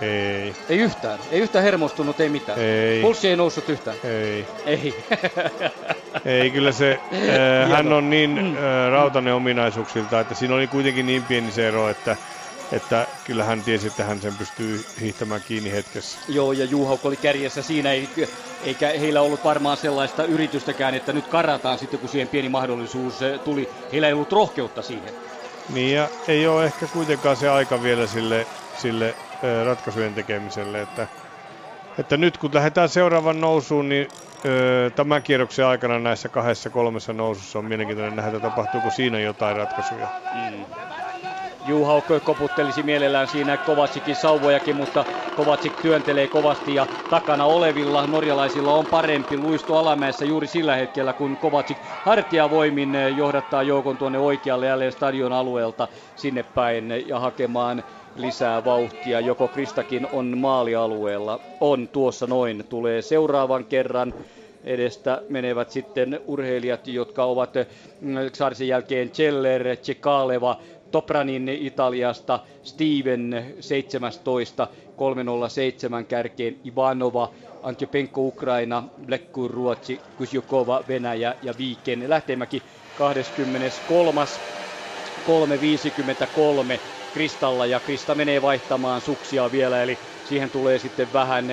[0.00, 0.54] Ei.
[0.68, 1.18] Ei yhtään.
[1.30, 2.58] Ei yhtään hermostunut, ei mitään.
[2.58, 3.00] Ei.
[3.00, 3.96] Pulssi ei noussut yhtään.
[4.04, 4.46] Ei.
[4.66, 5.04] Ei.
[6.40, 11.22] ei, kyllä se, äh, hän on niin äh, rautainen ominaisuuksilta, että siinä oli kuitenkin niin
[11.22, 12.16] pieni se ero, että
[12.72, 16.18] että kyllä hän tiesi, että hän sen pystyy hiihtämään kiinni hetkessä.
[16.28, 17.90] Joo, ja Juhauk oli kärjessä siinä,
[18.64, 23.14] eikä heillä ollut varmaan sellaista yritystäkään, että nyt karataan sitten, kun siihen pieni mahdollisuus
[23.44, 23.68] tuli.
[23.92, 25.14] Heillä ei ollut rohkeutta siihen.
[25.68, 28.46] Niin, ja ei ole ehkä kuitenkaan se aika vielä sille,
[28.78, 29.16] sille
[29.64, 30.80] ratkaisujen tekemiselle.
[30.80, 31.08] Että,
[31.98, 34.12] että nyt kun lähdetään seuraavan nousuun, niin
[34.94, 40.08] tämän kierroksen aikana näissä kahdessa kolmessa nousussa on mielenkiintoinen nähdä, tapahtuuko siinä jotain ratkaisuja.
[40.32, 40.64] Mm.
[41.64, 48.86] Juha koputtelisi mielellään siinä Kovacikin sauvojakin, mutta Kovacic työntelee kovasti ja takana olevilla norjalaisilla on
[48.86, 55.32] parempi luisto alamäessä juuri sillä hetkellä, kun Kovacic hartiavoimin johdattaa joukon tuonne oikealle jälleen stadion
[55.32, 57.82] alueelta sinne päin ja hakemaan
[58.18, 59.20] lisää vauhtia.
[59.20, 64.14] Joko Kristakin on maalialueella, on tuossa noin, tulee seuraavan kerran
[64.64, 67.54] edestä menevät sitten urheilijat, jotka ovat
[68.00, 77.30] mm, Saarisen jälkeen Celler, Cekaleva, Topranin Italiasta, Steven 17, 307 kärkeen, Ivanova,
[77.62, 82.62] Antjopenko Ukraina, Blekkur Ruotsi, Kusjukova Venäjä ja Viiken Lähtemäki
[82.94, 84.20] 23.
[85.28, 91.46] 3.53 Kristalla ja Krista menee vaihtamaan suksia vielä, eli siihen tulee sitten vähän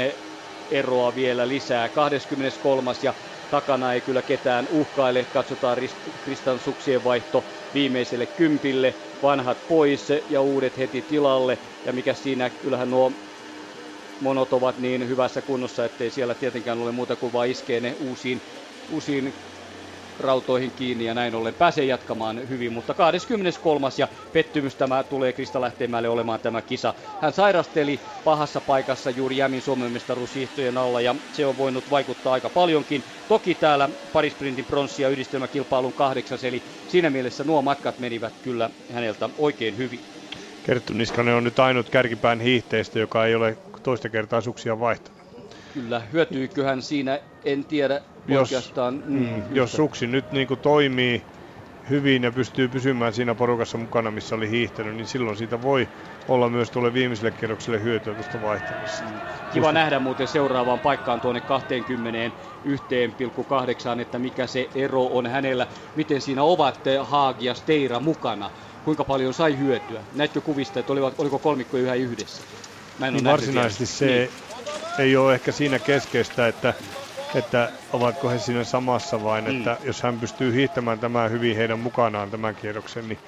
[0.69, 1.89] eroa vielä lisää.
[1.89, 2.91] 23.
[3.03, 3.13] ja
[3.49, 5.25] takana ei kyllä ketään uhkaile.
[5.25, 5.77] Katsotaan
[6.21, 8.95] Kristan suksien vaihto viimeiselle kympille.
[9.21, 11.59] Vanhat pois ja uudet heti tilalle.
[11.85, 13.11] Ja mikä siinä, kyllähän nuo
[14.19, 18.47] monot ovat niin hyvässä kunnossa, ettei siellä tietenkään ole muuta kuin vain iskee ne uusiin,
[18.87, 19.33] uusiin
[20.19, 23.87] rautoihin kiinni ja näin ollen pääsee jatkamaan hyvin, mutta 23.
[23.97, 26.93] ja pettymys tämä tulee Krista Lähteenmäelle olemaan tämä kisa.
[27.19, 32.49] Hän sairasteli pahassa paikassa juuri Jämin Suomen mestaruushiihtojen alla ja se on voinut vaikuttaa aika
[32.49, 33.03] paljonkin.
[33.27, 39.29] Toki täällä parisprintin pronssi ja yhdistelmäkilpailun kahdeksas, eli siinä mielessä nuo matkat menivät kyllä häneltä
[39.37, 39.99] oikein hyvin.
[40.63, 45.21] Kerttu Niskanen on nyt ainut kärkipään hiihteistä, joka ei ole toista kertaa suksia vaihtanut.
[45.73, 48.73] Kyllä, hyötyyköhän siinä, en tiedä jos.
[49.05, 51.23] Mm, mm, jos suksi nyt niin kuin toimii
[51.89, 55.87] hyvin ja pystyy pysymään siinä porukassa mukana, missä oli hiihtänyt, niin silloin siitä voi
[56.27, 59.03] olla myös tuolle viimeiselle kierrokselle hyötyä tuosta vaihtamista.
[59.03, 59.09] Mm.
[59.53, 59.71] Kiva Musta...
[59.73, 61.41] nähdä muuten seuraavaan paikkaan tuonne
[63.95, 68.51] 21,8, että mikä se ero on hänellä, miten siinä ovat Haag ja Steira mukana,
[68.85, 69.99] kuinka paljon sai hyötyä.
[70.15, 72.43] Näetkö kuvista, että olivat, oliko kolmikko yhä yhdessä?
[72.99, 74.29] Mä en niin varsinaisesti se niin.
[74.99, 76.73] ei ole ehkä siinä keskeistä, että
[77.35, 79.57] että ovatko he siinä samassa vai mm.
[79.57, 83.19] että jos hän pystyy hiihtämään tämän hyvin heidän mukanaan tämän kierroksen, niin,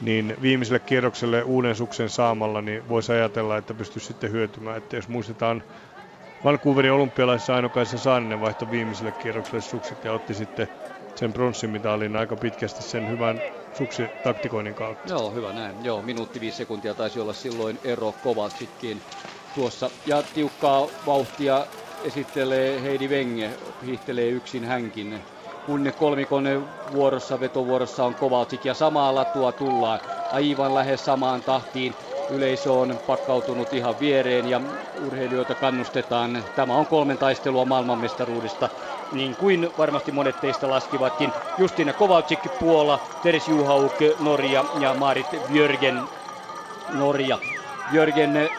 [0.00, 4.76] niin viimeiselle kierrokselle uuden suksen saamalla, niin voisi ajatella, että pystyisi sitten hyötymään.
[4.76, 5.62] Että jos muistetaan
[6.44, 10.68] Vancouverin olympialaisessa Ainokaisa Saaninen vaihto viimeiselle kierrokselle sukset ja otti sitten
[11.14, 13.40] sen pronssimitalin aika pitkästi sen hyvän
[13.74, 15.12] suksi taktikoinnin kautta.
[15.12, 15.84] Joo, hyvä näin.
[15.84, 19.02] Joo, minuutti viisi sekuntia taisi olla silloin ero Kovacikin
[19.54, 19.90] tuossa.
[20.06, 21.66] Ja tiukkaa vauhtia
[22.04, 23.50] esittelee Heidi Wenge,
[23.86, 25.20] hiihtelee yksin hänkin.
[25.66, 30.00] Kun kolmikon vuorossa, vetovuorossa on Kovalcik ja samaa latua tullaan
[30.32, 31.94] aivan lähes samaan tahtiin.
[32.30, 34.60] Yleisö on pakkautunut ihan viereen ja
[35.06, 36.44] urheilijoita kannustetaan.
[36.56, 38.68] Tämä on kolmen taistelua maailmanmestaruudesta,
[39.12, 41.32] niin kuin varmasti monet teistä laskivatkin.
[41.58, 46.00] Justina Kovalczyk Puola, Teres Juhauk Norja ja Marit Björgen
[46.94, 47.38] Norja.
[47.90, 48.50] Björgen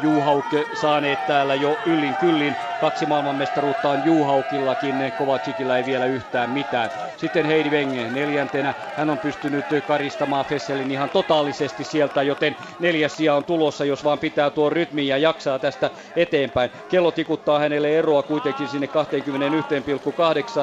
[0.00, 2.58] Juhauk saaneet täällä jo yllin kyllin.
[2.78, 6.90] Kaksi maailmanmestaruutta on Juhaukillakin, Kovacikilla ei vielä yhtään mitään.
[7.16, 8.74] Sitten Heidi Wenge neljäntenä.
[8.94, 14.18] Hän on pystynyt karistamaan Fesselin ihan totaalisesti sieltä, joten neljäs sija on tulossa, jos vaan
[14.18, 16.70] pitää tuo rytmi ja jaksaa tästä eteenpäin.
[16.88, 18.88] Kello tikuttaa hänelle eroa kuitenkin sinne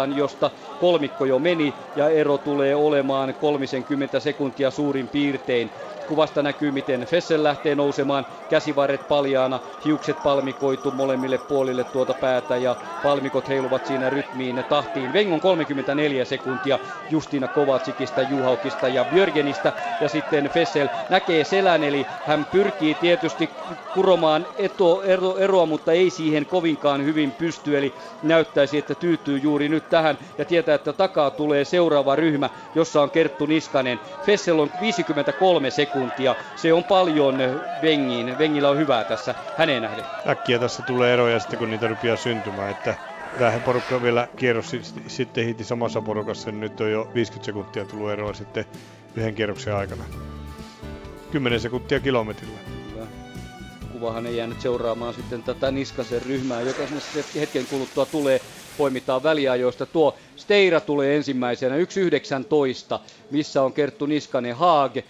[0.09, 5.71] 21,8, josta kolmikko jo meni ja ero tulee olemaan 30 sekuntia suurin piirtein.
[6.05, 12.75] Kuvasta näkyy, miten Fessel lähtee nousemaan, käsivarret paljaana, hiukset palmikoitu molemmille puolille tuota päätä ja
[13.01, 15.13] palmikot heiluvat siinä rytmiin tahtiin.
[15.13, 22.45] Vengon 34 sekuntia Justina Kovacikista, Juhaukista ja Björgenistä ja sitten Fessel näkee selän, eli hän
[22.45, 23.55] pyrkii tietysti
[23.91, 29.69] kuromaan eto, ero, eroa, mutta ei siihen kovinkaan hyvin pysty, eli näyttäisi, että tyytyy juuri
[29.69, 33.99] nyt tähän ja tietää, että takaa tulee seuraava ryhmä, jossa on Kerttu Niskanen.
[34.21, 36.35] Fessel on 53 sekuntia sekuntia.
[36.55, 37.37] Se on paljon
[37.81, 38.37] Vengiin.
[38.37, 40.05] Vengillä on hyvää tässä hänen nähden.
[40.27, 42.71] Äkkiä tässä tulee eroja sitten, kun niitä rupeaa syntymään.
[42.71, 42.95] Että
[43.39, 44.75] tähän porukka vielä kierros
[45.07, 48.65] sitten hiti samassa porukassa, niin nyt on jo 50 sekuntia tullut eroa sitten
[49.15, 50.03] yhden kierroksen aikana.
[51.31, 52.59] 10 sekuntia kilometrillä.
[53.91, 56.83] Kuvahan ei jäänyt seuraamaan sitten tätä Niskasen ryhmää, joka
[57.35, 58.41] hetken kuluttua tulee
[58.77, 59.85] poimitaan väliajoista.
[59.85, 62.99] Tuo Steira tulee ensimmäisenä 1.19,
[63.31, 65.01] missä on Kerttu Niskanen Haag 1.24.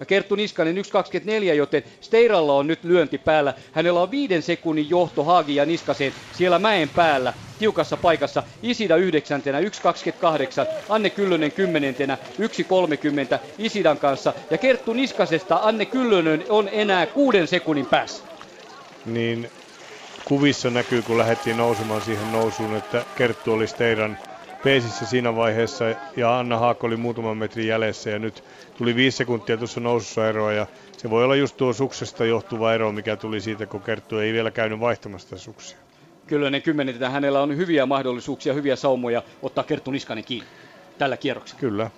[0.00, 3.54] Ja Kerttu Niskanen 1.24, joten Steiralla on nyt lyönti päällä.
[3.72, 8.42] Hänellä on viiden sekunnin johto Haagi ja Niskaseen siellä mäen päällä tiukassa paikassa.
[8.62, 9.66] Isida yhdeksäntenä 1.28,
[10.88, 12.18] Anne Kyllönen kymmenentenä
[13.34, 14.32] 1.30 Isidan kanssa.
[14.50, 18.24] Ja Kerttu Niskasesta Anne Kyllönen on enää kuuden sekunnin päässä.
[19.06, 19.50] Niin
[20.28, 24.18] kuvissa näkyy, kun lähdettiin nousemaan siihen nousuun, että Kerttu oli teidän
[24.64, 25.84] peesissä siinä vaiheessa
[26.16, 28.44] ja Anna Haakko oli muutaman metrin jäljessä ja nyt
[28.78, 32.92] tuli viisi sekuntia tuossa nousussa eroa ja se voi olla just tuo suksesta johtuva ero,
[32.92, 35.78] mikä tuli siitä, kun Kerttu ei vielä käynyt vaihtamasta suksia.
[36.26, 37.12] Kyllä ne kymmenetetään.
[37.12, 40.48] Hänellä on hyviä mahdollisuuksia, hyviä saumoja ottaa Kerttu Niskanen kiinni
[40.98, 41.60] tällä kierroksella.
[41.60, 41.90] Kyllä.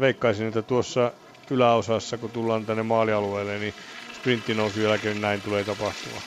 [0.00, 1.12] Veikkaisin, että tuossa
[1.50, 3.74] yläosassa, kun tullaan tänne maalialueelle, niin
[4.12, 6.22] sprinttinousun jälkeen näin tulee tapahtumaan.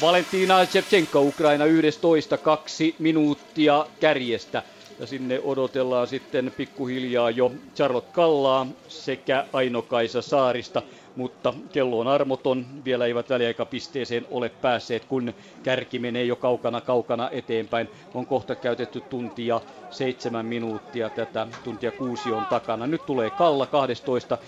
[0.00, 4.62] Valentina Shevchenko Ukraina 11, kaksi minuuttia kärjestä.
[5.00, 10.82] Ja sinne odotellaan sitten pikkuhiljaa jo Charlotte Kallaa sekä Aino-Kaisa Saarista
[11.16, 12.66] mutta kello on armoton.
[12.84, 17.88] Vielä eivät väliaikapisteeseen ole päässeet, kun kärki menee jo kaukana kaukana eteenpäin.
[18.14, 19.60] On kohta käytetty tuntia
[19.90, 22.86] seitsemän minuuttia, tätä tuntia kuusi on takana.
[22.86, 24.38] Nyt tulee Kalla 12,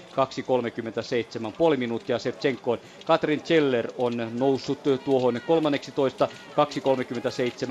[1.48, 2.78] 2.37, puoli minuuttia Sevchenkoon.
[3.06, 6.28] Katrin Cheller on noussut tuohon 13,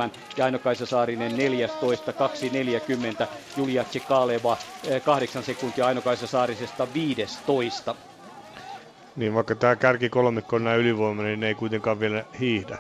[0.08, 2.12] 2.37 ja Aino-Kaisa Saarinen 14,
[3.22, 3.28] 2.40.
[3.58, 4.58] Julia Tsekaleva
[5.06, 7.96] 8 sekuntia Aino-Kaisa Saarisesta 15.
[9.18, 12.78] Niin vaikka tämä kärki kolmikko on näin ylivoimainen, niin ne ei kuitenkaan vielä hiihdä.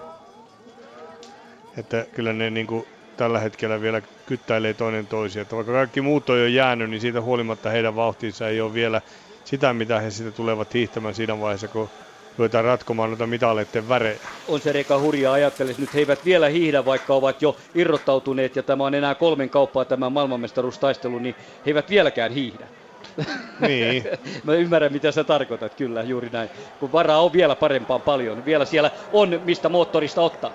[1.78, 2.86] Että kyllä ne niin kuin
[3.18, 5.42] tällä hetkellä vielä kyttäilee toinen toisia.
[5.42, 9.02] Että vaikka kaikki muut on jo jäänyt, niin siitä huolimatta heidän vauhtinsa ei ole vielä
[9.46, 11.90] sitä, mitä he sitten tulevat hiihtämään siinä vaiheessa, kun
[12.38, 14.20] ruvetaan ratkomaan noita mitaleiden värejä.
[14.48, 15.82] On se Reka hurjaa ajattelisi.
[15.82, 19.86] Nyt he eivät vielä hiihdä, vaikka ovat jo irrottautuneet ja tämä on enää kolmen kauppaa
[19.86, 21.36] tämä maailmanmestaruustaistelu, niin
[21.66, 22.68] he eivät vieläkään hiihdä.
[23.68, 24.04] Niin.
[24.44, 26.50] Mä ymmärrän, mitä sä tarkoitat, kyllä, juuri näin.
[26.80, 28.46] Kun varaa on vielä parempaan paljon.
[28.46, 30.52] Vielä siellä on, mistä moottorista ottaa.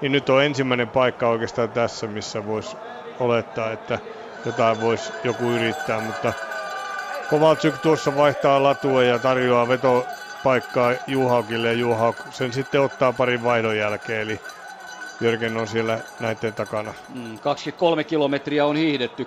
[0.00, 2.76] Niin nyt on ensimmäinen paikka oikeastaan tässä, missä voisi
[3.20, 3.98] olettaa, että
[4.46, 6.32] jotain voisi joku yrittää, mutta
[7.30, 13.76] Kovalczyk tuossa vaihtaa latua ja tarjoaa vetopaikkaa Juhaukille ja Juhauk sen sitten ottaa parin vaihdon
[13.76, 14.40] jälkeen, eli
[15.20, 16.94] Jörgen on siellä näiden takana.
[17.40, 19.24] 23 mm, kilometriä on hiihdetty,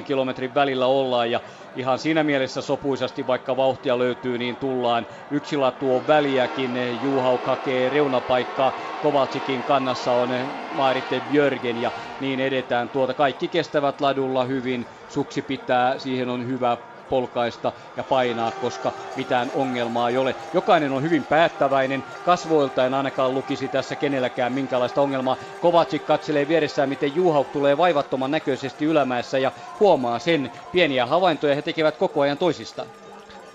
[0.00, 1.40] 23-24 kilometrin välillä ollaan ja
[1.74, 5.06] ihan siinä mielessä sopuisasti, vaikka vauhtia löytyy, niin tullaan.
[5.30, 10.30] Yksi latu on väliäkin, Juhauk hakee reunapaikkaa, Kovacikin kannassa on
[10.70, 12.90] Maaritte Björgen ja niin edetään.
[12.90, 16.76] Tuota kaikki kestävät ladulla hyvin, suksi pitää, siihen on hyvä
[17.08, 20.36] polkaista ja painaa, koska mitään ongelmaa ei ole.
[20.52, 25.36] Jokainen on hyvin päättäväinen, kasvoilta en ainakaan lukisi tässä kenelläkään minkälaista ongelmaa.
[25.60, 30.50] Kovacic katselee vieressään, miten Juhauk tulee vaivattoman näköisesti ylämäessä ja huomaa sen.
[30.72, 32.88] Pieniä havaintoja he tekevät koko ajan toisistaan.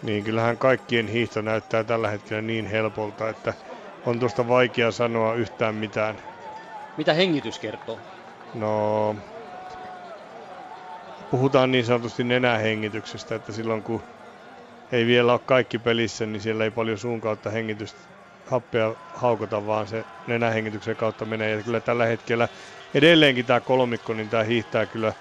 [0.02, 3.54] Niin, kyllähän kaikkien hiihto näyttää tällä hetkellä niin helpolta, että
[4.06, 6.22] on tuosta vaikea sanoa yhtään mitään.
[6.98, 8.00] Mitä hengitys kertoo?
[8.54, 9.16] No,
[11.30, 14.04] puhutaan niin sanotusti nenähengityksestä, että silloin kun
[14.92, 18.02] ei vielä ole kaikki pelissä, niin siellä ei paljon suun kautta hengitystä
[18.46, 21.52] happea haukota, vaan se nenähengityksen kautta menee.
[21.52, 22.50] Ja kyllä tällä hetkellä
[22.94, 25.14] edelleenkin tämä kolmikko, niin tämä hiihtää kyllä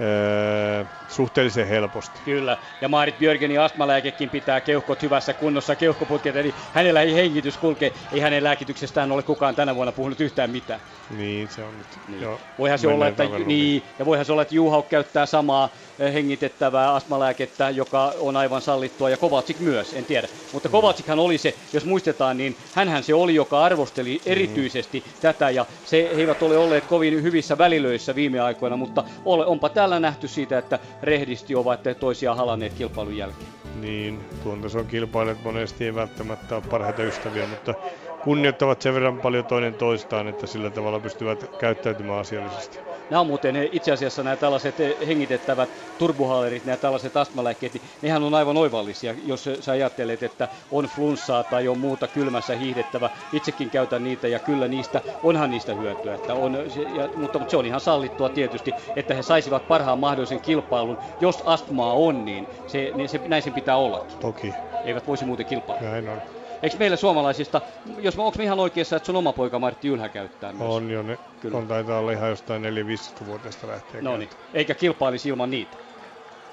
[0.00, 2.20] öö, suhteellisen helposti.
[2.24, 7.92] Kyllä, ja Maarit Björgenin astmalääkekin pitää keuhkot hyvässä kunnossa, keuhkoputket, eli hänellä ei hengitys kulke,
[8.12, 10.80] ei hänen lääkityksestään ole kukaan tänä vuonna puhunut yhtään mitään.
[11.16, 12.22] Niin, se on nyt niin.
[12.22, 16.14] jo Voihan se olla, että, niin, ja voihan se olla, että Juhauk käyttää samaa eh,
[16.14, 20.28] hengitettävää astmalääkettä, joka on aivan sallittua, ja Kovacic myös, en tiedä.
[20.52, 20.72] Mutta mm.
[20.72, 24.32] Kovacichan oli se, jos muistetaan, niin hänhän se oli, joka arvosteli mm.
[24.32, 25.12] erityisesti mm.
[25.20, 30.00] tätä, ja se he eivät ole olleet kovin hyvissä välilöissä viime aikoina, mutta onpa täällä
[30.00, 33.48] nähty siitä, että rehdisti ovat toisiaan halanneet kilpailun jälkeen.
[33.80, 37.74] Niin, tuon tason kilpailijat monesti ei välttämättä ole parhaita ystäviä, mutta
[38.22, 42.78] kunnioittavat sen verran paljon toinen toistaan, että sillä tavalla pystyvät käyttäytymään asiallisesti.
[43.10, 44.76] Nämä on muuten itse asiassa nämä tällaiset
[45.06, 50.84] hengitettävät turbuhaalerit, nämä tällaiset astmalääkkeet, niin nehän on aivan oivallisia, jos sä ajattelet, että on
[50.84, 53.10] flunssaa tai on muuta kylmässä hiihdettävä.
[53.32, 56.14] Itsekin käytän niitä ja kyllä niistä, onhan niistä hyötyä.
[56.14, 56.56] Että on,
[56.94, 60.98] ja, mutta, mutta se on ihan sallittua tietysti, että he saisivat parhaan mahdollisen kilpailun.
[61.20, 64.06] Jos astmaa on, niin, se, niin se, näin sen pitää olla.
[64.20, 64.54] Toki.
[64.84, 65.90] Eivät voisi muuten kilpailla.
[65.90, 66.41] Näin on.
[66.62, 67.60] Eikö meillä suomalaisista,
[67.98, 70.70] jos onko me ihan oikeassa, että sun oma poika Martti Ylhä käyttää myös?
[70.70, 71.58] On jo, ne Kyllä.
[71.58, 74.04] on taitaa olla ihan jostain 4-15-vuotiaasta lähtien.
[74.04, 75.76] No niin, eikä kilpailisi ilman niitä.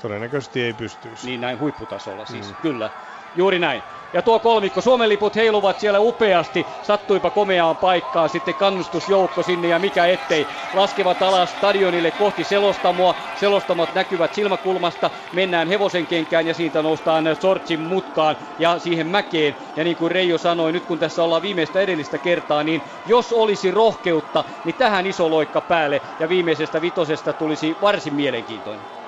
[0.01, 1.27] Todennäköisesti ei pystyisi.
[1.27, 2.55] Niin näin huipputasolla siis, mm.
[2.61, 2.91] kyllä.
[3.33, 3.83] Juuri näin.
[4.13, 9.79] Ja tuo kolmikko, Suomen liput heiluvat siellä upeasti, sattuipa komeaan paikkaan, sitten kannustusjoukko sinne ja
[9.79, 10.49] mikä ettei.
[10.73, 17.79] Laskevat alas stadionille kohti selostamoa, selostamat näkyvät silmäkulmasta, mennään hevosen kenkään ja siitä noustaan Sortsin
[17.79, 19.55] mutkaan ja siihen mäkeen.
[19.75, 23.71] Ja niin kuin Reijo sanoi, nyt kun tässä ollaan viimeistä edellistä kertaa, niin jos olisi
[23.71, 28.98] rohkeutta, niin tähän iso loikka päälle ja viimeisestä vitosesta tulisi varsin mielenkiintoinen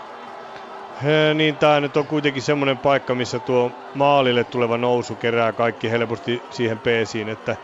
[1.35, 6.43] niin tämä nyt on kuitenkin semmoinen paikka, missä tuo maalille tuleva nousu kerää kaikki helposti
[6.49, 7.57] siihen peesiin, että,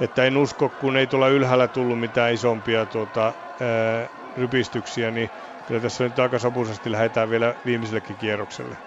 [0.00, 3.24] että en usko, kun ei tuolla ylhäällä tullut mitään isompia tuota,
[3.60, 5.30] ää, rypistyksiä, niin
[5.66, 8.78] kyllä tässä nyt aika sopuisesti lähdetään vielä viimeisellekin kierrokselle.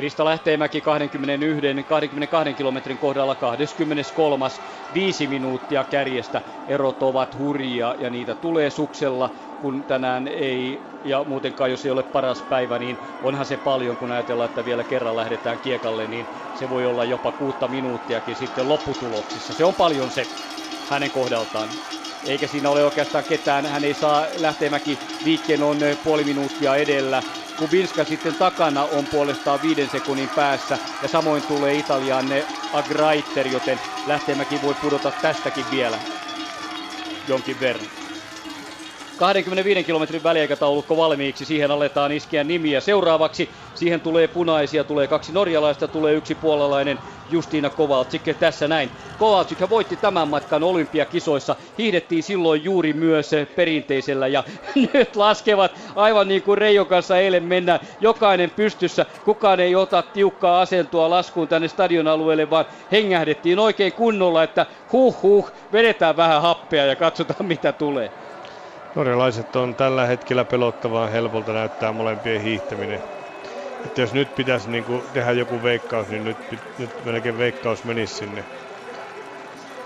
[0.00, 4.46] Krista Lähteenmäki 21, 22 kilometrin kohdalla 23.
[4.94, 6.42] Viisi minuuttia kärjestä.
[6.66, 12.02] Erot ovat hurjia ja niitä tulee suksella, kun tänään ei, ja muutenkaan jos ei ole
[12.02, 16.68] paras päivä, niin onhan se paljon, kun ajatellaan, että vielä kerran lähdetään kiekalle, niin se
[16.68, 19.54] voi olla jopa kuutta minuuttiakin sitten lopputuloksissa.
[19.54, 20.28] Se on paljon se
[20.86, 21.76] hänen kohdaltaan
[22.26, 23.66] eikä siinä ole oikeastaan ketään.
[23.66, 27.22] Hän ei saa Lähteenmäki liikkeen on puoli minuuttia edellä.
[27.58, 32.26] Kubinska sitten takana on puolestaan viiden sekunnin päässä ja samoin tulee Italian
[32.72, 35.98] Agraiter, joten Lähteenmäki voi pudota tästäkin vielä
[37.28, 37.99] jonkin verran.
[39.20, 42.80] 25 kilometrin väliaikataulukko valmiiksi, siihen aletaan iskeä nimiä.
[42.80, 48.90] Seuraavaksi siihen tulee punaisia, tulee kaksi norjalaista, tulee yksi puolalainen Justiina Kovalcik tässä näin.
[49.16, 54.44] Kovalcik voitti tämän matkan olympiakisoissa, hiihdettiin silloin juuri myös perinteisellä ja
[54.94, 59.06] nyt laskevat aivan niin kuin Reijo kanssa eilen mennä jokainen pystyssä.
[59.24, 65.22] Kukaan ei ota tiukkaa asentoa laskuun tänne stadion alueelle, vaan hengähdettiin oikein kunnolla, että huh
[65.22, 68.29] huh, vedetään vähän happea ja katsotaan mitä tulee.
[68.94, 73.02] Norjalaiset on tällä hetkellä pelottavaa helpolta näyttää molempien hiihtäminen.
[73.84, 76.38] Että jos nyt pitäisi niin kuin tehdä joku veikkaus, niin nyt,
[76.78, 78.46] nyt melkein veikkaus menisi sinne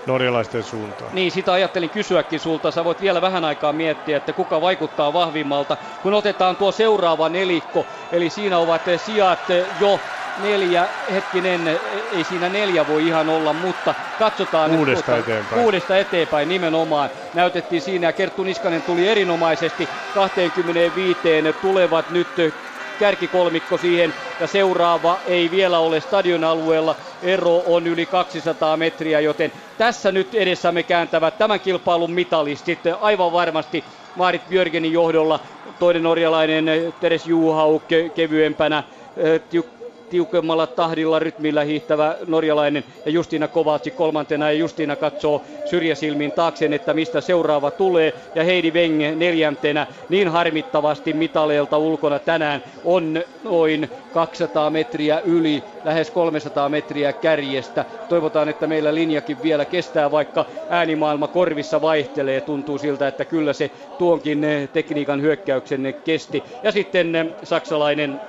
[0.05, 1.15] norjalaisten suuntaan.
[1.15, 2.71] Niin, sitä ajattelin kysyäkin sulta.
[2.71, 5.77] Sä voit vielä vähän aikaa miettiä, että kuka vaikuttaa vahvimmalta.
[6.01, 11.67] Kun otetaan tuo seuraava nelikko, eli siinä ovat sijat jo neljä, hetkinen,
[12.11, 14.71] ei siinä neljä voi ihan olla, mutta katsotaan.
[14.71, 15.61] Kuudesta nyt, eteenpäin.
[15.61, 17.09] Kuudesta eteenpäin nimenomaan.
[17.33, 21.19] Näytettiin siinä ja Kerttu Niskanen tuli erinomaisesti 25
[21.61, 22.27] tulevat nyt
[22.97, 26.95] kärkikolmikko siihen ja seuraava ei vielä ole stadion alueella.
[27.21, 33.83] Ero on yli 200 metriä, joten tässä nyt edessämme kääntävät tämän kilpailun mitalistit aivan varmasti
[34.15, 35.39] Maarit Björgenin johdolla.
[35.79, 36.65] Toinen norjalainen
[36.99, 37.79] Teres Juhau
[38.15, 38.83] kevyempänä,
[40.09, 46.93] tiukemmalla tahdilla rytmillä hiihtävä norjalainen ja Justiina Kovaci kolmantena ja Justiina katsoo syrjäsilmiin taakseen, että
[46.93, 54.69] mistä seuraava tulee ja Heidi Wenge neljäntenä niin harmittavasti mitaleelta ulkona tänään on noin 200
[54.69, 57.85] metriä yli, lähes 300 metriä kärjestä.
[58.09, 62.41] Toivotaan, että meillä linjakin vielä kestää, vaikka äänimaailma korvissa vaihtelee.
[62.41, 66.43] Tuntuu siltä, että kyllä se tuonkin eh, tekniikan hyökkäyksen kesti.
[66.63, 68.21] Ja sitten eh, saksalainen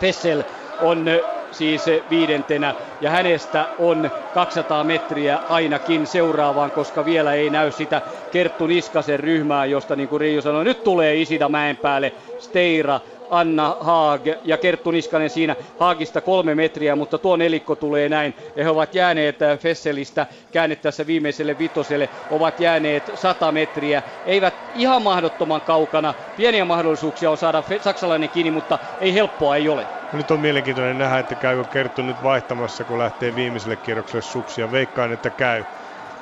[0.00, 0.42] Fessel
[0.80, 1.06] on
[1.50, 2.74] siis viidentenä.
[3.00, 9.66] Ja hänestä on 200 metriä ainakin seuraavaan, koska vielä ei näy sitä Kerttu Niskasen ryhmää,
[9.66, 13.00] josta niin kuin Riiju sanoi, nyt tulee Isida Mäenpäälle, Steira,
[13.30, 18.34] Anna Haag ja Kerttu Niskanen siinä Haagista kolme metriä, mutta tuo nelikko tulee näin.
[18.56, 24.02] Ja he ovat jääneet äh, Fesselistä käännettäessä viimeiselle vitoselle, ovat jääneet 100 metriä.
[24.24, 26.14] Eivät ihan mahdottoman kaukana.
[26.36, 29.86] Pieniä mahdollisuuksia on saada saksalainen kiinni, mutta ei helppoa ei ole.
[30.12, 34.72] Nyt on mielenkiintoinen nähdä, että käykö Kerttu nyt vaihtamassa, kun lähtee viimeiselle kierrokselle suksia.
[34.72, 35.64] Veikkaan, että käy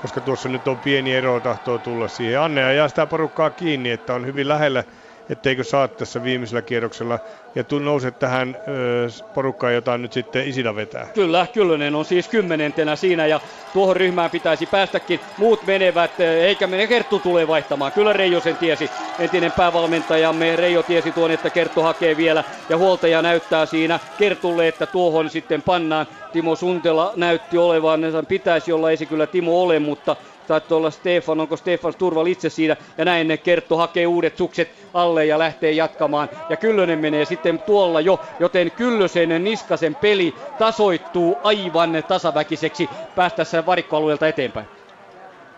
[0.03, 2.41] koska tuossa nyt on pieni ero tahtoo tulla siihen.
[2.41, 4.85] Anne ajaa sitä porukkaa kiinni, että on hyvin lähellä
[5.31, 7.19] etteikö saa tässä viimeisellä kierroksella
[7.55, 11.07] ja tu nouset tähän ö, porukkaan, jota nyt sitten Isida vetää.
[11.15, 13.41] Kyllä, Kyllönen on siis kymmenentenä siinä ja
[13.73, 15.21] tuohon ryhmään pitäisi päästäkin.
[15.39, 17.93] Muut menevät, eikä mene Kerttu tulee vaihtamaan.
[17.93, 23.23] Kyllä Reijo sen tiesi, entinen päävalmentajamme Reijo tiesi tuon, että Kerttu hakee vielä ja huoltaja
[23.23, 26.07] näyttää siinä Kertulle, että tuohon sitten pannaan.
[26.33, 30.17] Timo Suntela näytti olevan, pitäisi olla, ei se kyllä Timo ole, mutta
[30.49, 35.27] taitaa olla Stefan, onko Stefan Sturval itse siinä, ja näin Kerttu hakee uudet sukset alle
[35.27, 41.91] ja lähtee jatkamaan, ja Kyllönen menee sitten tuolla jo, joten Kyllösen Niskasen peli tasoittuu aivan
[42.09, 44.67] tasaväkiseksi päästäessä varikkoalueelta eteenpäin.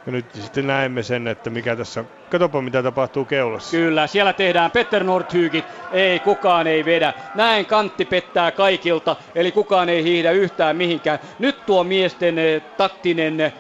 [0.06, 3.70] Ja nyt sitten näemme sen, että mikä tässä, katsopa mitä tapahtuu keulassa.
[3.76, 7.12] Kyllä, siellä tehdään Petter Nordhygit, ei kukaan ei vedä.
[7.34, 11.18] Näin kantti pettää kaikilta, eli kukaan ei hiihdä yhtään mihinkään.
[11.38, 13.52] Nyt tuo miesten eh, taktinen eh,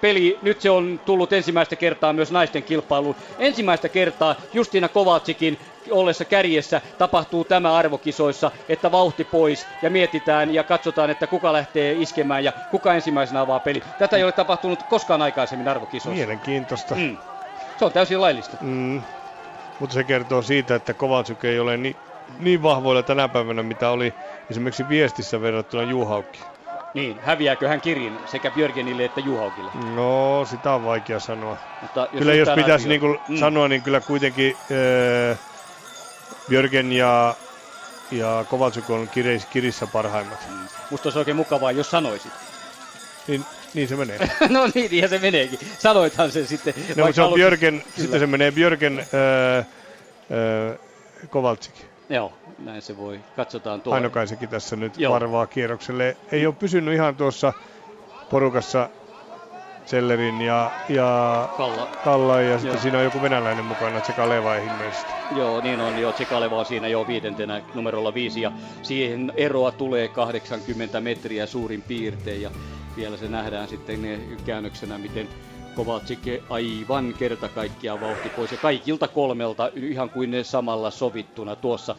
[0.00, 3.16] peli, nyt se on tullut ensimmäistä kertaa myös naisten kilpailuun.
[3.38, 5.58] Ensimmäistä kertaa Justina Kovacikin
[5.90, 11.92] ollessa kärjessä tapahtuu tämä arvokisoissa, että vauhti pois ja mietitään ja katsotaan, että kuka lähtee
[11.92, 13.82] iskemään ja kuka ensimmäisenä avaa peli.
[13.98, 16.18] Tätä ei ole tapahtunut koskaan aikaisemmin arvokisoissa.
[16.18, 16.94] Mielenkiintoista.
[16.94, 17.16] Mm.
[17.78, 18.56] Se on täysin laillista.
[18.60, 19.02] Mm.
[19.80, 21.96] Mutta se kertoo siitä, että Kovalchuk ei ole niin,
[22.38, 24.14] niin vahvoilla tänä päivänä, mitä oli
[24.50, 26.40] esimerkiksi viestissä verrattuna Juhaukki.
[26.94, 29.70] Niin, häviääkö hän kirin sekä Björgenille että Juhaukille?
[29.94, 31.56] No, sitä on vaikea sanoa.
[31.82, 33.36] Mutta jos kyllä jos pitäisi niin mm.
[33.36, 34.56] sanoa, niin kyllä kuitenkin
[35.32, 35.38] äh,
[36.48, 37.34] Björgen ja,
[38.10, 40.38] ja Kovalchuk on kiris, kirissä parhaimmat.
[40.50, 40.68] Mm.
[40.90, 42.32] Musta olisi oikein mukavaa, jos sanoisit.
[43.28, 43.44] Niin,
[43.74, 44.18] niin se menee.
[44.48, 45.58] no niin, ja se meneekin.
[45.78, 46.74] Sanoithan se sitten.
[46.96, 49.66] No, se on Björgen, sitten se menee Björgen äh,
[51.30, 51.74] Kovalchik.
[52.08, 53.20] Joo, näin se voi.
[53.36, 53.94] Katsotaan tuo.
[53.94, 55.12] Ainokaisekin tässä nyt Joo.
[55.12, 56.16] varvaa kierrokselle.
[56.32, 57.52] Ei ole pysynyt ihan tuossa
[58.30, 58.88] porukassa
[59.88, 61.88] Sellerin ja, ja Kalla.
[62.04, 62.82] Kalla ja sitten joo.
[62.82, 65.14] siinä on joku venäläinen mukana, Tsekaleva ilmeisesti.
[65.30, 66.12] Joo, niin on jo.
[66.12, 68.52] Tsekaleva on siinä jo viidentenä numerolla viisi ja
[68.82, 72.50] siihen eroa tulee 80 metriä suurin piirtein ja
[72.96, 75.28] vielä se nähdään sitten käännöksenä, miten
[75.74, 81.96] Kovacic aivan kerta kaikkiaan vauhti pois ja kaikilta kolmelta ihan kuin ne samalla sovittuna tuossa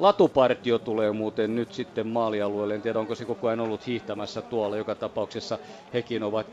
[0.00, 2.74] Latupartio tulee muuten nyt sitten maalialueelle.
[2.74, 4.76] En tiedä, onko se koko ajan ollut hiihtämässä tuolla.
[4.76, 5.58] Joka tapauksessa
[5.94, 6.46] hekin ovat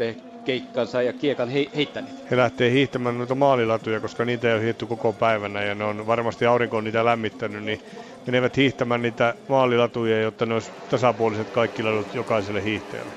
[0.45, 2.31] keikkansa ja kiekan he- heittäneet.
[2.31, 6.07] He lähtee hiihtämään noita maalilatuja, koska niitä ei ole hiihty koko päivänä ja ne on
[6.07, 7.79] varmasti aurinko on niitä lämmittänyt, niin
[8.25, 13.13] menevät hiihtämään niitä maalilatuja, jotta ne olisi tasapuoliset kaikki ladut jokaiselle hiihtäjälle.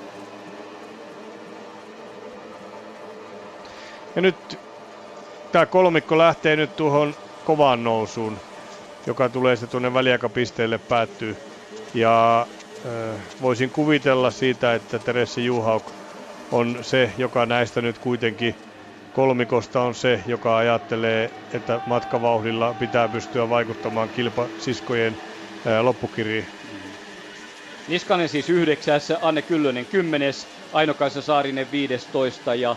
[4.16, 4.36] Ja nyt
[5.52, 8.38] tämä kolmikko lähtee nyt tuohon kovaan nousuun
[9.10, 11.36] joka tulee se tuonne väliaikapisteelle päättyy.
[11.94, 12.46] Ja
[12.86, 15.92] äh, voisin kuvitella siitä, että Teresse Juhauk
[16.50, 18.54] on se, joka näistä nyt kuitenkin
[19.12, 25.18] kolmikosta on se, joka ajattelee, että matkavauhdilla pitää pystyä vaikuttamaan kilpasiskojen
[25.64, 26.46] ää, loppukiriin.
[27.86, 32.76] Niskanen siis yhdeksässä, Anne Kyllönen kymmenes, Aino-Kaisa Saarinen 15 ja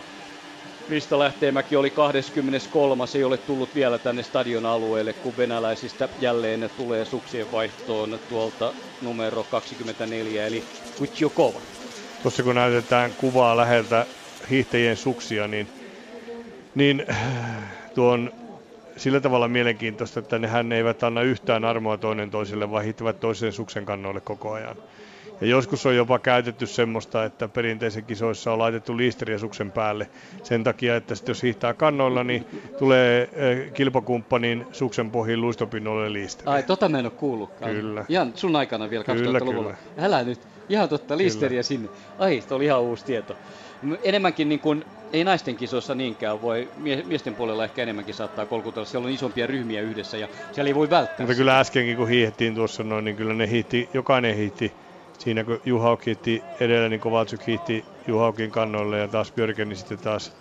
[0.86, 3.04] Krista Lähteenmäki oli 23.
[3.14, 9.44] Ei ole tullut vielä tänne stadion alueelle, kun venäläisistä jälleen tulee suksien vaihtoon tuolta numero
[9.44, 10.64] 24, eli
[10.96, 11.62] Kutjokova.
[12.22, 14.06] Tuossa kun näytetään kuvaa läheltä
[14.50, 15.68] hiihtäjien suksia, niin,
[16.74, 17.06] niin
[17.94, 18.32] tuon
[18.96, 23.84] sillä tavalla mielenkiintoista, että nehän eivät anna yhtään armoa toinen toiselle, vaan hiihtävät toisen suksen
[23.84, 24.76] kannoille koko ajan.
[25.40, 30.10] Ja joskus on jopa käytetty semmoista, että perinteisen kisoissa on laitettu liisteriä suksen päälle
[30.42, 32.46] sen takia, että jos hiihtää kannoilla, niin
[32.78, 36.50] tulee äh, kilpakumppanin suksen pohjiin luistopinnolle liisteri.
[36.50, 37.72] Ai, tota mä en ole kuullutkaan.
[37.72, 38.04] Kyllä.
[38.08, 39.62] Ihan sun aikana vielä 2000-luvulla.
[39.62, 40.06] Kyllä.
[40.06, 40.40] Älä nyt.
[40.68, 41.62] Ihan totta, liisteriä kyllä.
[41.62, 41.88] sinne.
[42.18, 43.36] Ai, se oli ihan uusi tieto.
[44.02, 46.68] Enemmänkin niin kuin, ei naisten kisoissa niinkään voi,
[47.06, 50.90] miesten puolella ehkä enemmänkin saattaa kolkutella, siellä on isompia ryhmiä yhdessä ja siellä ei voi
[50.90, 51.26] välttää.
[51.26, 54.72] Mutta kyllä äskenkin kun hiihettiin tuossa noin, niin kyllä ne hiihti, jokainen hiihti
[55.18, 60.32] siinä kun Juhauk hiitti edellä, niin Kovalchuk hiitti Juhaukin kannoille ja taas Björkeni sitten taas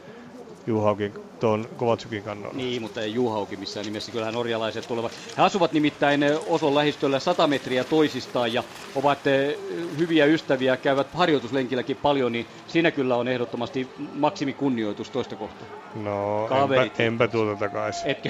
[0.67, 2.53] Juhaukin tuon Kovatsukin kannolla.
[2.57, 4.11] Niin, mutta ei Juhaukin missään nimessä.
[4.11, 5.11] Kyllähän norjalaiset tulevat.
[5.37, 8.63] He asuvat nimittäin eh, Oson lähistöllä 100 metriä toisistaan ja
[8.95, 9.57] ovat eh,
[9.97, 15.67] hyviä ystäviä, käyvät harjoituslenkilläkin paljon, niin siinä kyllä on ehdottomasti maksimikunnioitus toista kohtaa.
[15.95, 18.07] No, enpä, enpä tuota takaisin.
[18.07, 18.29] Etkö?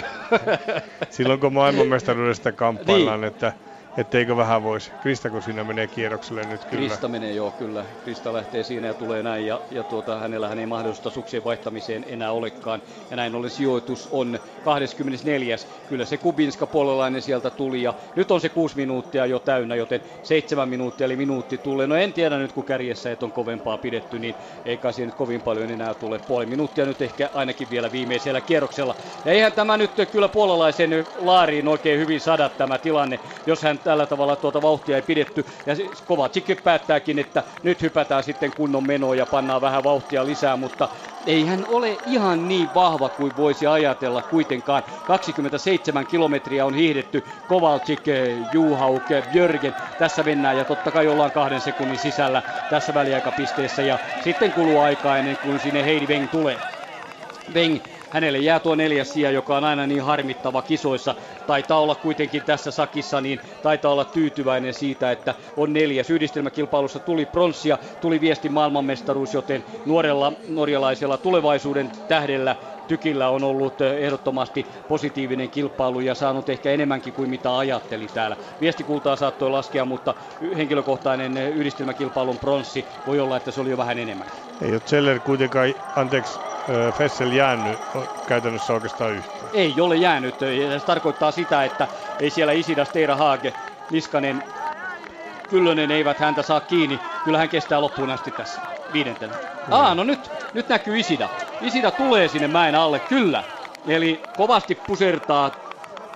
[1.10, 3.28] Silloin kun maailmanmestaruudesta kamppaillaan, niin.
[3.28, 3.54] että
[3.98, 4.92] etteikö vähän voisi.
[5.00, 6.88] Krista, kun siinä menee kierrokselle nyt kyllä.
[6.88, 7.86] Krista menee joo, kyllä.
[8.04, 12.32] Krista lähtee siinä ja tulee näin ja, ja tuota, hänellähän ei mahdollista suksien vaihtamiseen enää
[12.32, 12.82] olekaan.
[13.10, 15.56] Ja näin ollen sijoitus on 24.
[15.88, 20.02] Kyllä se Kubinska puolelainen sieltä tuli ja nyt on se kuusi minuuttia jo täynnä, joten
[20.24, 21.88] seitsemän minuuttia eli minuutti tulee.
[21.88, 25.42] No en tiedä nyt kun kärjessä et on kovempaa pidetty, niin ei kai nyt kovin
[25.42, 26.20] paljon enää tule.
[26.20, 28.96] Puoli minuuttia nyt ehkä ainakin vielä viimeisellä kierroksella.
[29.26, 34.06] Ja eihän tämä nyt kyllä puolalaisen laariin oikein hyvin sada tämä tilanne, jos hän tällä
[34.06, 35.46] tavalla tuota vauhtia ei pidetty.
[35.66, 35.76] Ja
[36.06, 40.90] Kovacic päättääkin, että nyt hypätään sitten kunnon menoa ja pannaan vähän vauhtia lisää, mutta
[41.26, 44.84] ei hän ole ihan niin vahva kuin voisi ajatella kuitenkaan.
[45.06, 48.04] 27 kilometriä on hiihdetty Kovalcik,
[48.52, 49.76] Juhauk, Björgen.
[49.98, 55.18] Tässä mennään ja totta kai ollaan kahden sekunnin sisällä tässä väliaikapisteessä ja sitten kuluu aikaa
[55.18, 56.62] ennen kuin sinne Heidi Weng tulee.
[57.54, 57.80] Weng
[58.14, 61.16] hänelle jää tuo neljäs sija, joka on aina niin harmittava kisoissa.
[61.46, 66.10] Taitaa olla kuitenkin tässä sakissa, niin taitaa olla tyytyväinen siitä, että on neljäs.
[66.10, 72.56] Yhdistelmäkilpailussa tuli pronssia, tuli viesti maailmanmestaruus, joten nuorella norjalaisella tulevaisuuden tähdellä
[72.88, 78.38] Tykillä on ollut ehdottomasti positiivinen kilpailu ja saanut ehkä enemmänkin kuin mitä ajatteli täällä.
[78.62, 80.16] Viestikultaa saattoi laskea, mutta
[80.58, 84.32] henkilökohtainen yhdistelmäkilpailun pronssi voi olla, että se oli jo vähän enemmän.
[84.62, 86.42] Ei ole Zeller kuitenkaan, anteeksi,
[86.94, 87.82] Fessel jäänyt
[88.26, 89.50] käytännössä oikeastaan yhtään.
[89.54, 90.40] Ei ole jäänyt.
[90.80, 91.88] Se tarkoittaa sitä, että
[92.20, 93.54] ei siellä Isidas, Teira Haage,
[93.90, 94.44] Niskanen,
[95.48, 97.20] Kyllönen eivät häntä saa kiinni.
[97.24, 98.62] Kyllä hän kestää loppuun asti tässä
[98.94, 99.36] viidentenä.
[99.68, 99.74] Mm.
[99.74, 101.30] Aa, no nyt, nyt näkyy Isida.
[101.62, 103.44] Isida tulee sinne mäen alle, kyllä.
[103.88, 105.52] Eli kovasti pusertaa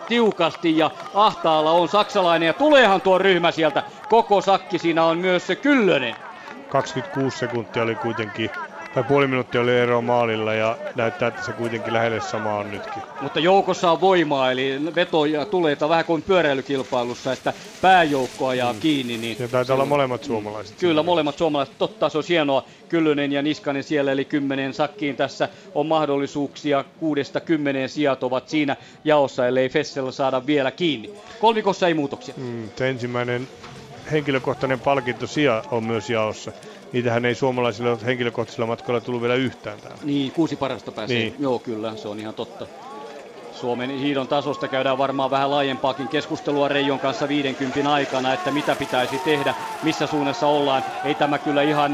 [0.07, 3.83] tiukasti ja ahtaalla on saksalainen ja tuleehan tuo ryhmä sieltä.
[4.07, 6.15] Koko sakki siinä on myös se Kyllönen.
[6.69, 8.51] 26 sekuntia oli kuitenkin
[8.97, 13.03] tai puoli minuuttia oli ero maalilla ja näyttää, että se kuitenkin lähelle sama on nytkin.
[13.21, 18.79] Mutta joukossa on voimaa, eli vetoja tulee vähän kuin pyöräilykilpailussa, että pääjoukko ajaa mm.
[18.79, 19.17] kiinni.
[19.17, 20.77] Niin ja taitaa olla molemmat suomalaiset.
[20.79, 21.77] Kyllä, molemmat suomalaiset.
[21.77, 22.63] Totta, se on hienoa.
[22.89, 26.85] Kyllönen ja Niskanen siellä, eli kymmenen sakkiin tässä on mahdollisuuksia.
[26.99, 31.09] Kuudesta kymmeneen sijat ovat siinä jaossa, ellei Fessel saada vielä kiinni.
[31.41, 32.33] Kolmikossa ei muutoksia.
[32.37, 33.47] Mm, ensimmäinen
[34.11, 36.51] henkilökohtainen palkinto sija on myös jaossa
[36.93, 39.97] niitähän ei suomalaisilla henkilökohtaisilla matkoilla tullut vielä yhtään täällä.
[40.03, 41.17] Niin, kuusi parasta pääsee.
[41.17, 41.35] Niin.
[41.39, 42.67] Joo, kyllä, se on ihan totta.
[43.51, 49.19] Suomen hiidon tasosta käydään varmaan vähän laajempaakin keskustelua Reijon kanssa 50 aikana, että mitä pitäisi
[49.19, 49.53] tehdä,
[49.83, 50.83] missä suunnassa ollaan.
[51.03, 51.91] Ei tämä kyllä ihan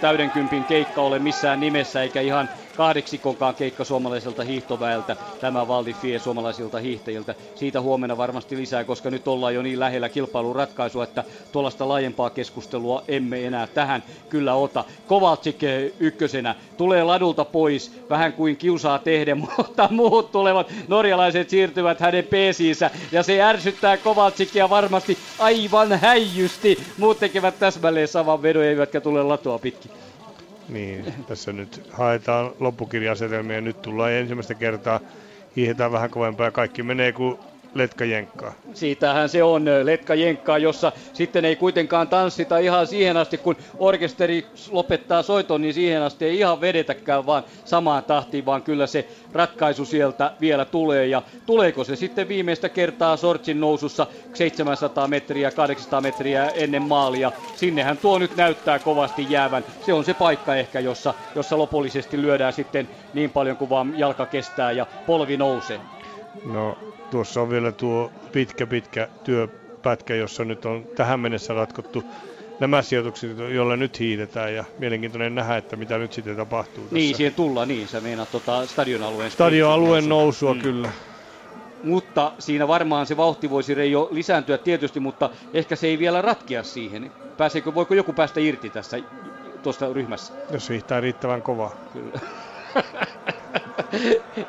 [0.00, 7.34] täydenkympin keikka ole missään nimessä, eikä ihan kahdeksikonkaan keikka suomalaiselta hiihtoväeltä, tämä Valdifie suomalaisilta hiihtäjiltä.
[7.54, 12.30] Siitä huomenna varmasti lisää, koska nyt ollaan jo niin lähellä kilpailun ratkaisua, että tuollaista laajempaa
[12.30, 14.84] keskustelua emme enää tähän kyllä ota.
[15.06, 15.60] Kovaltsik
[16.00, 22.90] ykkösenä tulee ladulta pois, vähän kuin kiusaa tehden, mutta muut tulevat, norjalaiset siirtyvät hänen peesiinsä
[23.12, 26.78] ja se ärsyttää Kovaltsikia varmasti aivan häijysti.
[26.98, 30.05] Muut tekevät täsmälleen saman vedon eivätkä tule latua pitkin.
[30.68, 35.00] Niin, tässä nyt haetaan loppukirjasetelmia ja nyt tullaan ensimmäistä kertaa
[35.56, 37.38] hiihetään vähän kovempaa ja kaikki menee kuin
[37.78, 38.52] letkajenkkaa.
[38.74, 45.22] Siitähän se on letkajenkkaa, jossa sitten ei kuitenkaan tanssita ihan siihen asti, kun orkesteri lopettaa
[45.22, 50.32] soiton, niin siihen asti ei ihan vedetäkään vaan samaan tahtiin, vaan kyllä se ratkaisu sieltä
[50.40, 51.06] vielä tulee.
[51.06, 57.32] Ja tuleeko se sitten viimeistä kertaa Sortsin nousussa 700 metriä, 800 metriä ennen maalia?
[57.56, 59.64] Sinnehän tuo nyt näyttää kovasti jäävän.
[59.86, 64.26] Se on se paikka ehkä, jossa, jossa lopullisesti lyödään sitten niin paljon kuin vaan jalka
[64.26, 65.80] kestää ja polvi nousee.
[66.44, 66.78] No
[67.10, 72.04] tuossa on vielä tuo pitkä pitkä työpätkä, jossa nyt on tähän mennessä ratkottu
[72.60, 76.84] nämä sijoitukset, joilla nyt hiidetään ja mielenkiintoinen nähdä, että mitä nyt sitten tapahtuu.
[76.84, 76.94] Tässä.
[76.94, 80.60] Niin, siihen tullaan, niin, sä meinaat tota stadionalueen Stadionalueen nousua, mm.
[80.60, 80.90] kyllä.
[81.84, 86.62] Mutta siinä varmaan se vauhti voisi Reijo lisääntyä tietysti, mutta ehkä se ei vielä ratkea
[86.62, 87.12] siihen.
[87.36, 88.98] Pääseekö, voiko joku päästä irti tässä
[89.62, 90.32] tuosta ryhmässä?
[90.50, 91.70] Jos hiihtää riittävän kovaa.
[91.92, 92.20] Kyllä.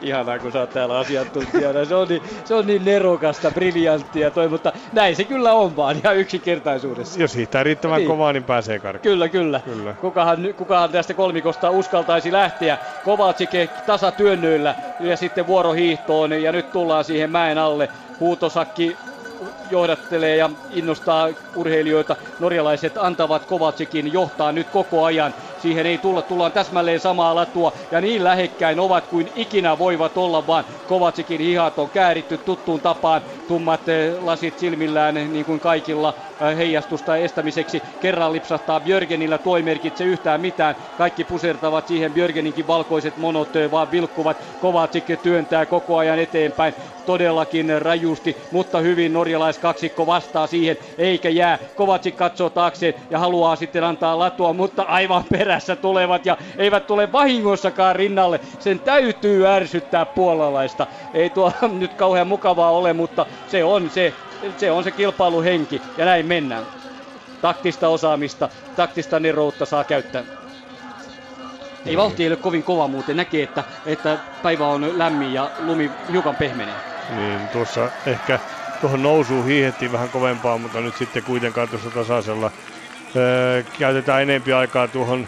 [0.01, 1.85] Ihanaa, kun sä oot täällä asiantuntijana.
[1.85, 5.97] Se on niin, se on niin nerokasta, briljanttia toi, mutta näin se kyllä on vaan
[5.97, 7.19] ihan yksinkertaisuudessa.
[7.19, 8.07] Jos hiihtää riittävän niin.
[8.07, 9.01] kovaa, niin pääsee karkuun.
[9.01, 9.59] Kyllä, kyllä.
[9.59, 9.93] kyllä.
[9.93, 12.77] Kukahan, kukahan tästä kolmikosta uskaltaisi lähteä.
[13.03, 13.51] Kovacic
[13.85, 17.89] tasatyönnöillä ja sitten vuorohiihtoon ja nyt tullaan siihen mäen alle.
[18.19, 18.97] Huutosakki
[19.69, 22.15] johdattelee ja innostaa urheilijoita.
[22.39, 28.01] Norjalaiset antavat Kovacikin johtaa nyt koko ajan siihen ei tulla, tullaan täsmälleen samaa latua ja
[28.01, 33.89] niin lähekkäin ovat kuin ikinä voivat olla, vaan Kovatsikin hihat on kääritty tuttuun tapaan, tummat
[33.89, 37.84] eh, lasit silmillään niin kuin kaikilla eh, heijastusta estämiseksi.
[37.99, 40.75] Kerran lipsahtaa Björgenillä, tuo merkitse yhtään mitään.
[40.97, 44.38] Kaikki pusertavat siihen, Björgeninkin valkoiset monot eh, vaan vilkkuvat.
[44.59, 46.73] Kovatsik työntää koko ajan eteenpäin
[47.05, 51.59] todellakin rajusti, mutta hyvin norjalaiskaksikko vastaa siihen, eikä jää.
[51.75, 57.11] Kovatsik katsoo taakseen ja haluaa sitten antaa latua, mutta aivan perässä tulevat ja eivät tule
[57.11, 58.39] vahingossakaan rinnalle.
[58.59, 60.87] Sen täytyy ärsyttää puolalaista.
[61.13, 64.13] Ei tuo nyt kauhean mukavaa ole, mutta se on se,
[64.57, 66.63] se, on se kilpailuhenki ja näin mennään.
[67.41, 70.23] Taktista osaamista, taktista neroutta saa käyttää.
[71.85, 75.91] Ei vauhti ei ole kovin kova muuten, näkee, että, että päivä on lämmin ja lumi
[76.11, 76.75] hiukan pehmenee.
[77.15, 78.39] Niin, tuossa ehkä
[78.81, 82.51] tuohon nousuun hiihettiin vähän kovempaa, mutta nyt sitten kuitenkaan tuossa tasaisella
[83.15, 85.27] öö, käytetään enempi aikaa tuohon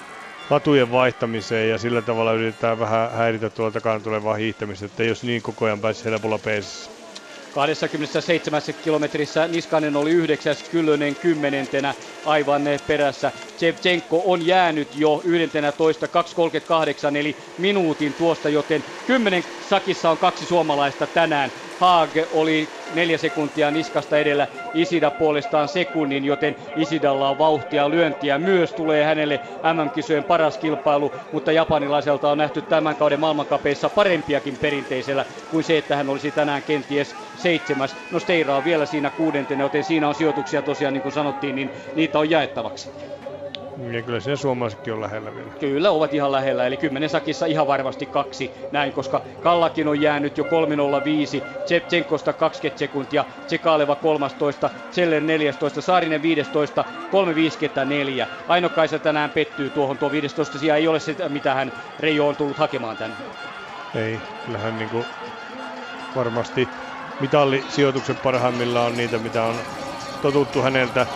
[0.49, 5.41] latujen vaihtamiseen ja sillä tavalla yritetään vähän häiritä tuolta takaan tulevaa hiihtämistä, että jos niin
[5.41, 6.91] koko ajan pääsisi helpolla peesissä.
[7.51, 13.31] 27 kilometrissä Niskanen oli yhdeksäs, Kyllönen kymmenentenä aivan perässä.
[13.57, 16.05] Chevchenko on jäänyt jo 11,
[17.11, 21.51] 2.38 eli minuutin tuosta, joten 10 sakissa on kaksi suomalaista tänään.
[21.79, 28.37] Haag oli neljä sekuntia niskasta edellä, Isida puolestaan sekunnin, joten Isidalla on vauhtia lyöntiä.
[28.37, 29.41] Myös tulee hänelle
[29.73, 35.95] MM-kisojen paras kilpailu, mutta japanilaiselta on nähty tämän kauden maailmankapeissa parempiakin perinteisellä kuin se, että
[35.95, 37.97] hän olisi tänään kenties seitsemäs.
[38.09, 41.73] No Steira on vielä siinä kuudentena, joten siinä on sijoituksia tosiaan, niin kuin sanottiin, niin
[41.93, 42.89] niitä on jaettavaksi.
[43.79, 45.51] Ja kyllä se suomalaisetkin on lähellä vielä.
[45.59, 50.37] Kyllä, ovat ihan lähellä, eli kymmenen sakissa ihan varmasti kaksi näin, koska Kallakin on jäänyt
[50.37, 50.49] jo 3.05,
[51.65, 56.85] Tsepchenkosta 20 sekuntia, Tsekaleva 13, Zeller 14, Saarinen 15,
[58.23, 58.27] 3.54.
[58.47, 62.57] Ainokaisa tänään pettyy tuohon, tuo 15 sija ei ole se, mitä hän Reijo on tullut
[62.57, 63.15] hakemaan tänne.
[63.95, 65.05] Ei, kyllähän niin kuin
[66.15, 66.67] varmasti
[67.19, 69.55] mitallisijoituksen parhaimmillaan on niitä, mitä on
[70.21, 71.07] totuttu häneltä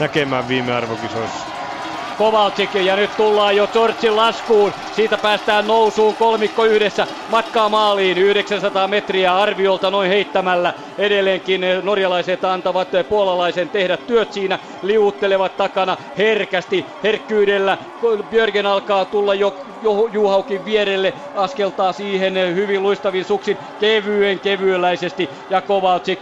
[0.00, 1.51] näkemään viime arvokisoissa.
[2.16, 4.74] Kovalcik ja nyt tullaan jo Georgin laskuun.
[4.92, 10.74] Siitä päästään nousuun kolmikko yhdessä matkaa maaliin 900 metriä arviolta noin heittämällä.
[10.98, 17.78] Edelleenkin norjalaiset antavat puolalaisen tehdä työt siinä, liuuttelevat takana herkästi, herkkyydellä.
[18.30, 19.54] Björgen alkaa tulla jo
[20.12, 26.20] Juhaukin vierelle, askeltaa siihen hyvin luistavin suksin kevyen kevyeläisesti ja Kovalcik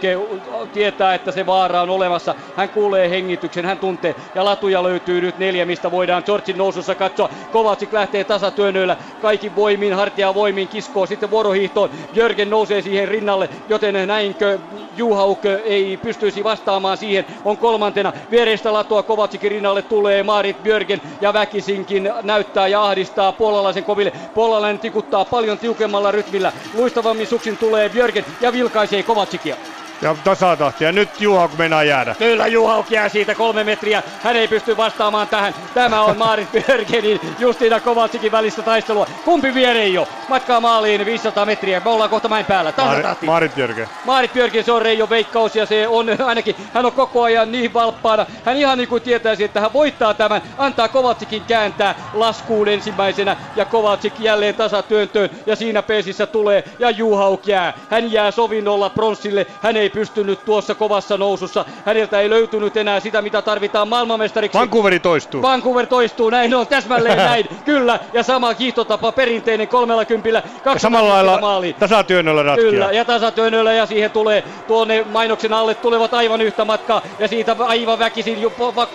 [0.71, 2.35] tietää, että se vaara on olemassa.
[2.55, 7.29] Hän kuulee hengityksen, hän tuntee ja latuja löytyy nyt neljä, mistä voidaan Georgin nousussa katsoa.
[7.51, 8.23] Kovalcik lähtee
[8.61, 11.89] tasatyönnöillä, kaikki voimiin, hartia voimiin, kiskoo sitten vuorohiihtoon.
[12.13, 14.59] Jörgen nousee siihen rinnalle, joten näinkö
[14.97, 17.25] Juhauk ei pystyisi vastaamaan siihen.
[17.45, 23.83] On kolmantena viereistä latua Kovalcikin rinnalle tulee Marit Björgen ja väkisinkin näyttää ja ahdistaa puolalaisen
[23.83, 24.11] koville.
[24.33, 26.51] Puolalainen tikuttaa paljon tiukemmalla rytmillä.
[26.73, 29.55] Luistavammin suksin tulee Björgen ja vilkaisee Kovalcikia.
[30.01, 30.91] Ja tasatahtia.
[30.91, 32.15] Nyt Juhauk meinaa jäädä.
[32.15, 34.03] Kyllä Juhauk jää siitä kolme metriä.
[34.23, 35.55] Hän ei pysty vastaamaan tähän.
[35.73, 39.07] Tämä on Maarit Björgenin Justiina Kovatsikin välistä taistelua.
[39.25, 40.07] Kumpi vie jo?
[40.27, 41.81] Matkaa maaliin 500 metriä.
[41.85, 42.71] Me ollaan kohta mäen päällä.
[42.71, 43.25] Tasatahti.
[43.25, 43.87] Maarit Björgen.
[44.05, 47.73] Maarit Björgen, se on Reijo veikkaus ja se on ainakin, hän on koko ajan niin
[47.73, 48.25] valppaana.
[48.45, 50.41] Hän ihan niin kuin tietäisi, että hän voittaa tämän.
[50.57, 57.47] Antaa Kovatsikin kääntää laskuun ensimmäisenä ja Kovatsik jälleen tasatyöntöön ja siinä peesissä tulee ja Juhauk
[57.47, 57.73] jää.
[57.89, 59.47] Hän jää sovinnolla pronssille.
[59.61, 61.65] Hän ei pystynyt tuossa kovassa nousussa.
[61.85, 64.57] Häneltä ei löytynyt enää sitä, mitä tarvitaan maailmanmestariksi.
[64.57, 65.41] Vancouveri toistuu.
[65.41, 67.45] Vancouver toistuu, näin on, täsmälleen näin.
[67.65, 70.43] Kyllä, ja sama kiihtotapa, perinteinen kolmella kympillä.
[70.65, 71.75] Ja samalla lailla maaliin.
[71.75, 72.69] tasatyönnöllä ratkia.
[72.69, 77.55] Kyllä, ja tasatyönnöllä, ja siihen tulee tuonne mainoksen alle tulevat aivan yhtä matkaa, ja siitä
[77.59, 78.51] aivan väkisin jo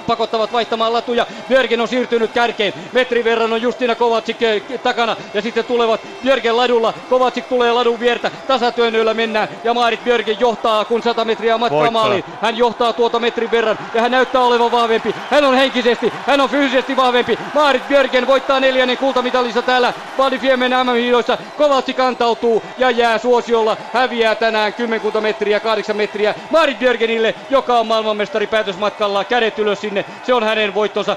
[0.07, 1.27] pakottavat vaihtamaan latuja.
[1.49, 6.57] Björgen on siirtynyt kärkeen, metri verran on Justina Kovacic eh, takana, ja sitten tulevat Björgen
[6.57, 6.95] ladulla.
[7.11, 12.25] Kovacic tulee ladun viertä, tasatyönnöllä mennään, ja Maarit Björgen johtaa, kun 100 metriä matkaa maaliin.
[12.43, 15.15] Hän johtaa tuota metrin verran ja hän näyttää olevan vahvempi.
[15.31, 17.39] Hän on henkisesti, hän on fyysisesti vahvempi.
[17.55, 21.39] Maarit Björgen voittaa neljännen kultamitalissa täällä Valdifiemen MM-hiidoissa.
[21.59, 23.77] Kovaltsi kantautuu ja jää suosiolla.
[23.93, 29.25] Häviää tänään 10 metriä, 8 metriä Maarit Björgenille, joka on maailmanmestari päätösmatkalla.
[29.25, 30.05] Kädet ylös sinne.
[30.23, 31.17] Se on hänen voittonsa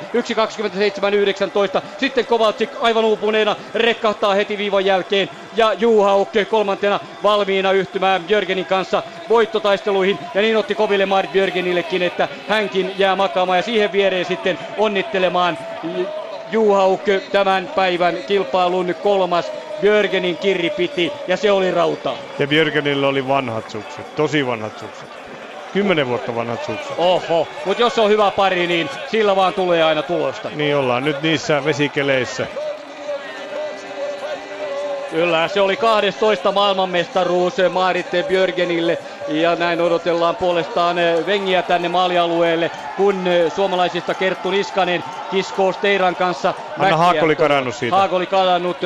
[1.75, 1.81] 1.27.19.
[1.97, 5.29] Sitten Kovaltsik aivan uupuneena rekkahtaa heti viivan jälkeen.
[5.55, 9.03] Ja Juhaukke kolmantena valmiina yhtymään Björgenin kanssa
[9.49, 10.19] voittotaisteluihin.
[10.33, 15.57] Ja niin otti koville Marit Björgenillekin, että hänkin jää makaamaan ja siihen viereen sitten onnittelemaan
[16.51, 17.01] Juhauk
[17.31, 19.51] tämän päivän kilpailun kolmas
[19.81, 22.13] Björgenin kirri piti ja se oli rauta.
[22.39, 25.09] Ja Björgenillä oli vanhat sukset, tosi vanhat sukset.
[25.73, 26.93] kymmenen vuotta vanhat sukset.
[26.97, 30.49] Oho, mutta jos on hyvä pari, niin sillä vaan tulee aina tulosta.
[30.55, 32.47] Niin ollaan nyt niissä vesikeleissä.
[35.11, 38.97] Kyllä, se oli 12 maailmanmestaruus Marit Björgenille
[39.29, 46.53] ja näin odotellaan puolestaan Vengiä tänne maalialueelle, kun suomalaisista Kerttu Niskanen kiskoo Steiran kanssa.
[46.77, 47.95] Anna Haak oli karannut siitä.
[47.95, 48.81] Haak oli karannut,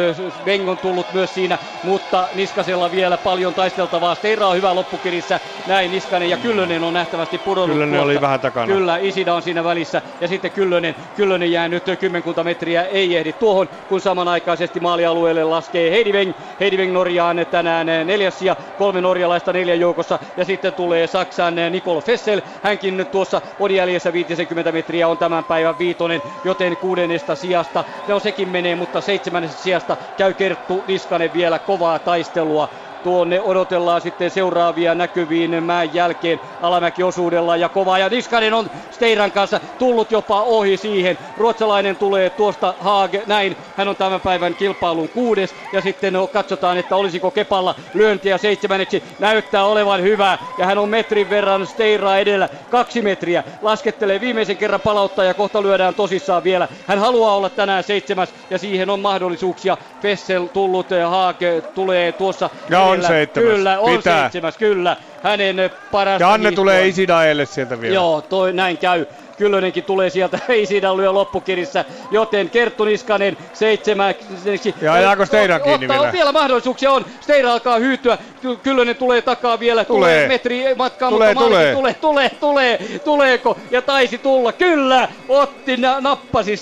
[0.45, 4.15] Veng on tullut myös siinä, mutta Niskasella vielä paljon taisteltavaa.
[4.15, 8.05] Steira on hyvä loppukirissä, näin Niskanen ja Kyllönen on nähtävästi pudonnut Kyllönen tuosta.
[8.11, 8.73] oli vähän takana.
[8.73, 13.33] Kyllä, Isida on siinä välissä ja sitten Kyllönen, Kyllönen jää nyt kymmenkunta metriä, ei ehdi
[13.33, 16.33] tuohon, kun samanaikaisesti maalialueelle laskee Heidi Weng.
[16.59, 22.01] Heidi Weng Norjaan tänään neljäs ja kolme norjalaista neljän joukossa ja sitten tulee Saksan Nicole
[22.01, 22.41] Fessel.
[22.61, 28.19] Hänkin nyt tuossa on jäljessä 50 metriä on tämän päivän viitonen, joten kuudennesta sijasta, no
[28.19, 32.69] sekin menee, mutta seitsemännestä sijasta käy Kerttu Niskanen vielä kovaa taistelua
[33.03, 39.59] tuonne odotellaan sitten seuraavia näkyviin mäen jälkeen alamäkiosuudella ja kova ja Niskanen on Steiran kanssa
[39.77, 41.17] tullut jopa ohi siihen.
[41.37, 46.77] Ruotsalainen tulee tuosta Haag, näin hän on tämän päivän kilpailun kuudes ja sitten no, katsotaan,
[46.77, 49.03] että olisiko Kepalla lyöntiä seitsemänneksi.
[49.19, 52.49] Näyttää olevan hyvä ja hän on metrin verran Steiraa edellä.
[52.69, 56.67] Kaksi metriä laskettelee viimeisen kerran palauttaa ja kohta lyödään tosissaan vielä.
[56.87, 59.77] Hän haluaa olla tänään seitsemäs ja siihen on mahdollisuuksia.
[60.01, 61.37] Fessel tullut ja Haag
[61.73, 63.49] tulee tuossa Ja on seitsemäs.
[63.55, 64.19] Kyllä, on Pitää.
[64.21, 64.97] seitsemäs, kyllä.
[65.23, 67.95] Hänen parasta Ja Anne tulee Isidaelle sieltä vielä.
[67.95, 69.05] Joo, toi, näin käy.
[69.37, 74.75] Kyllönenkin tulee sieltä, ei siinä lyö loppukirissä, joten Kerttu Niskanen seitsemänneksi.
[74.81, 76.11] Ja ajaako Steira kiinni Ottaa- vielä?
[76.13, 77.05] vielä mahdollisuuksia on.
[77.21, 78.17] Steira alkaa hyytyä.
[78.41, 79.85] Ky- Kyllönen tulee takaa vielä.
[79.85, 80.27] Tulee, Tulee.
[80.27, 81.73] metri matkaa, Tulee, mutta tulee.
[81.75, 82.79] tulee, tulee, tulee.
[83.03, 83.57] Tuleeko?
[83.71, 84.51] Ja taisi tulla.
[84.51, 85.07] Kyllä!
[85.29, 86.57] Otti, na- nappasi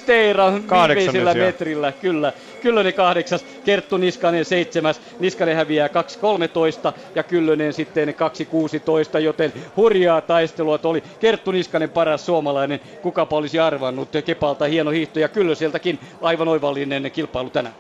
[0.68, 1.92] Kahdeksannen viimeisellä metrillä.
[2.02, 2.34] Kyllä.
[2.62, 5.02] Kyllönen kahdeksas, Kerttu Niskanen seitsemäs.
[5.20, 5.94] Niskanen häviää 2.13
[7.16, 8.10] ja Kyllönen sitten
[9.14, 10.80] 2.16, joten hurjaa taistelua.
[10.84, 12.80] Oli Kerttu Niskanen paras suomalainen.
[13.02, 14.10] Kukapa olisi arvannut.
[14.26, 17.76] Kepalta hieno hiihto ja Kyllöseltäkin aivan oivallinen kilpailu tänään.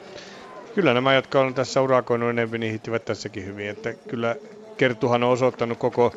[0.75, 3.69] Kyllä nämä, jotka on tässä urakoinut enemmän, niin hiittivät tässäkin hyvin.
[3.69, 4.35] Että kyllä
[4.77, 6.13] Kerttuhan on osoittanut koko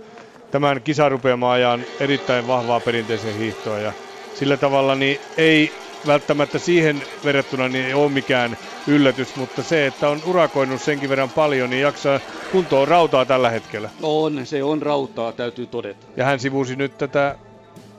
[0.51, 3.79] tämän kisarupeaman ajan erittäin vahvaa perinteisen hiihtoa.
[3.79, 3.93] Ja
[4.35, 5.73] sillä tavalla niin ei
[6.07, 8.57] välttämättä siihen verrattuna niin ei ole mikään
[8.87, 12.21] yllätys, mutta se, että on urakoinut senkin verran paljon, niin jaksaa
[12.53, 13.91] kuntoon rautaa tällä hetkellä.
[14.03, 16.07] On, se on rautaa, täytyy todeta.
[16.17, 17.39] Ja hän sivusi nyt tätä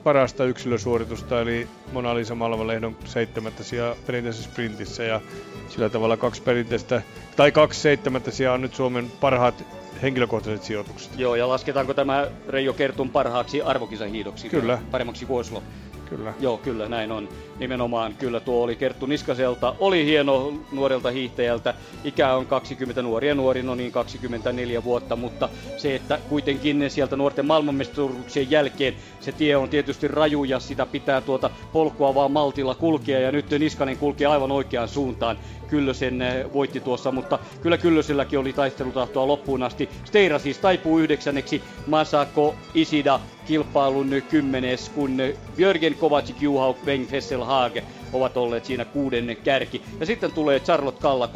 [0.04, 5.02] parasta yksilösuoritusta, eli Mona Lisa Malvalehdon seitsemättä sijaa perinteisessä sprintissä.
[5.02, 5.20] Ja
[5.68, 7.02] sillä tavalla kaksi perinteistä,
[7.36, 9.64] tai kaksi seitsemättä sijaa on nyt Suomen parhaat
[10.02, 11.18] henkilökohtaiset sijoitukset.
[11.18, 14.48] Joo, ja lasketaanko tämä Reijo Kertun parhaaksi arvokisahiidoksi?
[14.48, 14.78] Kyllä.
[14.90, 15.62] Paremmaksi kuin Oslo.
[16.10, 16.34] Kyllä.
[16.40, 17.28] Joo, kyllä näin on.
[17.58, 19.74] Nimenomaan kyllä tuo oli Kerttu Niskaselta.
[19.78, 21.74] Oli hieno nuorelta hiihtäjältä.
[22.04, 27.46] Ikä on 20 nuoria nuori, no niin 24 vuotta, mutta se, että kuitenkin sieltä nuorten
[27.46, 33.20] maailmanmestaruuksien jälkeen se tie on tietysti raju ja sitä pitää tuota polkua vaan maltilla kulkea
[33.20, 35.38] ja nyt Niskanen kulkee aivan oikeaan suuntaan.
[35.68, 39.88] Kyllösen eh, voitti tuossa, mutta kyllä Kyllöselläkin oli taistelutahtoa loppuun asti.
[40.04, 45.16] Steira siis taipuu yhdeksänneksi, Masako Isida kilpailun kymmenes, kun
[45.56, 49.82] Björgen Kovacic, Juhauk, Weng, Fessel, Haage ovat olleet siinä kuuden kärki.
[50.00, 51.30] Ja sitten tulee Charlotte Kalla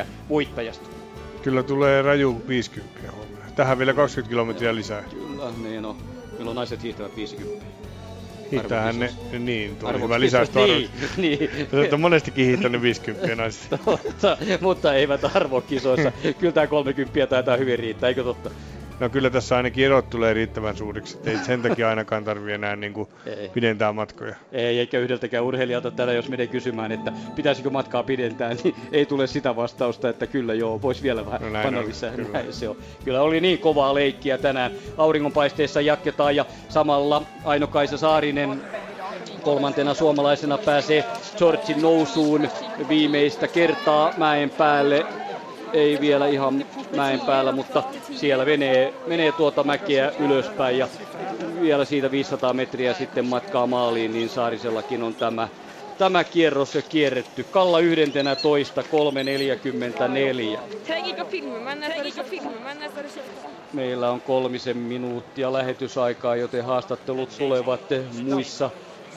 [0.00, 0.88] 3.44 voittajasta.
[1.42, 3.44] Kyllä tulee raju 50 huomenna.
[3.56, 5.02] Tähän vielä 20 kilometriä lisää.
[5.02, 5.96] Kyllä, niin on.
[6.38, 7.66] Milloin naiset hiihtävät 50.
[8.52, 10.54] Hiihtäähän ne, niin, tuo Arvo- hyvä lisäys.
[10.54, 11.38] Niin, niin.
[11.90, 13.80] Sä on monestikin hiihtänyt 50 naiset.
[13.84, 16.12] Totta, mutta eivät arvokisoissa.
[16.38, 18.50] Kyllä tämä 30 taitaa hyvin riittää, eikö totta?
[19.00, 22.76] No kyllä tässä ainakin erot tulee riittävän suuriksi, että ei sen takia ainakaan tarvitse enää
[22.76, 23.48] niin kuin Ei.
[23.48, 24.34] pidentää matkoja.
[24.52, 29.26] Ei, eikä yhdeltäkään urheilijalta täällä, jos menee kysymään, että pitäisikö matkaa pidentää, niin ei tule
[29.26, 32.10] sitä vastausta, että kyllä joo, voisi vielä vähän No näin panna lisää.
[32.10, 32.28] kyllä.
[32.32, 32.76] Näin se on.
[33.04, 34.72] Kyllä oli niin kovaa leikkiä tänään.
[34.98, 38.60] Auringonpaisteessa jatketaan ja samalla Aino-Kaisa Saarinen
[39.42, 41.04] kolmantena suomalaisena pääsee
[41.38, 42.48] Georgin nousuun
[42.88, 45.06] viimeistä kertaa mäen päälle.
[45.72, 46.64] Ei vielä ihan
[46.96, 47.82] mäen päällä, mutta
[48.12, 50.88] siellä menee, menee tuota mäkeä ylöspäin ja
[51.60, 55.48] vielä siitä 500 metriä sitten matkaa maaliin, niin Saarisellakin on tämä,
[55.98, 57.44] tämä kierros kierretty.
[57.44, 58.86] Kalla 11, 3.44.
[60.86, 63.14] Trenger ikke å filme meg når jeg står og filme meg når jeg står og
[63.16, 63.50] kjøper.
[63.72, 67.80] Meillä on kolmisen minuuttia lähetysaikaa, joten haastattelut tulevat
[68.24, 68.70] muissa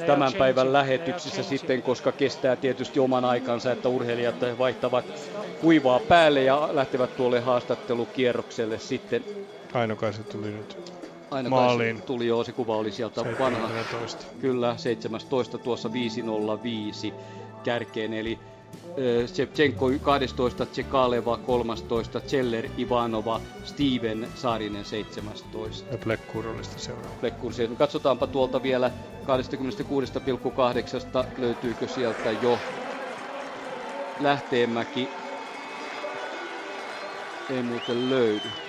[0.08, 5.06] tämän päivän lähetyksissä sitten, koska kestää tietysti oman aikansa, että urheilijat vaihtavat
[5.62, 9.26] kuivaa päälle ja lähtevät tuolle haastattelukierrokselle sitten.
[9.74, 10.78] Ainokai se tuli nyt
[11.32, 11.96] Aina Maaliin.
[11.96, 13.68] kai se tuli jo, se kuva oli sieltä vanha.
[13.68, 14.26] 17.
[14.42, 17.14] Kyllä, 17 tuossa 505
[17.64, 18.40] kärkeen, eli
[19.28, 25.88] Shevchenko 12, Tsekaleva 13, Celler Ivanova, Steven Saarinen 17.
[25.92, 27.16] Ja Plekkur oli sitten seuraava.
[27.20, 28.92] Plekkur, katsotaanpa tuolta vielä
[31.24, 32.60] 26,8 löytyykö sieltä jo
[34.20, 35.10] Lähteenmäki.
[37.50, 38.69] Ei muuten löydy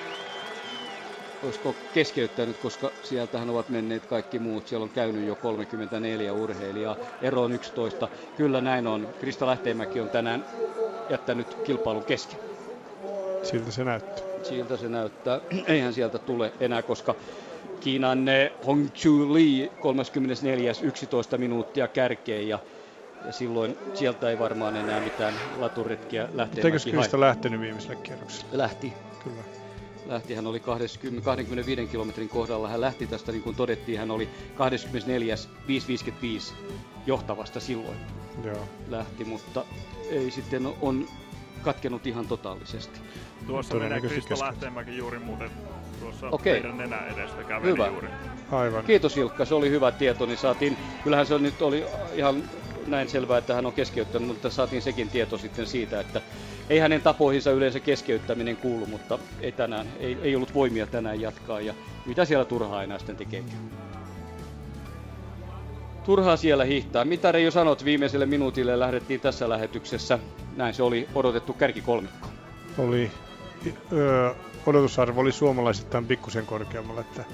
[1.42, 4.68] olisiko keskeyttänyt, koska sieltähän ovat menneet kaikki muut.
[4.68, 8.08] Siellä on käynyt jo 34 urheilijaa, ero on 11.
[8.36, 9.08] Kyllä näin on.
[9.18, 10.44] Krista Lähteenmäki on tänään
[11.10, 12.38] jättänyt kilpailun kesken.
[13.42, 14.24] Siltä se näyttää.
[14.42, 15.40] Siltä se näyttää.
[15.66, 17.14] Eihän sieltä tule enää, koska
[17.80, 18.26] Kiinan
[18.66, 20.72] Hong Chu Li 34.
[20.82, 22.58] 11 minuuttia kärkeen ja
[23.26, 26.64] ja silloin sieltä ei varmaan enää mitään laturetkiä lähteä.
[26.64, 28.58] Eikö Krista lähtenyt viimeiselle kierrokselle?
[28.58, 28.92] Lähti.
[29.24, 29.59] Kyllä
[30.10, 30.34] lähti.
[30.34, 32.68] Hän oli 20, 25 kilometrin kohdalla.
[32.68, 35.34] Hän lähti tästä, niin kuin todettiin, hän oli 24.
[35.34, 36.54] 5.55
[37.06, 37.96] johtavasta silloin
[38.44, 38.68] Joo.
[38.88, 39.64] lähti, mutta
[40.10, 41.08] ei sitten on
[41.62, 43.00] katkenut ihan totaalisesti.
[43.46, 45.50] Tuossa menee Krista Lähteenmäki juuri muuten
[46.00, 46.52] tuossa Okei.
[46.52, 47.86] meidän nenä edestä käveli hyvä.
[47.86, 48.08] juuri.
[48.52, 48.84] Aivan.
[48.84, 51.84] Kiitos Ilkka, se oli hyvä tieto, niin saatiin, kyllähän se nyt oli
[52.14, 52.42] ihan
[52.86, 56.20] näin selvää, että hän on keskeyttänyt, mutta saatiin sekin tieto sitten siitä, että
[56.70, 61.60] ei hänen tapoihinsa yleensä keskeyttäminen kuulu, mutta ei, tänään, ei, ei ollut voimia tänään jatkaa
[61.60, 61.74] ja
[62.06, 63.44] mitä siellä turhaa enää sitten tekee.
[66.04, 67.04] Turhaa siellä hiihtää.
[67.04, 70.18] Mitä Reijo sanot viimeiselle minuutille lähdettiin tässä lähetyksessä?
[70.56, 72.28] Näin se oli odotettu kärkikolmikko.
[72.78, 73.10] Oli.
[73.92, 74.34] Öö,
[74.66, 77.24] odotusarvo oli suomalaisittain pikkusen korkeammalla, että,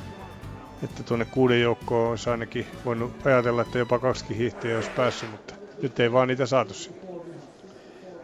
[0.84, 5.54] että tuonne kuuden joukkoon olisi ainakin voinut ajatella, että jopa kaksi hiihtäjä olisi päässyt, mutta
[5.82, 6.95] nyt ei vaan niitä saatu sinne.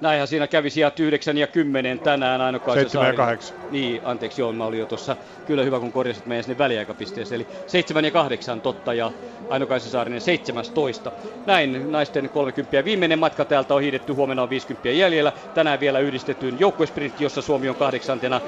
[0.03, 3.57] Näinhän siinä kävi sijat 9 ja 10 tänään ainokaan 7 ja 8.
[3.71, 5.17] Niin, anteeksi, joo, mä olin jo tuossa.
[5.47, 7.41] Kyllä hyvä, kun korjasit meidän sinne väliaikapisteeseen.
[7.41, 9.13] Eli 7 ja 8 totta ja
[9.51, 11.13] Aino-Kaisa Saarinen 17.
[11.47, 12.85] Näin naisten 30.
[12.85, 15.33] Viimeinen matka täältä on hiidetty, huomenna on 50 jäljellä.
[15.55, 18.41] Tänään vielä yhdistetyn joukkuesprintti, jossa Suomi on kahdeksantena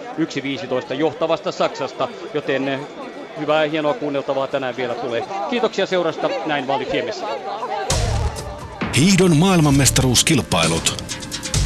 [0.89, 2.81] 1.15 johtavasta Saksasta, joten
[3.41, 5.25] hyvää ja hienoa kuunneltavaa tänään vielä tulee.
[5.51, 7.27] Kiitoksia seurasta, näin Fiemessä.
[8.97, 11.05] Hiidon maailmanmestaruuskilpailut.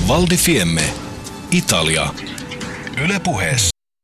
[0.07, 0.83] Valdi Fiemme,
[1.51, 2.15] Italia.
[3.05, 3.78] Yle puheessa.